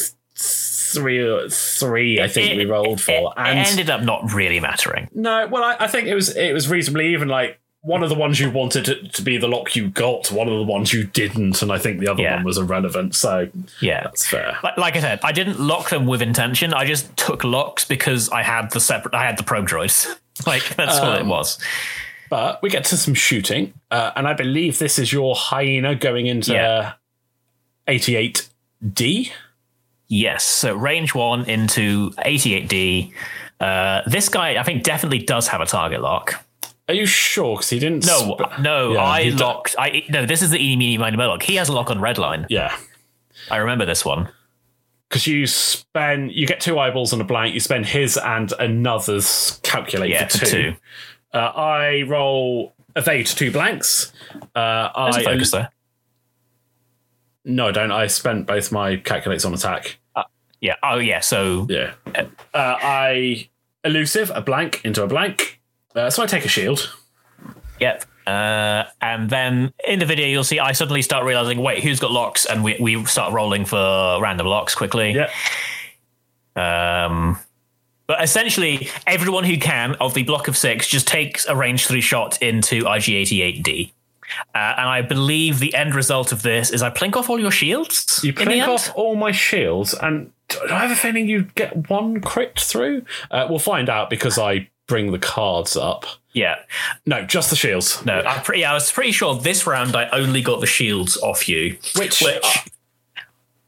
three. 0.95 1.49
Three, 1.51 2.21
I 2.21 2.29
think 2.29 2.53
it- 2.53 2.57
we 2.57 2.65
rolled 2.65 3.01
for, 3.01 3.13
it, 3.13 3.33
and 3.37 3.59
it 3.59 3.69
ended 3.71 3.91
up 3.91 4.03
not 4.03 4.33
really 4.33 4.61
mattering. 4.61 5.09
no, 5.15 5.47
well, 5.49 5.63
I, 5.65 5.77
I 5.81 5.87
think 5.89 6.09
it 6.09 6.15
was 6.15 6.35
it 6.37 6.53
was 6.53 6.69
reasonably 6.69 7.13
even. 7.13 7.29
Like 7.29 7.59
one 7.83 8.03
of 8.03 8.09
the 8.09 8.15
ones 8.15 8.41
you 8.41 8.51
wanted 8.51 8.85
to, 8.87 9.09
to 9.09 9.21
be 9.21 9.37
the 9.37 9.47
lock 9.47 9.77
you 9.77 9.91
got, 9.91 10.33
one 10.33 10.49
of 10.49 10.55
the 10.55 10.63
ones 10.63 10.93
you 10.95 11.05
didn't, 11.05 11.61
and 11.61 11.71
I 11.71 11.77
think 11.79 12.01
the 12.01 12.09
other 12.09 12.23
Yeah. 12.23 12.37
one 12.37 12.45
was 12.45 12.57
irrelevant. 12.57 13.15
So 13.15 13.51
Yeah. 13.81 14.05
that's 14.05 14.27
fair. 14.27 14.57
like, 14.63 14.79
like 14.79 14.97
I 14.97 15.01
said, 15.01 15.21
I 15.23 15.33
didn't 15.33 15.61
lock 15.61 15.91
them 15.91 16.07
with 16.07 16.23
intention. 16.23 16.73
I 16.73 16.87
just 16.87 17.15
took 17.19 17.45
locks 17.45 17.85
because 17.85 18.31
I 18.31 18.43
had 18.43 18.71
the 18.71 18.81
separate. 18.81 19.15
I 19.15 19.25
had 19.27 19.37
the 19.37 19.43
probe 19.43 19.69
droids. 19.69 20.07
like 20.47 20.63
that's 20.77 20.99
what 20.99 21.21
Um, 21.21 21.27
it 21.27 21.31
was. 21.31 21.59
But 22.31 22.63
we 22.63 22.71
get 22.71 22.85
to 22.85 22.97
some 22.97 23.13
shooting, 23.13 23.75
uh, 23.91 24.13
and 24.17 24.27
I 24.27 24.33
believe 24.33 24.79
this 24.79 24.99
is 24.99 25.13
your 25.13 25.35
hyena 25.37 25.95
going 25.95 26.27
into 26.27 26.55
Yeah. 26.55 26.93
88D. 27.87 29.31
Yes. 30.09 30.45
So 30.45 30.75
range 30.75 31.15
one 31.15 31.49
into 31.49 32.11
88D. 32.11 33.13
Uh, 33.61 34.03
this 34.07 34.29
guy, 34.29 34.57
I 34.59 34.63
think, 34.63 34.83
definitely 34.83 35.21
does 35.21 35.49
have 35.49 35.61
a 35.61 35.67
target 35.67 36.01
lock. 36.03 36.45
Are 36.89 36.95
you 36.95 37.07
sure? 37.07 37.57
Because 37.57 37.71
he 37.71 37.79
didn't. 37.79 38.05
No, 38.07 38.37
sp- 38.37 38.61
no, 38.61 38.93
Yeah, 38.93 39.01
I 39.01 39.23
locked. 39.31 39.75
I 39.79 40.05
no, 40.11 40.27
this 40.27 40.43
is 40.43 40.51
the 40.51 40.59
eeny 40.59 40.77
meeny 40.77 40.99
miny 40.99 41.17
mo 41.17 41.29
lock. 41.29 41.43
He 41.43 41.55
has 41.57 41.69
a 41.69 41.73
lock 41.73 41.91
on 41.91 41.99
Redline. 41.99 42.47
Yeah. 42.51 42.77
I 43.51 43.57
remember 43.59 43.87
this 43.87 44.05
one. 44.05 44.29
Because 45.09 45.27
you 45.27 45.47
spend, 45.47 46.33
you 46.33 46.47
get 46.47 46.61
two 46.61 46.79
eyeballs 46.79 47.13
and 47.13 47.23
a 47.23 47.25
blank. 47.25 47.55
You 47.55 47.61
spend 47.61 47.87
his 47.87 48.17
and 48.19 48.53
another's 48.59 49.61
calculate 49.63 50.11
Yeah, 50.11 50.27
for 50.29 50.39
two. 50.39 50.47
two. 50.47 50.75
Uh, 51.33 51.39
I 51.39 52.03
roll 52.03 52.75
evade 52.97 53.27
two 53.27 53.51
blanks. 53.51 54.13
Uh, 54.55 55.05
There's 55.11 55.17
a 55.17 55.21
I 55.21 55.25
focus 55.25 55.51
there. 55.53 55.71
No, 57.45 57.69
I 57.69 57.73
don't. 57.73 57.93
I 57.93 58.07
spent 58.07 58.47
both 58.47 58.73
my 58.73 58.97
calculates 58.97 59.45
on 59.45 59.55
attack. 59.55 59.99
Yeah. 60.61 60.77
Oh, 60.83 60.97
yeah. 60.99 61.21
So 61.21 61.67
Yeah. 61.69 61.93
Uh, 62.15 62.23
I 62.55 63.49
elusive 63.85 64.33
a 64.35 64.41
blank 64.41 64.81
into 64.83 65.03
a 65.03 65.07
blank. 65.07 65.61
Uh, 65.95 66.09
so 66.09 66.23
I 66.23 66.27
take 66.27 66.47
a 66.47 66.49
shield. 66.49 66.91
Yep. 67.81 68.05
Uh, 68.27 68.85
and 69.03 69.29
then 69.29 69.75
in 69.87 69.99
the 69.99 70.07
video, 70.07 70.27
you'll 70.27 70.43
see 70.43 70.59
I 70.59 70.73
suddenly 70.73 71.03
start 71.03 71.27
realizing, 71.27 71.59
wait, 71.59 71.83
who's 71.83 72.01
got 72.01 72.13
locks? 72.13 72.47
And 72.47 72.65
we, 72.65 72.79
we 72.81 73.05
start 73.05 73.35
rolling 73.35 73.67
for 73.67 74.19
random 74.23 74.47
locks 74.47 74.75
quickly. 74.75 75.13
Yeah. 75.13 75.29
Um, 76.57 77.39
but 78.07 78.23
essentially, 78.23 78.89
everyone 79.07 79.45
who 79.45 79.59
can 79.59 79.97
of 79.97 80.15
the 80.15 80.23
block 80.23 80.49
of 80.49 80.57
six 80.57 80.89
just 80.89 81.07
takes 81.07 81.47
a 81.47 81.55
range 81.55 81.87
three 81.87 82.01
shot 82.01 82.41
into 82.41 82.85
IG88D. 82.85 83.93
Uh, 84.55 84.75
and 84.79 84.89
I 84.89 85.03
believe 85.03 85.59
the 85.59 85.75
end 85.75 85.95
result 85.95 86.33
of 86.33 86.43
this 86.43 86.71
is 86.71 86.83
I 86.83 86.91
plink 86.91 87.17
off 87.17 87.29
all 87.31 87.39
your 87.41 87.51
shields. 87.51 88.21
You 88.25 88.33
plink 88.33 88.67
off 88.67 88.93
all 88.97 89.17
my 89.17 89.33
shields, 89.33 89.95
and 89.95 90.33
do 90.49 90.59
I 90.71 90.79
have 90.79 90.91
a 90.91 90.97
feeling 90.97 91.29
you 91.29 91.45
get 91.55 91.89
one 91.91 92.21
crit 92.21 92.59
through? 92.59 93.05
Uh, 93.31 93.47
we'll 93.49 93.59
find 93.59 93.89
out 93.89 94.11
because 94.11 94.39
I 94.39 94.69
bring 94.87 95.13
the 95.13 95.19
cards 95.19 95.77
up. 95.77 96.05
Yeah. 96.33 96.57
No, 97.07 97.25
just 97.25 97.51
the 97.51 97.57
shields. 97.57 98.05
No, 98.05 98.21
I'm 98.21 98.43
pretty. 98.43 98.65
I 98.65 98.75
was 98.75 98.91
pretty 98.91 99.13
sure 99.13 99.37
this 99.37 99.67
round 99.67 99.95
I 99.97 100.09
only 100.11 100.43
got 100.43 100.61
the 100.61 100.67
shields 100.67 101.17
off 101.17 101.49
you. 101.49 101.79
Which- 101.97 102.23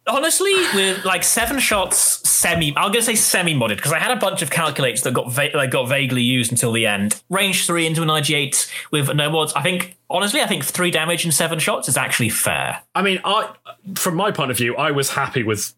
honestly, 0.06 0.52
with 0.74 1.04
like 1.04 1.22
seven 1.24 1.58
shots, 1.58 2.28
semi. 2.28 2.68
I'm 2.76 2.92
gonna 2.92 3.02
say 3.02 3.14
semi 3.14 3.54
modded 3.54 3.76
because 3.76 3.92
I 3.92 3.98
had 3.98 4.10
a 4.10 4.16
bunch 4.20 4.42
of 4.42 4.50
calculators 4.50 5.02
that 5.02 5.14
got 5.14 5.30
va- 5.30 5.50
like 5.54 5.70
got 5.70 5.88
vaguely 5.88 6.22
used 6.22 6.50
until 6.52 6.72
the 6.72 6.86
end. 6.86 7.20
Range 7.30 7.66
three 7.66 7.86
into 7.86 8.02
an 8.02 8.08
IG8 8.08 8.70
with 8.90 9.14
no 9.14 9.30
mods. 9.30 9.52
I 9.54 9.62
think 9.62 9.96
honestly, 10.10 10.40
I 10.40 10.46
think 10.46 10.64
three 10.64 10.90
damage 10.90 11.24
in 11.24 11.32
seven 11.32 11.58
shots 11.58 11.88
is 11.88 11.96
actually 11.96 12.28
fair. 12.30 12.82
I 12.94 13.02
mean, 13.02 13.20
I 13.24 13.50
from 13.94 14.14
my 14.16 14.30
point 14.30 14.50
of 14.50 14.56
view, 14.56 14.76
I 14.76 14.90
was 14.92 15.10
happy 15.10 15.42
with 15.42 15.74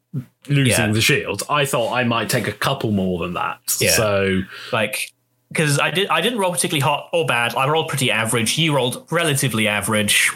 losing 0.48 0.86
Yeah. 0.86 0.92
the 0.92 1.00
shield. 1.00 1.42
I 1.50 1.64
thought 1.64 1.92
I 1.92 2.04
might 2.04 2.28
take 2.28 2.48
a 2.48 2.52
couple 2.52 2.90
more 2.92 3.18
than 3.20 3.34
that. 3.34 3.58
Yeah. 3.80 3.90
So 3.92 4.42
Like. 4.72 5.12
Because 5.50 5.78
I 5.78 5.90
did, 5.90 6.08
I 6.08 6.20
didn't 6.20 6.38
roll 6.40 6.52
particularly 6.52 6.82
hot 6.82 7.08
or 7.10 7.24
bad. 7.24 7.54
I 7.54 7.66
rolled 7.70 7.88
pretty 7.88 8.10
average. 8.10 8.58
You 8.58 8.76
rolled 8.76 9.06
relatively 9.10 9.66
average. 9.66 10.30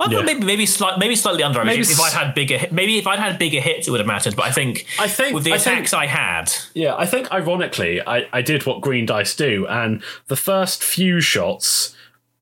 I 0.00 0.10
Yeah. 0.10 0.16
thought 0.18 0.24
maybe 0.26 0.44
maybe 0.44 0.66
slight, 0.66 0.98
maybe 0.98 1.14
slightly 1.16 1.42
under 1.42 1.60
average. 1.60 1.72
Maybe 1.76 1.82
if 1.82 1.90
s- 2.00 2.00
I'd 2.14 2.24
had 2.26 2.34
bigger, 2.34 2.66
maybe 2.72 2.98
if 2.98 3.06
I'd 3.06 3.18
had 3.20 3.38
bigger 3.38 3.60
hits, 3.60 3.86
it 3.86 3.90
would 3.92 4.00
have 4.00 4.06
mattered. 4.06 4.34
But 4.36 4.46
I 4.46 4.50
think 4.50 4.86
I 4.98 5.06
think- 5.08 5.34
with 5.34 5.44
the 5.44 5.52
I 5.52 5.58
think- 5.58 5.76
attacks 5.76 5.92
I 5.94 6.06
had, 6.06 6.52
yeah, 6.74 6.94
I 6.96 7.06
think 7.06 7.30
ironically, 7.32 8.00
I, 8.06 8.26
I 8.32 8.42
did 8.42 8.66
what 8.66 8.80
green 8.80 9.06
dice 9.06 9.34
do, 9.36 9.66
and 9.68 10.02
the 10.26 10.36
first 10.36 10.82
few 10.82 11.20
shots, 11.20 11.94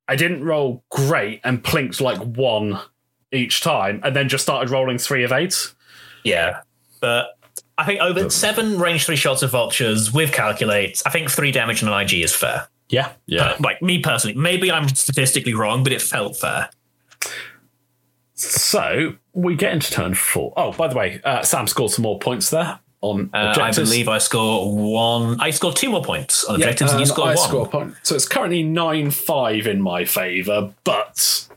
I 0.09 0.17
didn't 0.17 0.45
roll 0.45 0.83
great 0.91 1.41
and 1.45 1.63
plinked 1.63 2.01
like 2.01 2.19
one 2.19 2.81
each 3.33 3.61
time, 3.61 4.01
and 4.03 4.17
then 4.17 4.29
just 4.29 4.43
started 4.45 4.71
rolling 4.71 4.99
three 4.99 5.23
of 5.25 5.33
eight. 5.33 5.73
yeah. 6.25 6.61
But 7.01 7.37
I 7.77 7.85
think 7.85 8.01
over 8.01 8.31
seven 8.31 8.79
range 8.79 9.05
three 9.07 9.17
shots 9.17 9.43
of 9.43 9.51
vultures 9.51 10.13
with 10.13 10.33
calculates. 10.33 11.03
I 11.05 11.11
think 11.11 11.31
three 11.31 11.51
damage 11.51 11.83
on 11.83 11.89
an 11.93 12.01
IG 12.01 12.23
is 12.23 12.35
fair. 12.35 12.69
Yeah, 12.89 13.09
yeah. 13.27 13.57
Like 13.61 13.83
me 13.83 13.99
personally, 14.01 14.37
maybe 14.37 14.71
I'm 14.71 14.89
statistically 14.89 15.55
wrong, 15.55 15.83
but 15.83 15.93
it 15.93 16.01
felt 16.03 16.37
fair. 16.37 16.69
So 18.51 19.15
we 19.33 19.55
get 19.57 19.73
into 19.73 19.91
turn 19.91 20.15
four. 20.15 20.53
Oh, 20.57 20.73
by 20.73 20.89
the 20.89 20.97
way, 20.97 21.21
uh, 21.25 21.43
Sam 21.43 21.67
scored 21.67 21.91
some 21.93 22.03
more 22.03 22.19
points 22.19 22.51
there 22.51 22.81
on 23.01 23.31
Uh, 23.35 23.55
I 23.61 23.73
believe 23.73 24.09
I 24.09 24.19
score 24.19 24.75
one. 24.75 25.41
I 25.41 25.51
scored 25.51 25.77
two 25.77 25.91
more 25.91 26.05
points 26.05 26.45
on 26.45 26.59
Yeah, 26.61 26.67
objectives, 26.67 26.93
and 26.93 27.01
you 27.01 27.05
and 27.05 27.11
scored 27.13 27.31
I 27.31 27.35
one. 27.35 27.49
score 27.49 27.67
a 27.67 27.69
point. 27.69 27.95
So 28.03 28.15
it's 28.15 28.27
currently 28.29 28.63
nine 28.63 29.11
five 29.11 29.67
in 29.67 29.81
my 29.83 30.05
favour, 30.05 30.73
but 30.85 31.49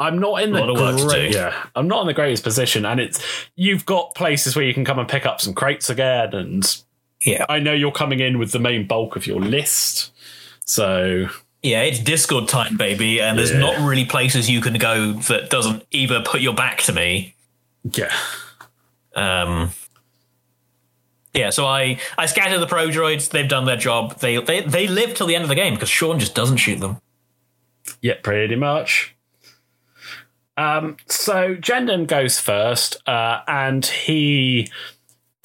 I'm 0.00 0.18
not 0.20 0.42
in 0.42 0.52
the 0.52 0.60
lot 0.60 0.70
of 0.70 0.76
work 0.80 0.96
to 0.98 1.06
great- 1.06 1.34
yeah. 1.34 1.52
I'm 1.74 1.88
not 1.88 2.02
in 2.02 2.06
the 2.06 2.14
greatest 2.14 2.44
position, 2.44 2.86
and 2.86 3.00
it's 3.00 3.20
you've 3.56 3.84
got 3.84 4.14
places 4.14 4.54
where 4.54 4.64
you 4.64 4.72
can 4.72 4.84
come 4.84 4.98
and 4.98 5.08
pick 5.08 5.26
up 5.26 5.40
some 5.40 5.54
crates 5.54 5.90
again, 5.90 6.34
and 6.34 6.76
Yeah, 7.20 7.44
I 7.48 7.58
know 7.58 7.72
you're 7.72 7.90
coming 7.90 8.20
in 8.20 8.38
with 8.38 8.52
the 8.52 8.60
main 8.60 8.86
bulk 8.86 9.16
of 9.16 9.26
your 9.26 9.40
list. 9.40 10.12
So 10.64 11.26
yeah, 11.62 11.82
it's 11.82 11.98
Discord 11.98 12.48
time, 12.48 12.76
baby, 12.76 13.20
and 13.20 13.38
there's 13.38 13.50
Yeah. 13.52 13.58
not 13.58 13.78
really 13.88 14.04
places 14.04 14.48
you 14.50 14.60
can 14.60 14.74
go 14.74 15.12
that 15.12 15.50
doesn't 15.50 15.84
either 15.90 16.20
put 16.22 16.40
your 16.40 16.54
back 16.54 16.78
to 16.82 16.92
me 16.92 17.34
yeah, 17.84 18.12
Um, 19.14 19.70
yeah, 21.34 21.50
so 21.50 21.64
I 21.66 21.98
I 22.18 22.26
scatter 22.26 22.58
the 22.58 22.66
probe 22.66 22.90
droids. 22.90 23.30
They've 23.30 23.48
done 23.48 23.64
their 23.64 23.76
job. 23.76 24.18
They 24.20 24.38
they 24.38 24.60
they 24.62 24.86
live 24.88 25.14
till 25.14 25.26
the 25.26 25.34
end 25.36 25.42
of 25.44 25.48
the 25.48 25.54
game 25.54 25.74
because 25.74 25.88
Sean 25.88 26.18
just 26.18 26.34
doesn't 26.34 26.56
shoot 26.58 26.80
them. 26.80 27.00
yeah, 28.02 28.14
pretty 28.22 28.56
much. 28.56 29.14
Um, 30.56 30.96
so 31.06 31.54
Jendon 31.54 32.06
goes 32.08 32.40
first, 32.40 32.96
uh, 33.08 33.40
and 33.46 33.86
he 33.86 34.68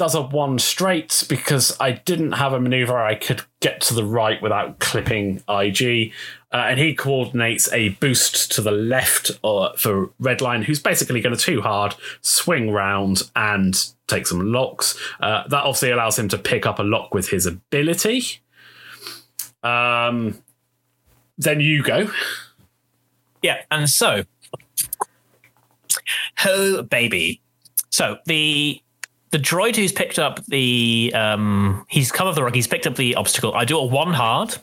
does 0.04 0.16
a 0.16 0.22
one 0.22 0.60
straight 0.60 1.24
because 1.30 1.78
I 1.80 1.94
didn't 1.94 2.34
have 2.34 2.52
a 2.52 2.60
maneuver 2.60 3.02
I 3.02 3.16
could 3.16 3.42
get 3.62 3.80
to 3.84 3.94
the 3.94 4.04
right 4.04 4.42
without 4.42 4.80
clipping 4.80 5.42
IG, 5.48 6.12
uh, 6.52 6.66
and 6.68 6.78
he 6.78 6.94
coordinates 6.94 7.72
a 7.72 7.88
boost 7.88 8.52
to 8.52 8.62
the 8.62 8.72
left 8.72 9.32
uh, 9.46 9.72
for 9.78 10.08
Redline, 10.22 10.66
who's 10.66 10.82
basically 10.82 11.22
going 11.22 11.34
to 11.34 11.42
too 11.42 11.62
hard, 11.62 11.96
swing 12.20 12.70
round 12.70 13.22
and 13.34 13.82
take 14.08 14.28
some 14.28 14.52
locks. 14.52 15.00
Uh, 15.22 15.48
that 15.48 15.64
obviously 15.64 15.92
allows 15.92 16.20
him 16.20 16.28
to 16.28 16.38
pick 16.38 16.66
up 16.66 16.80
a 16.80 16.84
lock 16.84 17.14
with 17.14 17.30
his 17.30 17.46
ability. 17.46 18.42
Um, 19.64 20.44
then 21.38 21.62
you 21.62 21.82
go. 21.82 22.12
Yeah, 23.42 23.62
and 23.72 23.90
so, 23.90 24.26
oh 26.46 26.82
baby, 26.82 27.40
so 27.90 28.18
the 28.26 28.83
the 29.34 29.40
droid 29.40 29.76
who's 29.76 29.92
picked 29.92 30.20
up 30.20 30.46
the 30.46 31.12
um 31.16 31.86
he's 31.90 32.12
come 32.12 32.28
of 32.28 32.36
the 32.36 32.44
rock. 32.44 32.54
He's 32.54 32.68
picked 32.68 32.88
up 32.88 32.96
the 32.96 33.16
obstacle. 33.16 33.54
I 33.56 33.66
do 33.66 33.78
a 33.78 33.84
one 33.84 34.14
hard. 34.14 34.56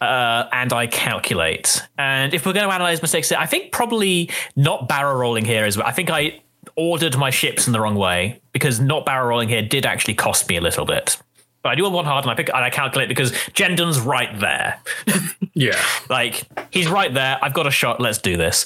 Uh, 0.00 0.48
and 0.52 0.72
I 0.72 0.86
calculate. 0.86 1.82
And 1.98 2.32
if 2.32 2.46
we're 2.46 2.52
going 2.52 2.68
to 2.68 2.72
analyze 2.72 3.02
mistakes, 3.02 3.32
I 3.32 3.46
think 3.46 3.72
probably 3.72 4.30
not 4.54 4.88
barrel 4.88 5.16
rolling 5.16 5.44
here 5.44 5.66
is. 5.66 5.76
I 5.76 5.90
think 5.90 6.08
I 6.08 6.40
ordered 6.76 7.16
my 7.16 7.30
ships 7.30 7.66
in 7.66 7.72
the 7.72 7.80
wrong 7.80 7.96
way 7.96 8.40
because 8.52 8.78
not 8.78 9.04
barrel 9.04 9.26
rolling 9.26 9.48
here 9.48 9.60
did 9.60 9.84
actually 9.86 10.14
cost 10.14 10.48
me 10.48 10.56
a 10.56 10.60
little 10.60 10.86
bit. 10.86 11.20
But 11.62 11.70
I 11.70 11.74
do 11.74 11.84
a 11.84 11.90
one 11.90 12.04
hard 12.04 12.24
and 12.24 12.30
I 12.30 12.34
pick 12.36 12.48
and 12.48 12.58
I 12.58 12.70
calculate 12.70 13.08
because 13.08 13.32
Jendon's 13.52 14.00
right 14.00 14.38
there. 14.38 14.80
Yeah. 15.52 15.78
Like 16.08 16.44
he's 16.70 16.88
right 16.88 17.12
there. 17.12 17.38
I've 17.42 17.52
got 17.52 17.66
a 17.66 17.70
shot. 17.70 18.00
Let's 18.00 18.18
do 18.18 18.36
this. 18.36 18.64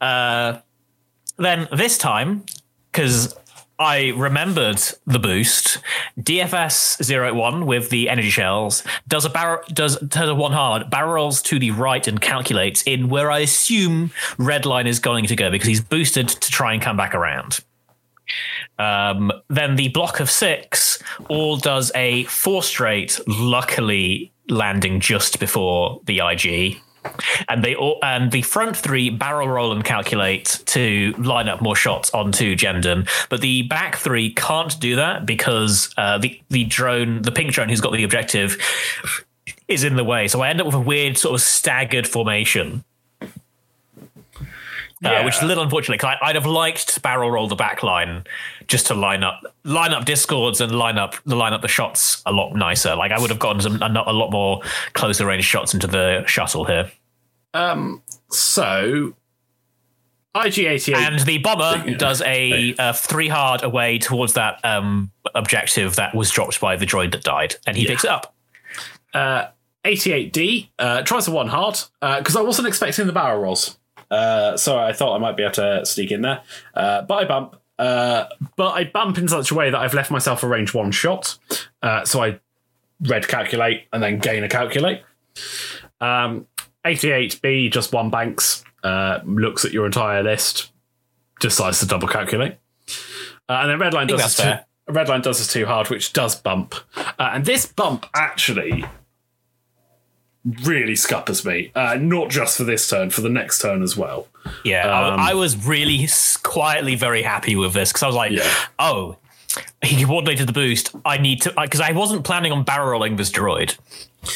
Uh, 0.00 0.58
then 1.38 1.68
this 1.72 1.96
time, 1.96 2.44
because 2.90 3.34
I 3.78 4.12
remembered 4.16 4.80
the 5.04 5.18
boost, 5.18 5.78
DFS 6.18 7.10
081 7.10 7.66
with 7.66 7.90
the 7.90 8.08
energy 8.08 8.30
shells 8.30 8.84
does 9.08 9.24
a 9.24 9.30
barrel 9.30 9.62
does 9.72 9.98
a 10.00 10.34
one 10.34 10.52
hard 10.52 10.90
barrels 10.90 11.42
to 11.42 11.58
the 11.58 11.72
right 11.72 12.06
and 12.06 12.20
calculates 12.20 12.82
in 12.82 13.08
where 13.08 13.30
I 13.30 13.40
assume 13.40 14.10
Redline 14.36 14.86
is 14.86 15.00
going 15.00 15.26
to 15.26 15.36
go 15.36 15.50
because 15.50 15.66
he's 15.66 15.80
boosted 15.80 16.28
to 16.28 16.50
try 16.50 16.72
and 16.72 16.80
come 16.80 16.96
back 16.96 17.14
around. 17.14 17.60
Um, 18.78 19.32
then 19.48 19.76
the 19.76 19.88
block 19.88 20.20
of 20.20 20.30
six 20.30 21.02
all 21.28 21.56
does 21.56 21.92
a 21.94 22.24
four 22.24 22.62
straight, 22.62 23.20
luckily 23.26 24.32
landing 24.48 25.00
just 25.00 25.40
before 25.40 26.00
the 26.04 26.20
IG. 26.20 26.80
And 27.48 27.62
they 27.62 27.74
all 27.74 27.98
and 28.02 28.32
the 28.32 28.42
front 28.42 28.76
three 28.76 29.10
barrel 29.10 29.48
roll 29.48 29.72
and 29.72 29.84
calculate 29.84 30.62
to 30.66 31.14
line 31.18 31.48
up 31.48 31.60
more 31.60 31.76
shots 31.76 32.10
onto 32.12 32.56
Jendon, 32.56 33.08
but 33.28 33.40
the 33.40 33.62
back 33.62 33.96
three 33.96 34.32
can't 34.32 34.78
do 34.80 34.96
that 34.96 35.26
because 35.26 35.92
uh, 35.96 36.18
the 36.18 36.40
the 36.50 36.64
drone, 36.64 37.22
the 37.22 37.32
pink 37.32 37.52
drone 37.52 37.68
who's 37.68 37.80
got 37.80 37.92
the 37.92 38.04
objective, 38.04 38.56
is 39.68 39.84
in 39.84 39.96
the 39.96 40.04
way. 40.04 40.28
So 40.28 40.40
I 40.40 40.48
end 40.48 40.60
up 40.60 40.66
with 40.66 40.74
a 40.74 40.80
weird 40.80 41.18
sort 41.18 41.34
of 41.34 41.40
staggered 41.40 42.06
formation 42.06 42.84
uh, 45.04 45.22
which 45.22 45.36
is 45.36 45.42
a 45.42 45.46
little 45.46 45.62
unfortunate. 45.62 46.02
I'd 46.02 46.34
have 46.34 46.46
liked 46.46 46.94
to 46.94 47.00
barrel 47.00 47.30
roll 47.30 47.48
the 47.48 47.56
back 47.56 47.82
line 47.82 48.24
just 48.66 48.86
to 48.86 48.94
line 48.94 49.22
up 49.22 49.42
line 49.64 49.92
up 49.92 50.04
discords 50.04 50.60
and 50.60 50.72
line 50.72 50.98
up 50.98 51.14
line 51.26 51.52
up 51.52 51.62
the 51.62 51.68
shots 51.68 52.22
a 52.26 52.32
lot 52.32 52.54
nicer. 52.54 52.94
Like 52.96 53.12
I 53.12 53.20
would 53.20 53.30
have 53.30 53.38
gotten 53.38 53.60
some 53.60 53.82
a, 53.82 54.04
a 54.06 54.12
lot 54.12 54.30
more 54.30 54.60
closer 54.92 55.26
range 55.26 55.44
shots 55.44 55.74
into 55.74 55.86
the 55.86 56.24
shuttle 56.26 56.64
here. 56.64 56.90
So, 58.30 59.14
IG88. 60.34 60.94
And 60.94 61.20
the 61.20 61.38
bomber 61.38 61.94
does 61.96 62.20
a, 62.22 62.74
a 62.78 62.92
three 62.92 63.28
hard 63.28 63.62
away 63.62 63.98
towards 63.98 64.32
that 64.32 64.60
um, 64.64 65.12
objective 65.34 65.96
that 65.96 66.14
was 66.14 66.30
dropped 66.30 66.60
by 66.60 66.76
the 66.76 66.86
droid 66.86 67.12
that 67.12 67.22
died, 67.22 67.54
and 67.66 67.76
he 67.76 67.86
picks 67.86 68.04
it 68.04 68.10
up. 68.10 68.34
88D 69.84 70.70
uh, 70.78 71.02
tries 71.02 71.28
a 71.28 71.30
one 71.30 71.48
hard 71.48 71.78
because 72.00 72.36
I 72.36 72.42
wasn't 72.42 72.66
expecting 72.66 73.06
the 73.06 73.12
barrel 73.12 73.42
rolls. 73.42 73.78
Uh, 74.10 74.56
so 74.56 74.78
I 74.78 74.92
thought 74.92 75.14
I 75.14 75.18
might 75.18 75.36
be 75.36 75.42
able 75.42 75.54
to 75.54 75.86
sneak 75.86 76.10
in 76.10 76.22
there. 76.22 76.42
Uh, 76.74 77.02
but 77.02 77.14
I 77.14 77.24
bump. 77.24 77.56
Uh, 77.78 78.26
but 78.56 78.72
I 78.72 78.84
bump 78.84 79.18
in 79.18 79.28
such 79.28 79.50
a 79.50 79.54
way 79.54 79.70
that 79.70 79.78
I've 79.78 79.94
left 79.94 80.10
myself 80.10 80.42
a 80.42 80.48
range 80.48 80.74
one 80.74 80.90
shot. 80.90 81.38
Uh, 81.82 82.04
so 82.04 82.22
I 82.22 82.40
red 83.00 83.26
calculate 83.28 83.84
and 83.92 84.02
then 84.02 84.18
gain 84.18 84.44
a 84.44 84.48
calculate. 84.48 85.02
Um, 86.00 86.46
88B, 86.84 87.72
just 87.72 87.92
one 87.92 88.10
banks, 88.10 88.64
uh, 88.82 89.20
looks 89.24 89.64
at 89.64 89.72
your 89.72 89.86
entire 89.86 90.22
list, 90.22 90.72
decides 91.40 91.80
to 91.80 91.86
double 91.86 92.08
calculate. 92.08 92.56
Uh, 93.48 93.60
and 93.62 93.70
then 93.70 93.78
Redline 93.78 94.08
does 94.08 94.22
this 94.22 94.36
too, 94.36 94.42
fair. 94.42 94.66
Redline 94.88 95.22
does 95.22 95.38
this 95.38 95.52
too 95.52 95.66
hard, 95.66 95.88
which 95.90 96.12
does 96.12 96.34
bump. 96.34 96.74
Uh, 96.96 97.30
and 97.32 97.44
this 97.44 97.66
bump 97.66 98.06
actually 98.14 98.84
really 100.62 100.94
scuppers 100.96 101.44
me. 101.44 101.72
Uh, 101.74 101.96
not 102.00 102.28
just 102.30 102.56
for 102.56 102.64
this 102.64 102.88
turn, 102.88 103.10
for 103.10 103.20
the 103.22 103.28
next 103.30 103.60
turn 103.62 103.82
as 103.82 103.96
well. 103.96 104.28
Yeah, 104.64 104.84
Um, 104.86 105.20
I, 105.20 105.30
I 105.30 105.34
was 105.34 105.66
really 105.66 106.06
quietly 106.42 106.94
very 106.96 107.22
happy 107.22 107.56
with 107.56 107.72
this 107.72 107.90
because 107.90 108.02
I 108.02 108.06
was 108.06 108.16
like, 108.16 108.32
Yeah. 108.32 108.50
oh, 108.78 109.16
he 109.82 110.04
coordinated 110.04 110.46
the 110.48 110.52
boost. 110.52 110.94
I 111.04 111.18
need 111.18 111.42
to 111.42 111.52
because 111.60 111.80
I 111.80 111.92
wasn't 111.92 112.24
planning 112.24 112.52
on 112.52 112.64
barrel 112.64 112.90
rolling 112.90 113.16
this 113.16 113.30
droid. 113.30 113.76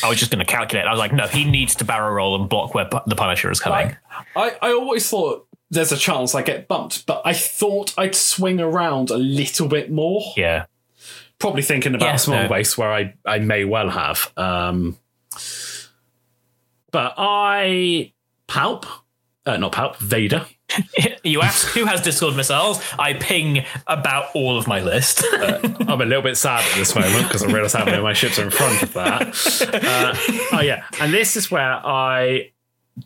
I 0.05 0.09
was 0.09 0.19
just 0.19 0.31
going 0.31 0.45
to 0.45 0.51
calculate. 0.51 0.87
I 0.87 0.91
was 0.91 0.99
like, 0.99 1.13
no, 1.13 1.27
he 1.27 1.45
needs 1.45 1.75
to 1.77 1.85
barrel 1.85 2.13
roll 2.15 2.39
and 2.41 2.49
block 2.49 2.75
where 2.75 2.85
pu- 2.85 3.01
the 3.07 3.17
Punisher 3.17 3.51
is 3.51 3.59
coming. 3.59 3.97
I, 4.37 4.57
I 4.63 4.71
always 4.73 5.09
thought 5.09 5.47
there's 5.71 5.93
a 5.93 5.97
chance 5.97 6.35
I 6.35 6.43
get 6.43 6.69
bumped, 6.69 7.07
but 7.07 7.23
I 7.25 7.33
thought 7.33 7.95
I'd 7.99 8.15
swing 8.15 8.61
around 8.61 9.11
a 9.11 9.17
little 9.17 9.67
bit 9.69 9.91
more. 9.91 10.23
yeah, 10.37 10.67
Probably 11.39 11.63
thinking 11.63 11.95
about 11.95 12.07
Yeah, 12.07 12.17
small 12.17 12.43
no. 12.45 12.49
base 12.49 12.77
where 12.79 12.93
I, 12.93 13.15
I 13.27 13.39
may 13.39 13.65
well 13.65 13.89
have. 13.91 14.31
Um, 14.37 14.99
but 16.91 17.15
I 17.17 18.13
palp, 18.49 18.87
uh, 19.47 19.57
not 19.57 19.73
palp, 19.73 19.97
Vader. 19.97 20.47
you 21.25 21.41
ask 21.41 21.69
who 21.69 21.87
has 21.87 22.03
Discord 22.03 22.35
missiles. 22.35 22.83
I 22.99 23.15
ping 23.15 23.65
about 23.87 24.27
all 24.35 24.59
of 24.59 24.67
my 24.67 24.81
list. 24.81 25.25
I'm 25.33 26.01
a 26.01 26.05
little 26.05 26.23
bit 26.23 26.37
sad 26.37 26.65
at 26.65 26.77
this 26.77 26.95
moment 26.95 27.27
because 27.27 27.43
I 27.43 27.47
realise 27.47 27.73
how 27.73 27.85
many 27.85 27.97
of 27.97 28.03
my 28.03 28.13
ships 28.13 28.39
are 28.39 28.45
in 28.45 28.51
front 28.51 28.83
of 28.83 28.93
that. 28.95 29.23
Uh, 29.73 30.57
oh 30.57 30.61
yeah, 30.61 30.85
and 31.01 31.13
this 31.13 31.37
is 31.37 31.51
where 31.51 31.81
I 31.85 32.51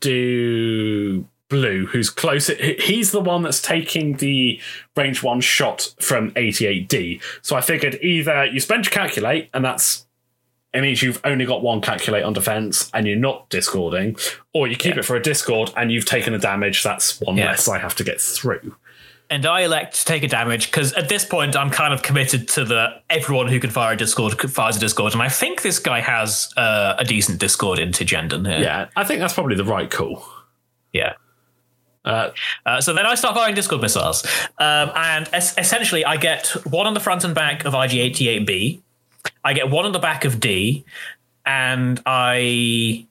do 0.01 1.27
blue, 1.49 1.87
who's 1.87 2.11
close. 2.11 2.49
He's 2.49 3.13
the 3.13 3.21
one 3.21 3.43
that's 3.43 3.61
taking 3.61 4.17
the 4.17 4.59
range 4.97 5.23
one 5.23 5.41
shot 5.41 5.95
from 6.01 6.31
88D. 6.33 7.21
So 7.43 7.57
I 7.57 7.61
figured 7.61 7.97
either 8.03 8.47
you 8.47 8.59
spend 8.59 8.87
your 8.87 8.91
calculate, 8.93 9.51
and 9.53 9.65
that's 9.65 10.07
it 10.75 10.81
means 10.81 11.03
you've 11.03 11.21
only 11.25 11.45
got 11.45 11.63
one 11.63 11.81
calculate 11.81 12.25
on 12.25 12.33
defense 12.33 12.91
and 12.95 13.07
you're 13.07 13.17
not 13.17 13.49
discording, 13.51 14.17
or 14.53 14.67
you 14.67 14.77
keep 14.77 14.97
it 14.97 15.05
for 15.05 15.17
a 15.17 15.23
discord 15.23 15.71
and 15.77 15.93
you've 15.93 16.07
taken 16.07 16.33
the 16.33 16.39
damage. 16.39 16.83
That's 16.83 17.21
one 17.21 17.37
Yeah. 17.37 17.47
less 17.51 17.69
I 17.69 17.79
have 17.79 17.95
to 17.97 18.05
get 18.05 18.21
through. 18.21 18.77
and 19.31 19.47
I 19.47 19.61
elect 19.63 19.95
to 20.01 20.05
take 20.05 20.23
a 20.25 20.29
damage 20.29 20.67
because 20.67 20.93
at 20.93 21.09
this 21.09 21.25
point 21.25 21.57
I'm 21.57 21.71
kind 21.71 21.95
of 21.95 22.03
committed 22.03 22.49
to 22.49 22.65
the 22.67 23.01
everyone 23.09 23.49
who 23.49 23.59
can 23.61 23.71
fire 23.71 23.95
a 23.95 23.97
Discord 23.97 24.39
fires 24.51 24.77
a 24.77 24.81
Discord, 24.81 25.15
and 25.15 25.23
I 25.23 25.31
think 25.31 25.63
this 25.63 25.79
guy 25.79 26.01
has 26.01 26.53
uh, 26.59 26.97
a 26.99 27.05
decent 27.05 27.39
Discord 27.41 27.79
into 27.79 28.05
Jendon 28.05 28.47
here. 28.47 28.61
Yeah, 28.63 28.89
I 28.95 29.05
think 29.05 29.21
that's 29.21 29.33
probably 29.33 29.57
the 29.57 29.65
right 29.65 29.91
call. 29.91 30.23
yeah. 30.93 31.15
Uh, 32.05 32.31
Uh, 32.67 32.81
so 32.81 32.93
then 32.93 33.07
I 33.07 33.15
start 33.15 33.35
firing 33.37 33.55
Discord 33.55 33.81
missiles, 33.81 34.25
um, 34.59 34.91
and 34.97 35.29
es- 35.33 35.57
essentially 35.57 36.05
I 36.05 36.17
get 36.17 36.49
one 36.67 36.87
on 36.87 36.95
the 36.95 37.01
front 37.01 37.23
and 37.25 37.35
back 37.35 37.65
of 37.65 37.75
IG88B, 37.75 38.81
I 39.45 39.53
get 39.55 39.71
one 39.71 39.85
on 39.85 39.93
the 39.93 39.99
back 39.99 40.25
of 40.25 40.41
D, 40.41 40.85
and 41.45 42.01
I 42.07 43.07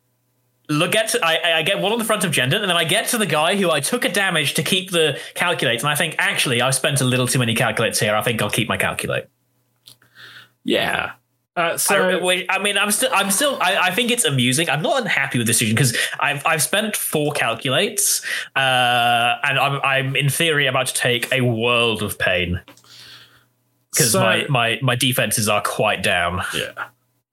look 0.69 0.95
at 0.95 1.15
I, 1.23 1.59
I 1.59 1.61
get 1.63 1.79
one 1.79 1.91
on 1.91 1.99
the 1.99 2.05
front 2.05 2.23
of 2.23 2.31
Jendon, 2.31 2.61
and 2.61 2.69
then 2.69 2.77
I 2.77 2.83
get 2.83 3.07
to 3.09 3.17
the 3.17 3.25
guy 3.25 3.55
who 3.55 3.69
I 3.69 3.79
took 3.79 4.05
a 4.05 4.09
damage 4.09 4.53
to 4.55 4.63
keep 4.63 4.91
the 4.91 5.19
calculate, 5.35 5.79
and 5.79 5.89
I 5.89 5.95
think 5.95 6.15
actually 6.17 6.61
I've 6.61 6.75
spent 6.75 7.01
a 7.01 7.05
little 7.05 7.27
too 7.27 7.39
many 7.39 7.55
calculates 7.55 7.99
here. 7.99 8.15
I 8.15 8.21
think 8.21 8.41
I'll 8.41 8.49
keep 8.49 8.69
my 8.69 8.77
calculate. 8.77 9.25
yeah. 10.63 11.13
Uh, 11.57 11.71
I, 11.73 11.75
so 11.75 12.23
wait, 12.23 12.45
I 12.47 12.59
mean, 12.59 12.77
I'm 12.77 12.91
still, 12.91 13.09
I'm 13.13 13.29
still, 13.29 13.57
I, 13.59 13.75
I 13.87 13.91
think 13.91 14.09
it's 14.09 14.23
amusing. 14.23 14.69
I'm 14.69 14.81
not 14.81 15.01
unhappy 15.01 15.37
with 15.37 15.47
this 15.47 15.59
decision 15.59 15.75
because 15.75 15.97
I've, 16.17 16.45
I've 16.45 16.63
spent 16.63 16.95
four 16.95 17.33
calculates, 17.33 18.25
uh, 18.55 19.35
and 19.43 19.59
I'm, 19.59 19.81
I'm 19.83 20.15
in 20.15 20.29
theory 20.29 20.67
about 20.67 20.87
to 20.87 20.93
take 20.93 21.29
a 21.33 21.41
world 21.41 22.03
of 22.03 22.17
pain 22.17 22.61
because 23.91 24.11
So- 24.11 24.21
my, 24.21 24.45
my, 24.49 24.79
my 24.81 24.95
defenses 24.95 25.47
are 25.49 25.61
quite 25.61 26.01
down. 26.03 26.41
Yeah. 26.55 26.71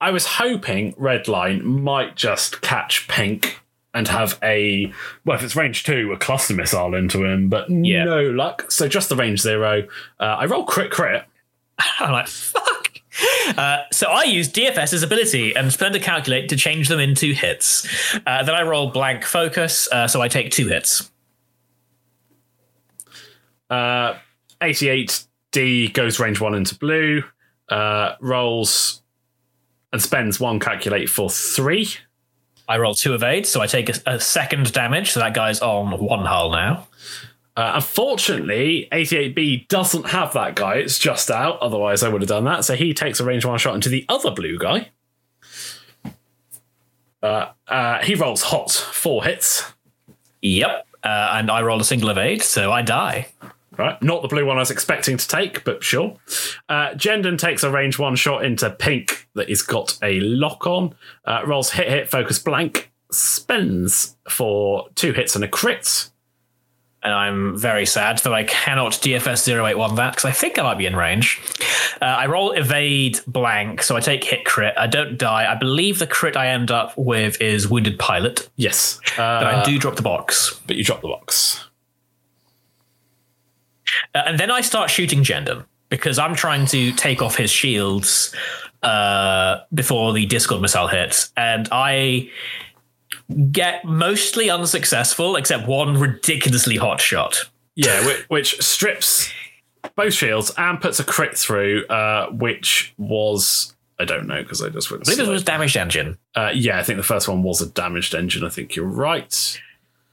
I 0.00 0.10
was 0.10 0.26
hoping 0.26 0.92
Redline 0.94 1.62
might 1.62 2.14
just 2.14 2.60
catch 2.60 3.08
Pink 3.08 3.58
and 3.94 4.06
have 4.06 4.38
a 4.44 4.92
well, 5.24 5.36
if 5.36 5.42
it's 5.42 5.56
range 5.56 5.82
two, 5.82 6.12
a 6.12 6.16
cluster 6.18 6.54
missile 6.54 6.94
into 6.94 7.24
him, 7.24 7.48
but 7.48 7.68
Yeah. 7.68 8.04
no 8.04 8.22
luck. 8.30 8.70
So 8.70 8.86
just 8.86 9.08
the 9.08 9.16
range 9.16 9.40
zero. 9.40 9.88
Uh, 10.20 10.24
I 10.24 10.44
roll 10.46 10.64
crit 10.64 10.90
crit. 10.92 11.24
I'm 11.98 12.12
like, 12.12 12.28
fuck. 12.28 13.00
Uh, 13.56 13.78
so 13.90 14.06
I 14.08 14.22
use 14.24 14.48
DFS's 14.48 15.02
ability 15.02 15.56
and 15.56 15.72
spend 15.72 15.96
a 15.96 15.98
calculate 16.00 16.48
to 16.50 16.56
change 16.56 16.86
them 16.88 17.00
into 17.00 17.32
hits. 17.32 17.88
Uh, 18.24 18.44
then 18.44 18.54
I 18.54 18.62
roll 18.62 18.90
blank 18.90 19.24
focus, 19.24 19.88
uh, 19.90 20.06
so 20.06 20.20
I 20.20 20.28
take 20.28 20.52
two 20.52 20.68
hits. 20.68 21.10
Uh, 23.70 24.16
88D 25.52 25.92
goes 25.92 26.18
range 26.20 26.40
one 26.40 26.54
into 26.54 26.74
blue. 26.74 27.22
Uh, 27.68 28.14
rolls 28.20 29.02
and 29.92 30.02
spends 30.02 30.40
one 30.40 30.58
calculate 30.58 31.08
for 31.08 31.30
three. 31.30 31.88
I 32.68 32.78
roll 32.78 32.94
two 32.94 33.14
evade, 33.14 33.46
so 33.46 33.60
I 33.60 33.66
take 33.66 33.88
a, 33.88 33.94
a 34.06 34.20
second 34.20 34.72
damage. 34.72 35.12
So 35.12 35.20
that 35.20 35.34
guy's 35.34 35.60
on 35.60 35.98
one 35.98 36.26
hull 36.26 36.50
now. 36.50 36.86
Uh, 37.56 37.72
unfortunately, 37.76 38.88
88B 38.92 39.68
doesn't 39.68 40.10
have 40.10 40.32
that 40.34 40.54
guy. 40.54 40.76
It's 40.76 40.98
just 40.98 41.30
out. 41.30 41.58
Otherwise, 41.60 42.02
I 42.02 42.08
would 42.08 42.22
have 42.22 42.28
done 42.28 42.44
that. 42.44 42.64
So 42.64 42.74
he 42.74 42.94
takes 42.94 43.20
a 43.20 43.24
range 43.24 43.44
one 43.44 43.58
shot 43.58 43.74
into 43.74 43.88
the 43.88 44.04
other 44.08 44.30
blue 44.30 44.58
guy. 44.58 44.90
Uh, 47.20 47.50
uh, 47.66 47.98
he 48.04 48.14
rolls 48.14 48.42
hot, 48.42 48.70
four 48.70 49.24
hits. 49.24 49.72
Yep. 50.40 50.86
Uh, 51.02 51.30
and 51.32 51.50
I 51.50 51.62
roll 51.62 51.80
a 51.80 51.84
single 51.84 52.10
evade, 52.10 52.42
so 52.42 52.70
I 52.70 52.82
die. 52.82 53.28
Right, 53.78 54.02
not 54.02 54.22
the 54.22 54.28
blue 54.28 54.44
one 54.44 54.56
I 54.56 54.60
was 54.60 54.72
expecting 54.72 55.16
to 55.18 55.28
take, 55.28 55.62
but 55.62 55.84
sure. 55.84 56.16
Uh, 56.68 56.88
Jendon 56.94 57.38
takes 57.38 57.62
a 57.62 57.70
range 57.70 57.96
one 57.96 58.16
shot 58.16 58.44
into 58.44 58.68
pink 58.70 59.28
that 59.34 59.46
he's 59.46 59.62
got 59.62 59.96
a 60.02 60.18
lock 60.18 60.66
on. 60.66 60.96
Uh, 61.24 61.42
rolls 61.46 61.70
hit, 61.70 61.88
hit, 61.88 62.08
focus 62.08 62.40
blank. 62.40 62.90
Spends 63.12 64.16
for 64.28 64.88
two 64.96 65.12
hits 65.12 65.36
and 65.36 65.44
a 65.44 65.48
crit. 65.48 66.10
And 67.04 67.12
I'm 67.14 67.56
very 67.56 67.86
sad 67.86 68.18
that 68.18 68.32
I 68.34 68.42
cannot 68.42 68.94
DFS 68.94 69.46
081 69.46 69.94
that 69.94 70.10
because 70.14 70.24
I 70.24 70.32
think 70.32 70.58
I 70.58 70.62
might 70.64 70.76
be 70.78 70.86
in 70.86 70.96
range. 70.96 71.40
Uh, 72.02 72.06
I 72.06 72.26
roll 72.26 72.50
evade 72.50 73.20
blank, 73.28 73.82
so 73.84 73.94
I 73.96 74.00
take 74.00 74.24
hit 74.24 74.44
crit. 74.44 74.74
I 74.76 74.88
don't 74.88 75.16
die. 75.16 75.48
I 75.50 75.54
believe 75.54 76.00
the 76.00 76.08
crit 76.08 76.36
I 76.36 76.48
end 76.48 76.72
up 76.72 76.98
with 76.98 77.40
is 77.40 77.68
wounded 77.68 78.00
pilot, 78.00 78.48
Yes, 78.56 78.98
but 79.16 79.22
uh, 79.46 79.60
I 79.60 79.64
do 79.64 79.78
drop 79.78 79.94
the 79.94 80.02
box. 80.02 80.60
but 80.66 80.74
you 80.74 80.82
drop 80.82 81.00
the 81.00 81.08
box. 81.08 81.67
Uh, 84.14 84.22
and 84.26 84.38
then 84.38 84.50
I 84.50 84.60
start 84.60 84.90
shooting 84.90 85.22
Jendon 85.22 85.64
because 85.88 86.18
I'm 86.18 86.34
trying 86.34 86.66
to 86.66 86.92
take 86.92 87.22
off 87.22 87.36
his 87.36 87.50
shields 87.50 88.34
uh, 88.82 89.58
before 89.72 90.12
the 90.12 90.26
Discord 90.26 90.62
missile 90.62 90.88
hits. 90.88 91.32
And 91.36 91.68
I 91.72 92.30
get 93.50 93.84
mostly 93.84 94.50
unsuccessful, 94.50 95.36
except 95.36 95.66
one 95.66 95.98
ridiculously 95.98 96.76
hot 96.76 97.00
shot. 97.00 97.48
Yeah, 97.74 98.04
which, 98.06 98.24
which 98.28 98.60
strips 98.60 99.30
both 99.94 100.12
shields 100.12 100.52
and 100.56 100.80
puts 100.80 100.98
a 100.98 101.04
crit 101.04 101.36
through, 101.38 101.86
uh, 101.86 102.30
which 102.30 102.92
was 102.98 103.74
I 104.00 104.04
don't 104.04 104.26
know 104.26 104.42
because 104.42 104.62
I 104.62 104.68
just 104.68 104.90
went. 104.90 105.08
I 105.08 105.12
it 105.12 105.16
slow. 105.16 105.30
was 105.30 105.42
damaged 105.42 105.76
engine. 105.76 106.18
Uh, 106.34 106.50
yeah, 106.54 106.78
I 106.78 106.82
think 106.82 106.98
the 106.98 107.02
first 107.02 107.28
one 107.28 107.42
was 107.42 107.60
a 107.60 107.68
damaged 107.68 108.14
engine. 108.14 108.44
I 108.44 108.48
think 108.48 108.76
you're 108.76 108.86
right. 108.86 109.60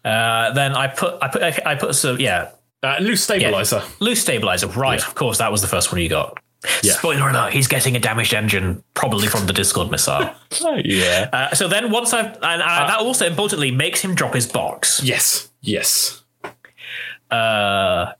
Uh, 0.03 0.51
then 0.53 0.73
I 0.73 0.87
put 0.87 1.17
I 1.21 1.27
put 1.27 1.65
I 1.65 1.75
put 1.75 1.95
some 1.95 2.19
yeah 2.19 2.51
Uh, 2.85 2.97
loose 2.99 3.23
stabilizer. 3.23 3.81
loose 3.99 4.21
stabilizer. 4.21 4.67
Right, 4.67 5.01
of 5.01 5.15
course 5.15 5.39
that 5.39 5.51
was 5.51 5.61
the 5.61 5.67
first 5.67 5.91
one 5.91 5.99
you 6.01 6.09
got. 6.09 6.37
Yeah. 6.83 6.93
Spoiler 6.93 7.29
alert: 7.29 7.53
He's 7.53 7.67
getting 7.67 7.95
a 7.95 7.99
damaged 7.99 8.33
engine, 8.33 8.83
probably 8.93 9.27
from 9.27 9.45
the 9.45 9.53
Discord 9.53 9.91
missile. 9.91 10.29
yeah. 10.83 11.29
Uh, 11.31 11.55
so 11.55 11.67
then 11.67 11.91
once 11.91 12.13
I've 12.13 12.27
and 12.41 12.61
uh, 12.61 12.87
that 12.87 12.99
also 12.99 13.25
importantly 13.25 13.71
makes 13.71 14.01
him 14.01 14.15
drop 14.15 14.33
his 14.33 14.47
box. 14.47 15.01
yes. 15.03 15.49
Yes. 15.61 16.23
Uh, 17.31 18.11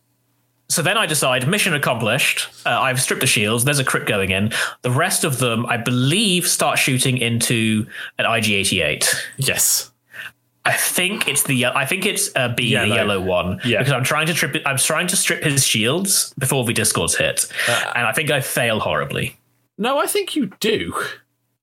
so 0.67 0.81
then 0.81 0.97
I 0.97 1.05
decide 1.05 1.47
mission 1.47 1.73
accomplished. 1.75 2.49
Uh, 2.65 2.69
I've 2.71 2.99
stripped 2.99 3.21
the 3.21 3.27
shields. 3.27 3.63
There's 3.65 3.79
a 3.79 3.83
crit 3.83 4.07
going 4.07 4.31
in. 4.31 4.51
The 4.81 4.89
rest 4.91 5.23
of 5.23 5.37
them, 5.37 5.65
I 5.67 5.77
believe, 5.77 6.47
start 6.47 6.79
shooting 6.79 7.17
into 7.19 7.85
an 8.17 8.25
IG88. 8.25 9.13
Yes. 9.37 9.91
I 10.65 10.73
think 10.73 11.27
it's 11.27 11.43
the 11.43 11.67
I 11.67 11.85
think 11.85 12.05
it's 12.05 12.35
uh, 12.35 12.49
B, 12.49 12.63
Yellow. 12.69 12.89
the 12.89 12.95
yellow 12.95 13.21
one. 13.21 13.59
Yeah. 13.63 13.79
Because 13.79 13.93
I'm 13.93 14.03
trying 14.03 14.25
to 14.27 14.33
trip. 14.33 14.55
I'm 14.65 14.77
trying 14.77 15.07
to 15.07 15.15
strip 15.15 15.43
his 15.43 15.63
shields 15.65 16.33
before 16.39 16.65
the 16.65 16.73
discords 16.73 17.15
hit, 17.15 17.45
Uh, 17.69 17.91
and 17.95 18.07
I 18.07 18.11
think 18.11 18.31
I 18.31 18.41
fail 18.41 18.79
horribly. 18.79 19.37
No, 19.77 19.99
I 19.99 20.07
think 20.07 20.35
you 20.35 20.51
do. 20.59 20.93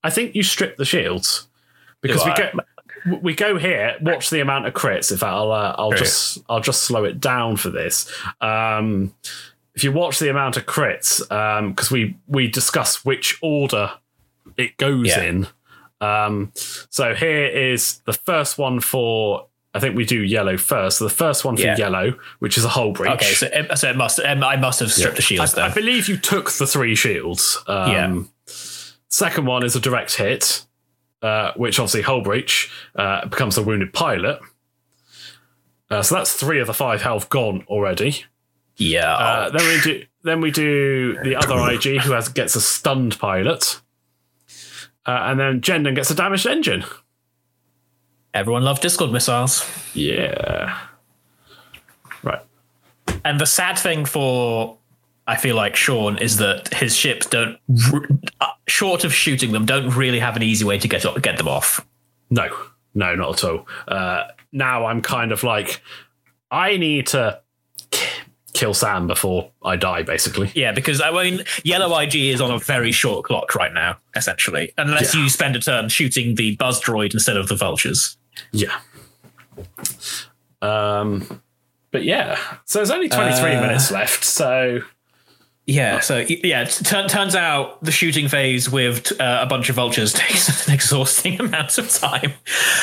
I 0.05 0.11
think 0.11 0.35
you 0.35 0.43
strip 0.43 0.77
the 0.77 0.85
shields 0.85 1.49
because 2.01 2.23
Do 2.23 2.27
we 2.27 2.33
I? 2.33 2.37
go 2.53 3.19
we 3.23 3.35
go 3.35 3.59
here. 3.59 3.97
Watch 4.01 4.31
the 4.31 4.41
amount 4.41 4.67
of 4.67 4.75
crits. 4.75 5.11
If 5.11 5.23
I'll 5.25 5.51
uh, 5.51 5.75
I'll 5.77 5.91
just 5.93 6.39
I'll 6.49 6.61
just 6.61 6.85
slow 6.85 7.05
it 7.05 7.19
down 7.21 7.57
for 7.57 7.71
this. 7.71 8.09
Um, 8.41 9.15
if 9.75 9.83
you 9.83 9.91
watch 9.91 10.19
the 10.21 10.29
amount 10.31 10.57
of 10.57 10.67
crits, 10.67 11.19
because 11.71 11.91
we 11.91 12.17
we 12.29 12.47
discuss 12.47 13.05
which 13.05 13.39
order 13.43 13.93
it 14.57 14.77
goes 14.77 15.09
Yeah. 15.09 15.23
in. 15.23 15.47
Um, 16.03 16.51
so 16.55 17.15
here 17.15 17.47
is 17.47 17.99
the 18.07 18.13
first 18.13 18.59
one 18.59 18.81
for. 18.81 19.47
I 19.75 19.81
think 19.81 19.97
we 19.97 20.05
do 20.05 20.23
yellow 20.23 20.59
first. 20.59 20.99
So 20.99 21.05
the 21.05 21.11
first 21.15 21.47
one 21.47 21.57
for 21.57 21.63
Yeah. 21.63 21.77
yellow, 21.79 22.13
which 22.41 22.59
is 22.59 22.65
a 22.67 22.69
hull 22.69 22.93
breach. 22.93 23.13
Okay, 23.13 23.33
so 23.33 23.47
it, 23.51 23.79
so 23.79 23.89
it 23.89 23.97
must 23.97 24.21
um, 24.21 24.45
I 24.45 24.57
must 24.57 24.81
have 24.81 24.93
stripped 24.93 25.17
the 25.17 25.23
shields 25.23 25.55
I, 25.57 25.69
I 25.69 25.73
believe 25.73 26.09
you 26.11 26.19
took 26.19 26.51
the 26.53 26.67
three 26.67 26.95
shields. 26.95 27.59
Um, 27.67 27.91
Yeah. 27.91 28.23
Second 29.09 29.47
one 29.47 29.63
is 29.65 29.75
a 29.77 29.81
direct 29.81 30.17
hit, 30.17 30.67
uh, 31.23 31.53
which 31.57 31.79
obviously 31.79 32.03
hull 32.03 32.21
breach 32.23 32.71
uh, 32.97 33.27
becomes 33.27 33.57
a 33.59 33.63
wounded 33.63 33.93
pilot. 33.95 34.41
Uh, 35.91 36.03
so 36.03 36.15
that's 36.15 36.33
three 36.33 36.61
of 36.61 36.67
the 36.67 36.75
five 36.75 37.03
health 37.03 37.29
gone 37.29 37.65
already. 37.69 38.25
Yeah. 38.77 39.15
Uh, 39.15 39.51
then 39.51 39.67
we 39.69 39.81
do 39.83 40.05
then 40.23 40.41
we 40.41 40.51
do 40.51 41.19
the 41.23 41.37
other 41.37 41.59
IG 41.71 42.01
who 42.01 42.13
has 42.13 42.29
gets 42.31 42.57
a 42.57 42.61
stunned 42.61 43.19
pilot, 43.19 43.81
uh, 45.07 45.19
and 45.25 45.41
then 45.41 45.61
Jendon 45.61 45.95
gets 45.95 46.11
a 46.11 46.15
damaged 46.15 46.47
engine. 46.47 46.85
Everyone 48.35 48.65
loved 48.65 48.83
Discord 48.83 49.13
missiles. 49.13 49.69
Yeah. 49.95 50.79
Right. 52.23 52.41
And 53.25 53.39
the 53.39 53.47
sad 53.47 53.79
thing 53.79 54.05
for 54.05 54.79
I 55.27 55.37
feel 55.37 55.55
like 55.55 55.77
Sean 55.77 56.19
is 56.19 56.39
that 56.39 56.73
his 56.75 56.97
ships 56.97 57.27
don't, 57.27 57.59
uh, 58.41 58.47
short 58.67 59.05
of 59.05 59.15
shooting 59.15 59.53
them, 59.53 59.65
don't 59.65 59.91
really 59.91 60.19
have 60.19 60.37
an 60.37 60.43
easy 60.43 60.65
way 60.65 60.79
to 60.79 60.89
get 60.89 61.05
get 61.23 61.37
them 61.37 61.49
off. 61.49 61.87
No, 62.31 62.49
no, 62.95 63.15
not 63.15 63.43
at 63.43 63.45
all. 63.49 63.67
Uh, 63.87 64.25
now 64.51 64.87
I'm 64.87 65.01
kind 65.01 65.31
of 65.31 65.45
like, 65.45 65.81
I 66.51 66.77
need 66.77 67.07
to 67.09 67.41
kill 68.55 68.75
Sam 68.75 69.07
before 69.07 69.51
I 69.65 69.77
die, 69.77 70.03
basically. 70.03 70.51
Yeah, 70.55 70.73
because 70.73 71.01
I 71.01 71.11
mean, 71.11 71.45
Yellow 71.65 71.99
IG 71.99 72.15
is 72.17 72.41
on 72.41 72.51
a 72.51 72.59
very 72.59 72.93
short 72.93 73.25
clock 73.25 73.55
right 73.55 73.73
now, 73.73 73.99
essentially, 74.15 74.73
unless 74.79 75.15
Yeah. 75.15 75.23
you 75.23 75.29
spend 75.31 75.57
a 75.57 75.61
turn 75.61 75.89
shooting 75.89 76.35
the 76.35 76.57
buzz 76.57 76.81
droid 76.81 77.15
instead 77.15 77.37
of 77.37 77.49
the 77.49 77.57
vultures. 77.57 78.17
Yeah. 78.53 78.79
Um, 80.61 81.43
but 81.91 82.05
yeah, 82.05 82.39
so 82.65 82.79
there's 82.79 82.91
only 82.91 83.09
23 83.09 83.55
Uh, 83.55 83.61
minutes 83.61 83.91
left. 83.91 84.25
So 84.25 84.81
Yeah, 85.65 86.01
so 86.01 86.19
yeah, 86.29 86.63
it 86.63 86.81
turn, 86.85 87.07
turns 87.09 87.37
out 87.37 87.83
the 87.85 87.93
shooting 87.93 88.27
phase 88.27 88.69
with 88.69 89.13
uh, 89.21 89.39
a 89.43 89.47
bunch 89.47 89.69
of 89.69 89.77
vultures 89.77 90.13
takes 90.15 90.67
an 90.67 90.75
exhausting 90.75 91.41
amount 91.41 91.79
of 91.79 91.89
time. 91.89 92.33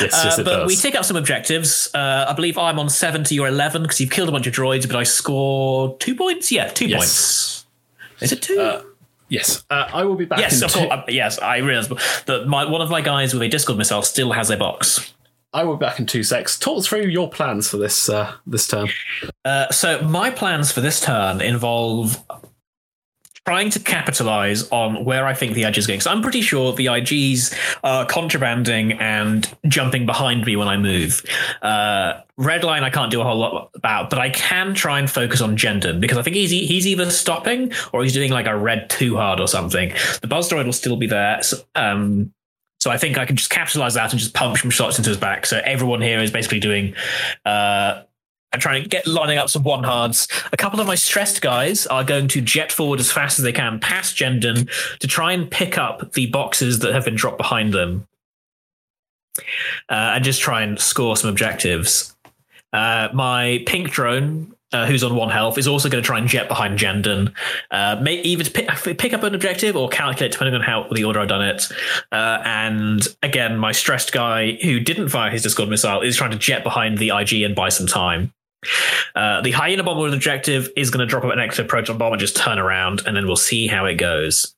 yes, 0.00 0.38
Uh, 0.38 0.44
but 0.44 0.44
does. 0.60 0.66
we 0.66 0.76
take 0.76 0.94
up 0.94 1.04
some 1.04 1.16
objectives. 1.16 1.90
Uh, 1.94 2.24
I 2.28 2.32
believe 2.32 2.56
I'm 2.56 2.78
on 2.78 2.88
70 2.88 3.38
or 3.38 3.48
11 3.48 3.82
because 3.82 4.00
you've 4.00 4.10
killed 4.10 4.30
a 4.30 4.32
bunch 4.32 4.46
of 4.46 4.54
droids, 4.54 4.86
but 4.86 4.96
I 4.96 5.02
score 5.02 5.94
two 5.98 6.14
points. 6.14 6.50
Yeah, 6.50 6.68
two 6.68 6.86
Yes. 6.86 6.98
points. 6.98 7.66
Is 8.22 8.32
it 8.32 8.40
two? 8.42 8.80
yes, 9.28 9.62
uh, 9.70 9.88
I 9.92 10.04
will 10.04 10.14
be 10.16 10.24
back. 10.24 10.38
yes, 10.38 10.58
in 10.58 10.64
of 10.64 10.70
two- 10.72 10.78
course. 10.80 10.90
uh, 10.90 11.02
yes, 11.08 11.38
I 11.38 11.58
realize 11.58 11.88
that 12.26 12.44
my 12.46 12.64
one 12.64 12.80
of 12.80 12.88
my 12.88 13.02
guys 13.02 13.34
with 13.34 13.42
a 13.42 13.48
Discord 13.48 13.76
missile 13.76 14.00
still 14.02 14.32
has 14.32 14.48
a 14.48 14.56
box. 14.56 15.12
I 15.52 15.64
will 15.64 15.76
be 15.76 15.84
back 15.84 15.98
in 15.98 16.06
two 16.06 16.22
secs. 16.22 16.58
Talk 16.58 16.84
through 16.84 17.06
your 17.08 17.28
plans 17.28 17.68
for 17.68 17.76
this 17.76 18.08
uh, 18.08 18.32
this 18.46 18.66
term. 18.66 18.88
Uh, 19.44 19.68
so 19.70 20.00
my 20.02 20.30
plans 20.30 20.72
for 20.72 20.80
this 20.80 21.00
turn 21.00 21.40
involve 21.42 22.22
trying 23.46 23.70
to 23.70 23.80
capitalize 23.80 24.68
on 24.70 25.04
where 25.04 25.26
I 25.26 25.34
think 25.34 25.54
the 25.54 25.64
edge 25.64 25.78
is 25.78 25.86
going. 25.86 26.00
So 26.00 26.10
I'm 26.10 26.22
pretty 26.22 26.42
sure 26.42 26.72
the 26.72 26.86
IGs 26.86 27.54
are 27.82 28.06
contrabanding 28.06 29.00
and 29.00 29.52
jumping 29.66 30.06
behind 30.06 30.44
me 30.44 30.56
when 30.56 30.68
I 30.68 30.76
move. 30.76 31.24
Uh, 31.62 32.20
Redline 32.38 32.82
I 32.82 32.90
can't 32.90 33.10
do 33.10 33.20
a 33.20 33.24
whole 33.24 33.38
lot 33.38 33.70
about, 33.74 34.10
but 34.10 34.18
I 34.18 34.30
can 34.30 34.74
try 34.74 34.98
and 34.98 35.10
focus 35.10 35.40
on 35.40 35.56
Jendon 35.56 36.00
because 36.00 36.16
I 36.16 36.22
think 36.22 36.36
he's 36.36 36.50
he's 36.50 36.86
either 36.86 37.10
stopping 37.10 37.72
or 37.92 38.02
he's 38.02 38.14
doing 38.14 38.30
like 38.30 38.46
a 38.46 38.56
red 38.56 38.88
too 38.88 39.16
hard 39.16 39.40
or 39.40 39.48
something. 39.48 39.92
The 40.20 40.26
buzz 40.26 40.50
droid 40.50 40.64
will 40.64 40.72
still 40.72 40.96
be 40.96 41.06
there. 41.06 41.42
So, 41.42 41.58
um, 41.74 42.32
so 42.78 42.90
I 42.90 42.96
think 42.96 43.18
I 43.18 43.26
can 43.26 43.36
just 43.36 43.50
capitalize 43.50 43.94
that 43.94 44.10
and 44.10 44.18
just 44.18 44.32
pump 44.32 44.56
some 44.56 44.70
shots 44.70 44.96
into 44.96 45.10
his 45.10 45.18
back. 45.18 45.44
So 45.44 45.60
everyone 45.64 46.00
here 46.00 46.20
is 46.20 46.30
basically 46.30 46.60
doing 46.60 46.94
uh, 47.44 48.02
I'm 48.52 48.60
trying 48.60 48.82
to 48.82 48.88
get 48.88 49.06
lining 49.06 49.38
up 49.38 49.48
some 49.48 49.62
one 49.62 49.84
hards. 49.84 50.26
A 50.52 50.56
couple 50.56 50.80
of 50.80 50.86
my 50.86 50.96
stressed 50.96 51.40
guys 51.40 51.86
are 51.86 52.02
going 52.02 52.26
to 52.28 52.40
jet 52.40 52.72
forward 52.72 52.98
as 52.98 53.12
fast 53.12 53.38
as 53.38 53.44
they 53.44 53.52
can 53.52 53.78
past 53.78 54.16
Jendon 54.16 54.68
to 54.98 55.06
try 55.06 55.32
and 55.32 55.50
pick 55.50 55.78
up 55.78 56.12
the 56.12 56.26
boxes 56.26 56.80
that 56.80 56.92
have 56.92 57.04
been 57.04 57.14
dropped 57.14 57.38
behind 57.38 57.72
them. 57.72 58.08
Uh, 59.88 60.14
and 60.14 60.24
just 60.24 60.40
try 60.40 60.62
and 60.62 60.80
score 60.80 61.16
some 61.16 61.30
objectives. 61.30 62.16
Uh, 62.72 63.08
my 63.12 63.62
pink 63.66 63.90
drone, 63.90 64.52
uh, 64.72 64.86
who's 64.86 65.04
on 65.04 65.14
one 65.14 65.30
health, 65.30 65.56
is 65.56 65.68
also 65.68 65.88
going 65.88 66.02
to 66.02 66.06
try 66.06 66.18
and 66.18 66.28
jet 66.28 66.48
behind 66.48 66.78
Jendon, 66.78 67.32
uh, 67.70 68.00
may 68.02 68.20
either 68.22 68.48
pick, 68.50 68.68
pick 68.98 69.12
up 69.12 69.22
an 69.22 69.34
objective 69.34 69.76
or 69.76 69.88
calculate, 69.88 70.32
depending 70.32 70.54
on 70.56 70.60
how 70.60 70.88
the 70.92 71.04
order 71.04 71.20
I've 71.20 71.28
done 71.28 71.42
it. 71.42 71.68
Uh, 72.10 72.42
and 72.44 73.06
again, 73.22 73.58
my 73.58 73.70
stressed 73.70 74.12
guy, 74.12 74.58
who 74.62 74.80
didn't 74.80 75.08
fire 75.08 75.30
his 75.30 75.44
Discord 75.44 75.68
missile, 75.68 76.00
is 76.00 76.16
trying 76.16 76.32
to 76.32 76.38
jet 76.38 76.64
behind 76.64 76.98
the 76.98 77.10
IG 77.10 77.42
and 77.42 77.54
buy 77.54 77.68
some 77.68 77.86
time. 77.86 78.32
Uh, 79.14 79.40
the 79.40 79.50
hyena 79.52 79.82
bomb 79.82 79.98
with 79.98 80.12
objective 80.14 80.68
is 80.76 80.90
going 80.90 81.00
to 81.00 81.06
drop 81.06 81.24
an 81.24 81.38
extra 81.38 81.64
proton 81.64 81.96
bomb 81.98 82.12
and 82.12 82.20
just 82.20 82.36
turn 82.36 82.58
around, 82.58 83.02
and 83.06 83.16
then 83.16 83.26
we'll 83.26 83.36
see 83.36 83.66
how 83.66 83.86
it 83.86 83.94
goes. 83.94 84.54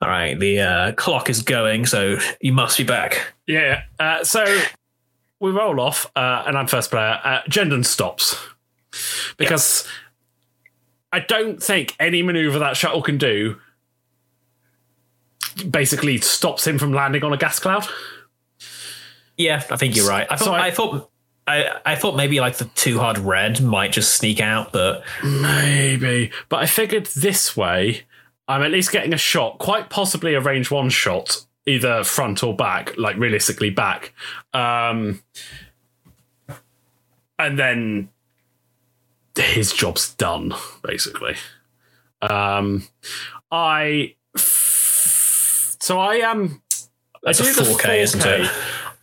All 0.00 0.08
right, 0.08 0.38
the 0.38 0.60
uh, 0.60 0.92
clock 0.92 1.28
is 1.28 1.42
going, 1.42 1.86
so 1.86 2.18
you 2.40 2.52
must 2.52 2.78
be 2.78 2.84
back. 2.84 3.34
Yeah. 3.46 3.82
Uh, 3.98 4.24
so 4.24 4.44
we 5.40 5.50
roll 5.50 5.80
off, 5.80 6.10
uh, 6.16 6.44
and 6.46 6.56
I'm 6.56 6.66
first 6.66 6.90
player. 6.90 7.20
Uh, 7.22 7.40
Jendon 7.48 7.84
stops 7.84 8.36
because 9.36 9.86
I 11.12 11.20
don't 11.20 11.62
think 11.62 11.94
any 12.00 12.22
maneuver 12.22 12.58
that 12.60 12.76
shuttle 12.76 13.02
can 13.02 13.18
do 13.18 13.56
basically 15.70 16.18
stops 16.18 16.66
him 16.66 16.78
from 16.78 16.92
landing 16.92 17.24
on 17.24 17.32
a 17.32 17.36
gas 17.36 17.58
cloud. 17.58 17.86
Yeah, 19.36 19.62
I 19.70 19.76
think 19.76 19.96
you're 19.96 20.08
right. 20.08 20.26
I 20.30 20.36
thought, 20.36 20.44
So 20.44 20.54
I- 20.54 20.66
I, 20.66 20.70
thought, 20.70 21.10
I, 21.46 21.78
I 21.84 21.94
thought 21.94 22.16
maybe 22.16 22.40
like 22.40 22.56
the 22.56 22.64
too 22.64 22.98
hard 22.98 23.18
red 23.18 23.62
might 23.62 23.92
just 23.92 24.16
sneak 24.16 24.40
out, 24.40 24.72
but 24.72 25.04
Maybe, 25.22 26.32
but 26.48 26.56
I 26.56 26.66
figured 26.66 27.06
this 27.06 27.56
way, 27.56 28.02
I'm 28.48 28.62
at 28.62 28.70
least 28.70 28.90
getting 28.90 29.14
a 29.14 29.18
shot, 29.18 29.58
quite 29.58 29.88
possibly 29.88 30.34
a 30.34 30.40
range 30.40 30.70
one 30.70 30.90
shot, 30.90 31.44
either 31.66 32.02
front 32.04 32.42
or 32.42 32.54
back, 32.54 32.96
like 32.98 33.16
realistically 33.16 33.70
back. 33.70 34.12
Um, 34.52 35.22
and 37.38 37.58
then 37.58 38.08
his 39.36 39.72
job's 39.72 40.14
done, 40.14 40.54
basically. 40.82 41.36
Um, 42.22 42.88
I 43.52 44.14
so 44.36 46.00
I 46.00 46.16
am. 46.16 46.62
That's 47.22 47.40
I 47.40 47.44
a 47.44 47.54
do 47.54 47.62
the 47.62 47.70
4K, 47.70 48.00
isn't 48.00 48.24
it? 48.24 48.50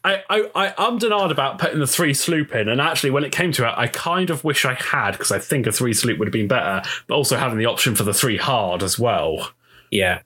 I, 0.04 0.24
I, 0.30 0.52
I 0.56 0.70
ummed 0.72 1.04
and 1.04 1.14
ahed 1.14 1.32
about 1.32 1.60
putting 1.60 1.80
the 1.80 1.88
three 1.88 2.14
sloop 2.14 2.54
in, 2.54 2.68
and 2.68 2.82
actually, 2.82 3.12
when 3.12 3.24
it 3.24 3.32
came 3.32 3.52
to 3.54 3.68
it, 3.68 3.74
I 3.78 3.88
kind 3.88 4.30
of 4.30 4.44
wish 4.44 4.66
I 4.66 4.74
had 4.74 5.12
because 5.12 5.32
I 5.32 5.40
think 5.40 5.66
a 5.66 5.72
three 5.72 5.94
sloop 5.94 6.20
would 6.20 6.28
have 6.28 6.34
been 6.34 6.48
better, 6.48 6.82
but 7.08 7.16
also 7.16 7.38
having 7.38 7.58
the 7.58 7.66
option 7.66 7.96
for 7.96 8.04
the 8.04 8.14
three 8.14 8.38
hard 8.38 8.84
as 8.84 9.00
well 9.00 9.52
yeah. 9.92 10.22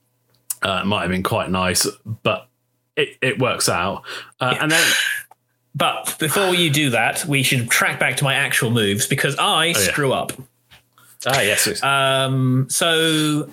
uh, 0.62 0.84
might 0.84 1.02
have 1.02 1.12
been 1.12 1.24
quite 1.24 1.52
nice, 1.52 1.88
but 2.24 2.48
it, 2.96 3.18
it 3.22 3.40
works 3.40 3.70
out. 3.70 4.04
Uh, 4.40 4.56
And 4.60 4.72
then, 4.72 4.94
But 5.76 6.16
before 6.18 6.56
you 6.56 6.72
do 6.72 6.90
that, 6.90 7.24
we 7.26 7.44
should 7.44 7.70
track 7.70 8.00
back 8.00 8.18
to 8.18 8.24
my 8.24 8.34
actual 8.34 8.72
moves 8.72 9.06
because 9.06 9.36
I 9.38 9.68
yeah. 9.68 9.74
screw 9.74 10.12
up. 10.12 10.32
ah, 11.28 11.42
yes, 11.42 11.68
yes. 11.68 11.84
Um, 11.84 12.66
so 12.68 13.48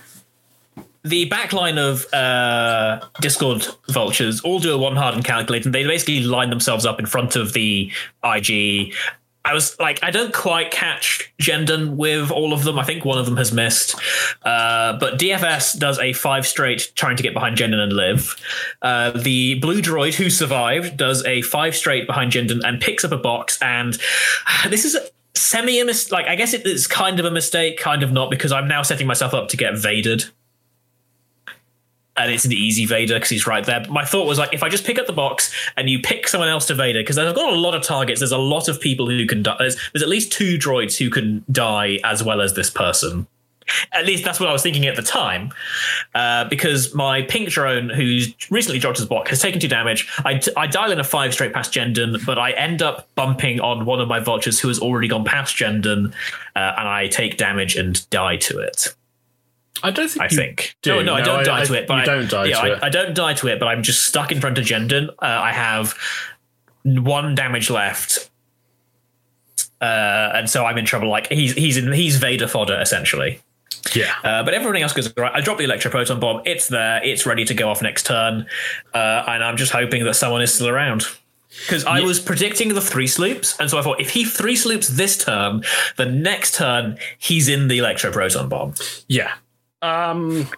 the 1.04 1.28
backline 1.28 1.78
of 1.78 2.12
uh, 2.14 3.06
Discord 3.20 3.66
vultures 3.90 4.40
all 4.40 4.58
do 4.58 4.74
a 4.74 4.78
one 4.78 4.96
hard 4.96 5.14
and 5.14 5.24
calculate, 5.24 5.66
and 5.66 5.74
they 5.74 5.84
basically 5.84 6.20
line 6.20 6.50
themselves 6.50 6.86
up 6.86 6.98
in 6.98 7.06
front 7.06 7.36
of 7.36 7.52
the 7.52 7.92
IG. 8.24 8.94
I 9.46 9.52
was 9.52 9.78
like, 9.78 10.02
I 10.02 10.10
don't 10.10 10.32
quite 10.32 10.70
catch 10.70 11.30
Jendon 11.38 11.96
with 11.96 12.30
all 12.30 12.54
of 12.54 12.64
them. 12.64 12.78
I 12.78 12.84
think 12.84 13.04
one 13.04 13.18
of 13.18 13.26
them 13.26 13.36
has 13.36 13.52
missed. 13.52 13.94
Uh, 14.42 14.96
but 14.98 15.18
DFS 15.18 15.78
does 15.78 15.98
a 15.98 16.14
five 16.14 16.46
straight 16.46 16.92
trying 16.94 17.16
to 17.18 17.22
get 17.22 17.34
behind 17.34 17.58
Jendon 17.58 17.80
and 17.80 17.92
live. 17.92 18.36
Uh, 18.80 19.10
the 19.10 19.56
blue 19.60 19.82
droid 19.82 20.14
who 20.14 20.30
survived 20.30 20.96
does 20.96 21.22
a 21.26 21.42
five 21.42 21.76
straight 21.76 22.06
behind 22.06 22.32
Jendon 22.32 22.62
and 22.64 22.80
picks 22.80 23.04
up 23.04 23.12
a 23.12 23.18
box. 23.18 23.58
And 23.60 23.98
this 24.70 24.86
is 24.86 24.96
semi 25.34 25.78
a 25.78 25.84
mis- 25.84 26.10
like 26.10 26.24
I 26.26 26.36
guess 26.36 26.54
it 26.54 26.66
is 26.66 26.86
kind 26.86 27.20
of 27.20 27.26
a 27.26 27.30
mistake, 27.30 27.78
kind 27.78 28.02
of 28.02 28.12
not, 28.12 28.30
because 28.30 28.50
I'm 28.50 28.66
now 28.66 28.80
setting 28.80 29.06
myself 29.06 29.34
up 29.34 29.48
to 29.50 29.58
get 29.58 29.74
vaded 29.74 30.30
and 32.16 32.30
it's 32.32 32.44
an 32.44 32.52
easy 32.52 32.86
Vader 32.86 33.14
because 33.14 33.30
he's 33.30 33.46
right 33.46 33.64
there. 33.64 33.80
But 33.80 33.90
my 33.90 34.04
thought 34.04 34.26
was 34.26 34.38
like, 34.38 34.54
if 34.54 34.62
I 34.62 34.68
just 34.68 34.84
pick 34.84 34.98
up 34.98 35.06
the 35.06 35.12
box 35.12 35.52
and 35.76 35.90
you 35.90 35.98
pick 36.00 36.28
someone 36.28 36.48
else 36.48 36.66
to 36.66 36.74
Vader, 36.74 37.00
because 37.00 37.18
I've 37.18 37.34
got 37.34 37.52
a 37.52 37.56
lot 37.56 37.74
of 37.74 37.82
targets. 37.82 38.20
There's 38.20 38.32
a 38.32 38.38
lot 38.38 38.68
of 38.68 38.80
people 38.80 39.08
who 39.08 39.26
can 39.26 39.42
die. 39.42 39.56
There's, 39.58 39.76
there's 39.92 40.02
at 40.02 40.08
least 40.08 40.32
two 40.32 40.56
droids 40.58 40.96
who 40.96 41.10
can 41.10 41.44
die 41.50 41.98
as 42.04 42.22
well 42.22 42.40
as 42.40 42.54
this 42.54 42.70
person. 42.70 43.26
At 43.92 44.04
least 44.04 44.24
that's 44.24 44.38
what 44.38 44.50
I 44.50 44.52
was 44.52 44.62
thinking 44.62 44.84
at 44.86 44.94
the 44.94 45.02
time, 45.02 45.50
uh, 46.14 46.44
because 46.50 46.94
my 46.94 47.22
pink 47.22 47.48
drone, 47.48 47.88
who's 47.88 48.34
recently 48.50 48.78
dropped 48.78 48.98
his 48.98 49.06
block, 49.06 49.28
has 49.28 49.40
taken 49.40 49.58
two 49.58 49.68
damage. 49.68 50.06
I, 50.18 50.38
I 50.54 50.66
dial 50.66 50.92
in 50.92 51.00
a 51.00 51.04
five 51.04 51.32
straight 51.32 51.54
past 51.54 51.72
Jendon, 51.72 52.24
but 52.26 52.38
I 52.38 52.50
end 52.50 52.82
up 52.82 53.08
bumping 53.14 53.60
on 53.60 53.86
one 53.86 54.02
of 54.02 54.08
my 54.08 54.20
vultures 54.20 54.60
who 54.60 54.68
has 54.68 54.78
already 54.78 55.08
gone 55.08 55.24
past 55.24 55.56
Jendon, 55.56 56.12
uh, 56.54 56.74
and 56.76 56.88
I 56.88 57.08
take 57.08 57.38
damage 57.38 57.74
and 57.74 58.08
die 58.10 58.36
to 58.36 58.58
it. 58.58 58.94
I 59.82 59.90
don't 59.90 60.08
think 60.08 60.22
I 60.22 60.28
you 60.30 60.36
think. 60.36 60.76
do. 60.82 60.96
No, 60.96 61.02
no, 61.02 61.14
I 61.14 61.20
don't 61.20 61.40
I- 61.40 61.42
die 61.44 61.60
I- 61.60 61.64
to 61.64 61.74
it. 61.74 61.86
But 61.86 61.94
you 61.94 62.00
I, 62.00 62.04
don't 62.04 62.30
die 62.30 62.44
yeah, 62.46 62.54
to 62.56 62.62
I, 62.62 62.76
it. 62.76 62.82
I 62.82 62.88
don't 62.88 63.14
die 63.14 63.34
to 63.34 63.48
it, 63.48 63.58
but 63.58 63.66
I'm 63.66 63.82
just 63.82 64.04
stuck 64.04 64.32
in 64.32 64.40
front 64.40 64.56
of 64.58 64.64
Jendon. 64.64 65.08
Uh, 65.10 65.14
I 65.22 65.52
have 65.52 65.94
one 66.84 67.34
damage 67.34 67.70
left, 67.70 68.30
uh, 69.80 70.30
and 70.34 70.48
so 70.48 70.64
I'm 70.64 70.78
in 70.78 70.84
trouble. 70.84 71.08
Like 71.08 71.28
he's 71.28 71.52
he's 71.54 71.76
in 71.76 71.92
he's 71.92 72.16
Vader 72.18 72.46
fodder 72.48 72.78
essentially. 72.80 73.40
Yeah. 73.94 74.14
Uh, 74.24 74.42
but 74.42 74.54
everything 74.54 74.82
else 74.82 74.92
goes 74.92 75.12
right. 75.16 75.32
I 75.34 75.40
drop 75.40 75.58
the 75.58 75.64
electroproton 75.64 76.18
bomb. 76.18 76.42
It's 76.46 76.68
there. 76.68 77.02
It's 77.04 77.26
ready 77.26 77.44
to 77.44 77.54
go 77.54 77.68
off 77.68 77.82
next 77.82 78.06
turn, 78.06 78.46
uh, 78.94 79.24
and 79.26 79.44
I'm 79.44 79.56
just 79.56 79.72
hoping 79.72 80.04
that 80.04 80.14
someone 80.14 80.40
is 80.42 80.54
still 80.54 80.68
around. 80.68 81.06
Because 81.66 81.84
I 81.84 82.00
was 82.00 82.18
predicting 82.18 82.74
the 82.74 82.80
three 82.80 83.06
sloops, 83.06 83.56
and 83.60 83.70
so 83.70 83.78
I 83.78 83.82
thought 83.82 84.00
if 84.00 84.10
he 84.10 84.24
three 84.24 84.56
sloops 84.56 84.88
this 84.88 85.16
turn, 85.16 85.62
the 85.96 86.06
next 86.06 86.54
turn 86.54 86.98
he's 87.18 87.48
in 87.48 87.68
the 87.68 87.78
electroproton 87.78 88.48
bomb. 88.48 88.74
Yeah. 89.06 89.32
Um, 89.84 90.48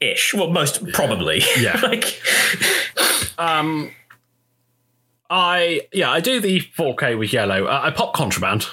Ish. 0.00 0.34
Well, 0.34 0.50
most 0.50 0.86
probably. 0.92 1.42
Yeah. 1.58 1.80
like 1.82 2.20
I 5.30 5.80
yeah, 5.92 6.10
I 6.10 6.20
do 6.20 6.40
the 6.40 6.60
4K 6.60 7.18
with 7.18 7.32
yellow. 7.32 7.66
Uh, 7.66 7.80
I 7.84 7.90
pop 7.90 8.14
contraband, 8.14 8.66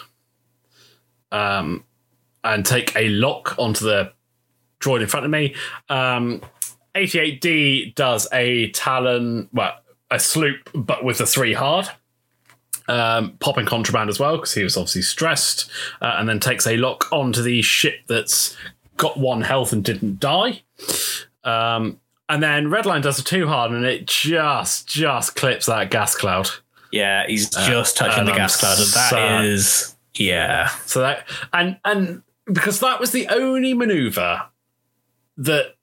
um, 1.32 1.84
and 2.44 2.66
take 2.66 2.96
a 2.96 3.10
lock 3.10 3.56
onto 3.58 3.86
the 3.86 4.12
droid 4.80 5.02
in 5.02 5.08
front 5.08 5.26
of 5.26 5.32
me. 5.32 5.56
Um, 5.90 6.42
88D 6.94 7.96
does 7.96 8.28
a 8.34 8.70
Talon, 8.72 9.48
well, 9.54 9.74
a 10.10 10.20
sloop, 10.20 10.70
but 10.74 11.04
with 11.04 11.18
the 11.18 11.26
three 11.26 11.54
hard. 11.54 11.88
Um, 12.88 13.38
popping 13.40 13.66
contraband 13.66 14.10
as 14.10 14.20
well 14.20 14.36
because 14.36 14.54
he 14.54 14.64
was 14.64 14.76
obviously 14.76 15.04
stressed, 15.04 15.70
uh, 16.02 16.16
and 16.18 16.28
then 16.28 16.40
takes 16.40 16.68
a 16.68 16.76
lock 16.78 17.08
onto 17.12 17.42
the 17.42 17.62
ship 17.62 18.02
that's 18.08 18.58
got 18.98 19.18
one 19.18 19.42
health 19.42 19.74
and 19.74 19.84
didn't 19.84 20.20
die. 20.20 20.62
Um, 21.44 22.00
and 22.30 22.42
then 22.42 22.68
Redline 22.68 23.02
does 23.02 23.20
a 23.20 23.24
two 23.24 23.48
hard, 23.48 23.72
and 23.72 23.86
it 23.86 24.08
just 24.08 24.88
just 24.88 25.36
clips 25.36 25.66
that 25.66 25.92
gas 25.92 26.16
cloud. 26.16 26.50
Yeah, 26.92 27.26
he's 27.28 27.50
just 27.50 27.98
touching 27.98 28.26
the 28.26 28.32
gas 28.32 28.58
cloud, 28.58 28.78
and 28.78 28.88
that 28.88 29.46
is 29.46 29.96
yeah. 30.16 30.70
So 30.86 31.02
that 31.02 31.28
and 31.52 31.78
and 31.84 32.24
because 32.46 32.80
that 32.80 33.00
was 33.00 33.12
the 33.12 33.28
only 33.28 33.74
maneuver 33.74 34.44
that 35.38 35.76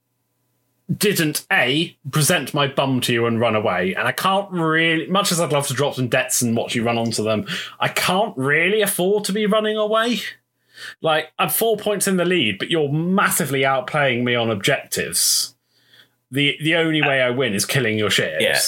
didn't 0.94 1.46
a 1.52 1.96
present 2.10 2.54
my 2.54 2.66
bum 2.66 3.00
to 3.02 3.12
you 3.12 3.26
and 3.26 3.40
run 3.40 3.54
away, 3.54 3.94
and 3.94 4.08
I 4.08 4.12
can't 4.12 4.50
really. 4.50 5.06
Much 5.06 5.32
as 5.32 5.40
I'd 5.40 5.52
love 5.52 5.66
to 5.68 5.74
drop 5.74 5.94
some 5.94 6.08
dets 6.08 6.40
and 6.40 6.56
watch 6.56 6.74
you 6.74 6.82
run 6.82 6.96
onto 6.96 7.22
them, 7.22 7.46
I 7.78 7.88
can't 7.88 8.36
really 8.36 8.80
afford 8.80 9.24
to 9.24 9.32
be 9.32 9.46
running 9.46 9.76
away. 9.76 10.20
Like 11.00 11.32
I'm 11.38 11.48
four 11.48 11.76
points 11.76 12.06
in 12.06 12.16
the 12.16 12.24
lead, 12.24 12.58
but 12.58 12.70
you're 12.70 12.88
massively 12.92 13.62
outplaying 13.62 14.22
me 14.24 14.34
on 14.34 14.50
objectives. 14.50 15.54
The 16.30 16.58
the 16.62 16.74
only 16.76 17.00
way 17.00 17.22
I 17.22 17.30
win 17.30 17.54
is 17.54 17.64
killing 17.64 17.96
your 17.98 18.10
ships. 18.10 18.42
Yeah. 18.42 18.58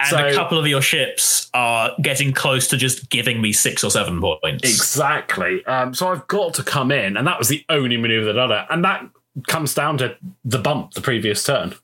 And 0.00 0.10
So- 0.10 0.26
a 0.28 0.34
couple 0.34 0.58
of 0.58 0.66
your 0.66 0.82
ships 0.82 1.48
are 1.54 1.92
getting 2.02 2.32
close 2.34 2.68
to 2.68 2.76
just 2.76 3.08
giving 3.08 3.40
me 3.40 3.52
six 3.54 3.82
or 3.82 3.90
seven 3.90 4.20
points. 4.20 4.68
Exactly. 4.68 5.64
Um, 5.64 5.94
so 5.94 6.08
I've 6.08 6.26
got 6.26 6.52
to 6.54 6.62
come 6.62 6.90
in, 6.92 7.16
and 7.16 7.26
that 7.26 7.38
was 7.38 7.48
the 7.48 7.64
only 7.70 7.96
maneuver 7.96 8.32
that 8.34 8.38
I 8.38 8.46
did. 8.60 8.66
And 8.70 8.84
that 8.84 9.08
comes 9.46 9.74
down 9.74 9.96
to 9.98 10.16
the 10.44 10.58
bump 10.58 10.92
the 10.92 11.00
previous 11.00 11.42
turn. 11.42 11.74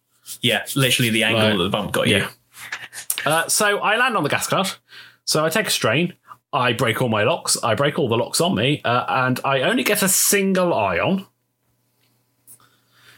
Yeah, 0.42 0.64
literally 0.76 1.10
the 1.10 1.24
angle 1.24 1.42
Right. 1.42 1.56
that 1.56 1.62
the 1.64 1.70
bump 1.70 1.92
got 1.92 2.08
you. 2.08 2.16
Yeah. 2.18 2.28
Uh, 3.24 3.48
so 3.48 3.78
I 3.78 3.96
land 3.96 4.16
on 4.16 4.22
the 4.24 4.28
gas 4.28 4.46
cloud. 4.48 4.70
So 5.24 5.44
I 5.44 5.48
take 5.48 5.66
a 5.66 5.70
strain. 5.70 6.14
I 6.52 6.72
break 6.72 7.00
all 7.00 7.08
my 7.08 7.22
locks. 7.24 7.56
I 7.62 7.74
break 7.74 7.98
all 7.98 8.08
the 8.08 8.16
locks 8.16 8.40
on 8.40 8.54
me, 8.54 8.80
uh, 8.84 9.04
and 9.08 9.40
I 9.44 9.62
only 9.62 9.82
get 9.84 10.02
a 10.02 10.08
single 10.08 10.74
ion. 10.74 11.26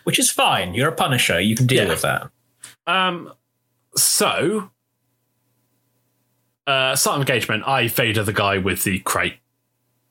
Which 0.04 0.18
is 0.18 0.30
fine. 0.30 0.74
You're 0.74 0.88
a 0.90 0.94
punisher. 0.94 1.40
You 1.40 1.56
can 1.56 1.66
deal 1.66 1.84
Yeah. 1.84 1.88
with 1.90 2.02
that. 2.02 2.28
Um, 2.86 3.32
so, 3.96 4.70
uh, 6.66 6.94
start 6.96 7.18
engagement. 7.18 7.64
I 7.66 7.88
Vader 7.88 8.22
the 8.22 8.32
guy 8.32 8.58
with 8.58 8.84
the 8.84 8.98
crate. 9.00 9.36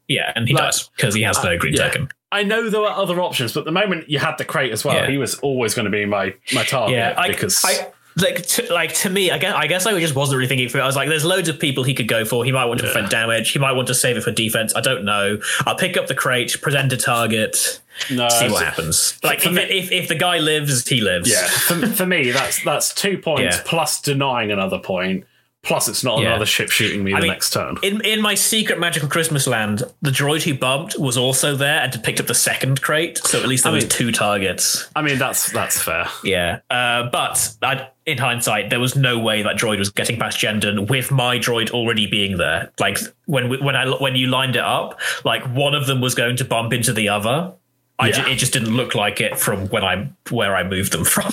Yeah, 0.08 0.34
and 0.36 0.48
he 0.48 0.54
Like- 0.54 0.66
does 0.66 0.90
because 0.96 1.16
he 1.16 1.22
has 1.24 1.42
no 1.44 1.58
green 1.58 1.74
yeah. 1.74 1.86
token. 1.88 2.10
I 2.32 2.44
know 2.44 2.70
there 2.70 2.82
were 2.82 2.90
other 2.90 3.22
options, 3.22 3.54
but 3.54 3.66
the 3.66 3.72
moment 3.72 4.10
you 4.10 4.20
had 4.20 4.38
the 4.38 4.46
crate 4.46 4.72
as 4.72 4.84
well, 4.84 4.96
Yeah. 4.96 5.08
he 5.10 5.18
was 5.18 5.36
always 5.40 5.74
going 5.76 5.86
to 5.86 5.92
be 5.92 6.06
my 6.06 6.34
my 6.54 6.64
target 6.64 6.96
Yeah, 6.98 7.14
I, 7.16 7.28
because 7.28 7.64
I 7.64 7.92
like 8.18 8.46
to, 8.46 8.74
like 8.74 8.94
to 8.96 9.10
me, 9.10 9.32
I 9.32 9.38
guess 9.38 9.54
I 9.56 9.68
guess 9.68 9.86
I 9.86 10.00
just 10.00 10.16
wasn't 10.16 10.38
really 10.38 10.48
thinking 10.48 10.70
through. 10.70 10.82
it. 10.82 10.84
I 10.84 10.88
was 10.88 10.96
like, 10.96 11.10
there's 11.10 11.26
loads 11.26 11.50
of 11.50 11.60
people 11.60 11.84
he 11.84 11.94
could 11.94 12.08
go 12.08 12.26
for. 12.26 12.46
He 12.46 12.52
might 12.52 12.66
want 12.66 12.80
to 12.82 12.86
prevent 12.86 13.10
damage. 13.10 13.52
He 13.52 13.60
might 13.60 13.74
want 13.74 13.88
to 13.88 13.96
save 13.96 14.18
it 14.18 14.22
for 14.24 14.32
defense. 14.32 14.74
I 14.76 14.82
don't 14.82 15.04
know. 15.04 15.40
I'll 15.66 15.76
pick 15.78 15.98
up 15.98 16.08
the 16.08 16.16
crate, 16.16 16.62
present 16.62 16.94
a 16.94 16.98
target, 16.98 17.82
no, 18.12 18.30
see 18.30 18.50
what 18.50 18.64
happens. 18.64 19.20
Like 19.24 19.46
if, 19.46 19.52
me- 19.54 19.62
if 19.64 19.92
if 19.92 20.08
the 20.08 20.16
guy 20.16 20.40
lives, 20.40 20.88
he 20.88 21.02
lives. 21.02 21.30
Yeah, 21.30 21.48
for, 21.48 21.88
for 21.88 22.06
me, 22.06 22.32
that's 22.32 22.64
that's 22.64 22.94
two 22.94 23.18
points 23.18 23.58
Yeah. 23.58 23.64
plus 23.66 24.02
denying 24.02 24.52
another 24.52 24.80
point. 24.80 25.26
Plus, 25.66 25.88
it's 25.88 26.04
not 26.04 26.20
Yeah. 26.20 26.28
another 26.32 26.46
ship 26.46 26.70
shooting 26.70 27.06
me 27.06 27.14
the 27.14 27.20
mean, 27.20 27.28
next 27.30 27.54
turn. 27.54 27.78
In 27.84 28.02
in 28.02 28.22
my 28.22 28.36
secret 28.36 28.80
magical 28.82 29.08
Christmas 29.08 29.48
land, 29.48 29.84
the 30.02 30.12
droid 30.12 30.42
who 30.44 30.54
bumped 30.56 31.00
was 31.00 31.16
also 31.18 31.56
there 31.56 31.80
and 31.80 32.04
picked 32.04 32.20
up 32.20 32.28
the 32.28 32.36
second 32.36 32.82
crate. 32.82 33.20
So 33.20 33.40
at 33.42 33.48
least 33.48 33.64
there 33.64 33.72
was 33.72 33.86
mean- 33.86 33.90
two 33.90 34.12
targets. 34.12 34.90
I 34.94 35.02
mean, 35.02 35.18
that's 35.18 35.52
that's 35.54 35.82
fair. 35.82 36.08
Yeah, 36.22 36.60
uh, 36.70 37.04
but 37.12 37.56
I, 37.62 37.88
in 38.06 38.18
hindsight, 38.18 38.70
there 38.70 38.80
was 38.80 38.96
no 38.96 39.18
way 39.20 39.44
that 39.44 39.56
droid 39.56 39.80
was 39.80 39.90
getting 39.90 40.20
past 40.20 40.38
Jendon 40.38 40.90
with 40.90 41.12
my 41.12 41.38
droid 41.38 41.72
already 41.72 42.08
being 42.08 42.38
there. 42.38 42.72
Like 42.80 42.98
when 43.26 43.64
when 43.64 43.76
I 43.76 43.88
when 43.90 44.16
you 44.16 44.28
lined 44.28 44.56
it 44.56 44.64
up, 44.64 45.00
like 45.24 45.44
one 45.54 45.74
of 45.74 45.88
them 45.88 46.02
was 46.02 46.16
going 46.16 46.38
to 46.38 46.46
bump 46.46 46.74
into 46.74 46.94
the 46.94 47.10
other. 47.10 47.54
I 48.00 48.12
ju- 48.12 48.26
it 48.26 48.36
just 48.36 48.52
didn't 48.52 48.76
look 48.76 48.96
like 48.96 49.22
it 49.22 49.38
from 49.38 49.68
when 49.70 49.84
I 49.84 50.10
where 50.30 50.56
I 50.56 50.64
moved 50.64 50.92
them 50.92 51.06
from. 51.06 51.32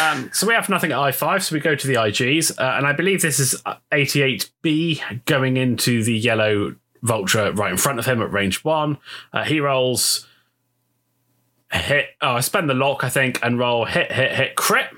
Um, 0.00 0.30
so 0.32 0.46
we 0.46 0.54
have 0.54 0.68
nothing 0.68 0.90
at 0.92 0.98
I 0.98 1.12
five, 1.12 1.44
so 1.44 1.54
we 1.54 1.60
go 1.60 1.74
to 1.74 1.86
the 1.86 1.94
IGs, 1.94 2.58
uh, 2.58 2.76
and 2.76 2.86
I 2.86 2.92
believe 2.92 3.22
this 3.22 3.38
is 3.38 3.62
eighty 3.92 4.22
eight 4.22 4.50
B 4.62 5.00
going 5.26 5.56
into 5.56 6.02
the 6.02 6.14
yellow 6.14 6.74
vulture 7.02 7.52
right 7.52 7.70
in 7.70 7.76
front 7.76 7.98
of 7.98 8.06
him 8.06 8.20
at 8.22 8.32
range 8.32 8.64
one. 8.64 8.98
Uh, 9.32 9.44
he 9.44 9.60
rolls 9.60 10.26
hit. 11.70 12.06
Oh, 12.20 12.32
I 12.34 12.40
spend 12.40 12.68
the 12.68 12.74
lock, 12.74 13.04
I 13.04 13.10
think, 13.10 13.38
and 13.42 13.58
roll 13.58 13.84
hit 13.84 14.10
hit 14.10 14.32
hit 14.32 14.56
crit. 14.56 14.88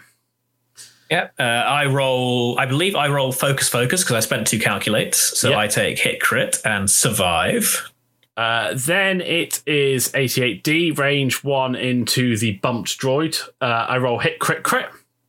Yep. 1.11 1.35
Uh, 1.39 1.43
I 1.43 1.87
roll. 1.87 2.59
I 2.59 2.67
believe 2.67 2.97
I 2.97 3.09
roll 3.09 3.33
focus 3.33 3.69
focus 3.69 4.03
because 4.03 4.17
I 4.17 4.21
spent 4.21 4.47
two 4.47 4.59
calculates. 4.59 5.39
So 5.39 5.51
Yep. 5.51 5.59
I 5.59 5.67
take 5.69 5.99
hit 5.99 6.21
crit 6.21 6.59
and 6.65 6.91
survive. 6.91 7.91
Uh, 8.37 8.75
then 8.77 9.23
it 9.23 9.63
is 9.67 10.09
88D, 10.13 10.99
range 10.99 11.43
one 11.43 11.75
into 11.75 12.37
the 12.37 12.53
bumped 12.53 12.99
droid. 12.99 13.41
Uh, 13.63 13.87
I 13.89 13.97
roll 13.99 14.19
hit 14.19 14.39
crit 14.39 14.63
crit. 14.63 14.87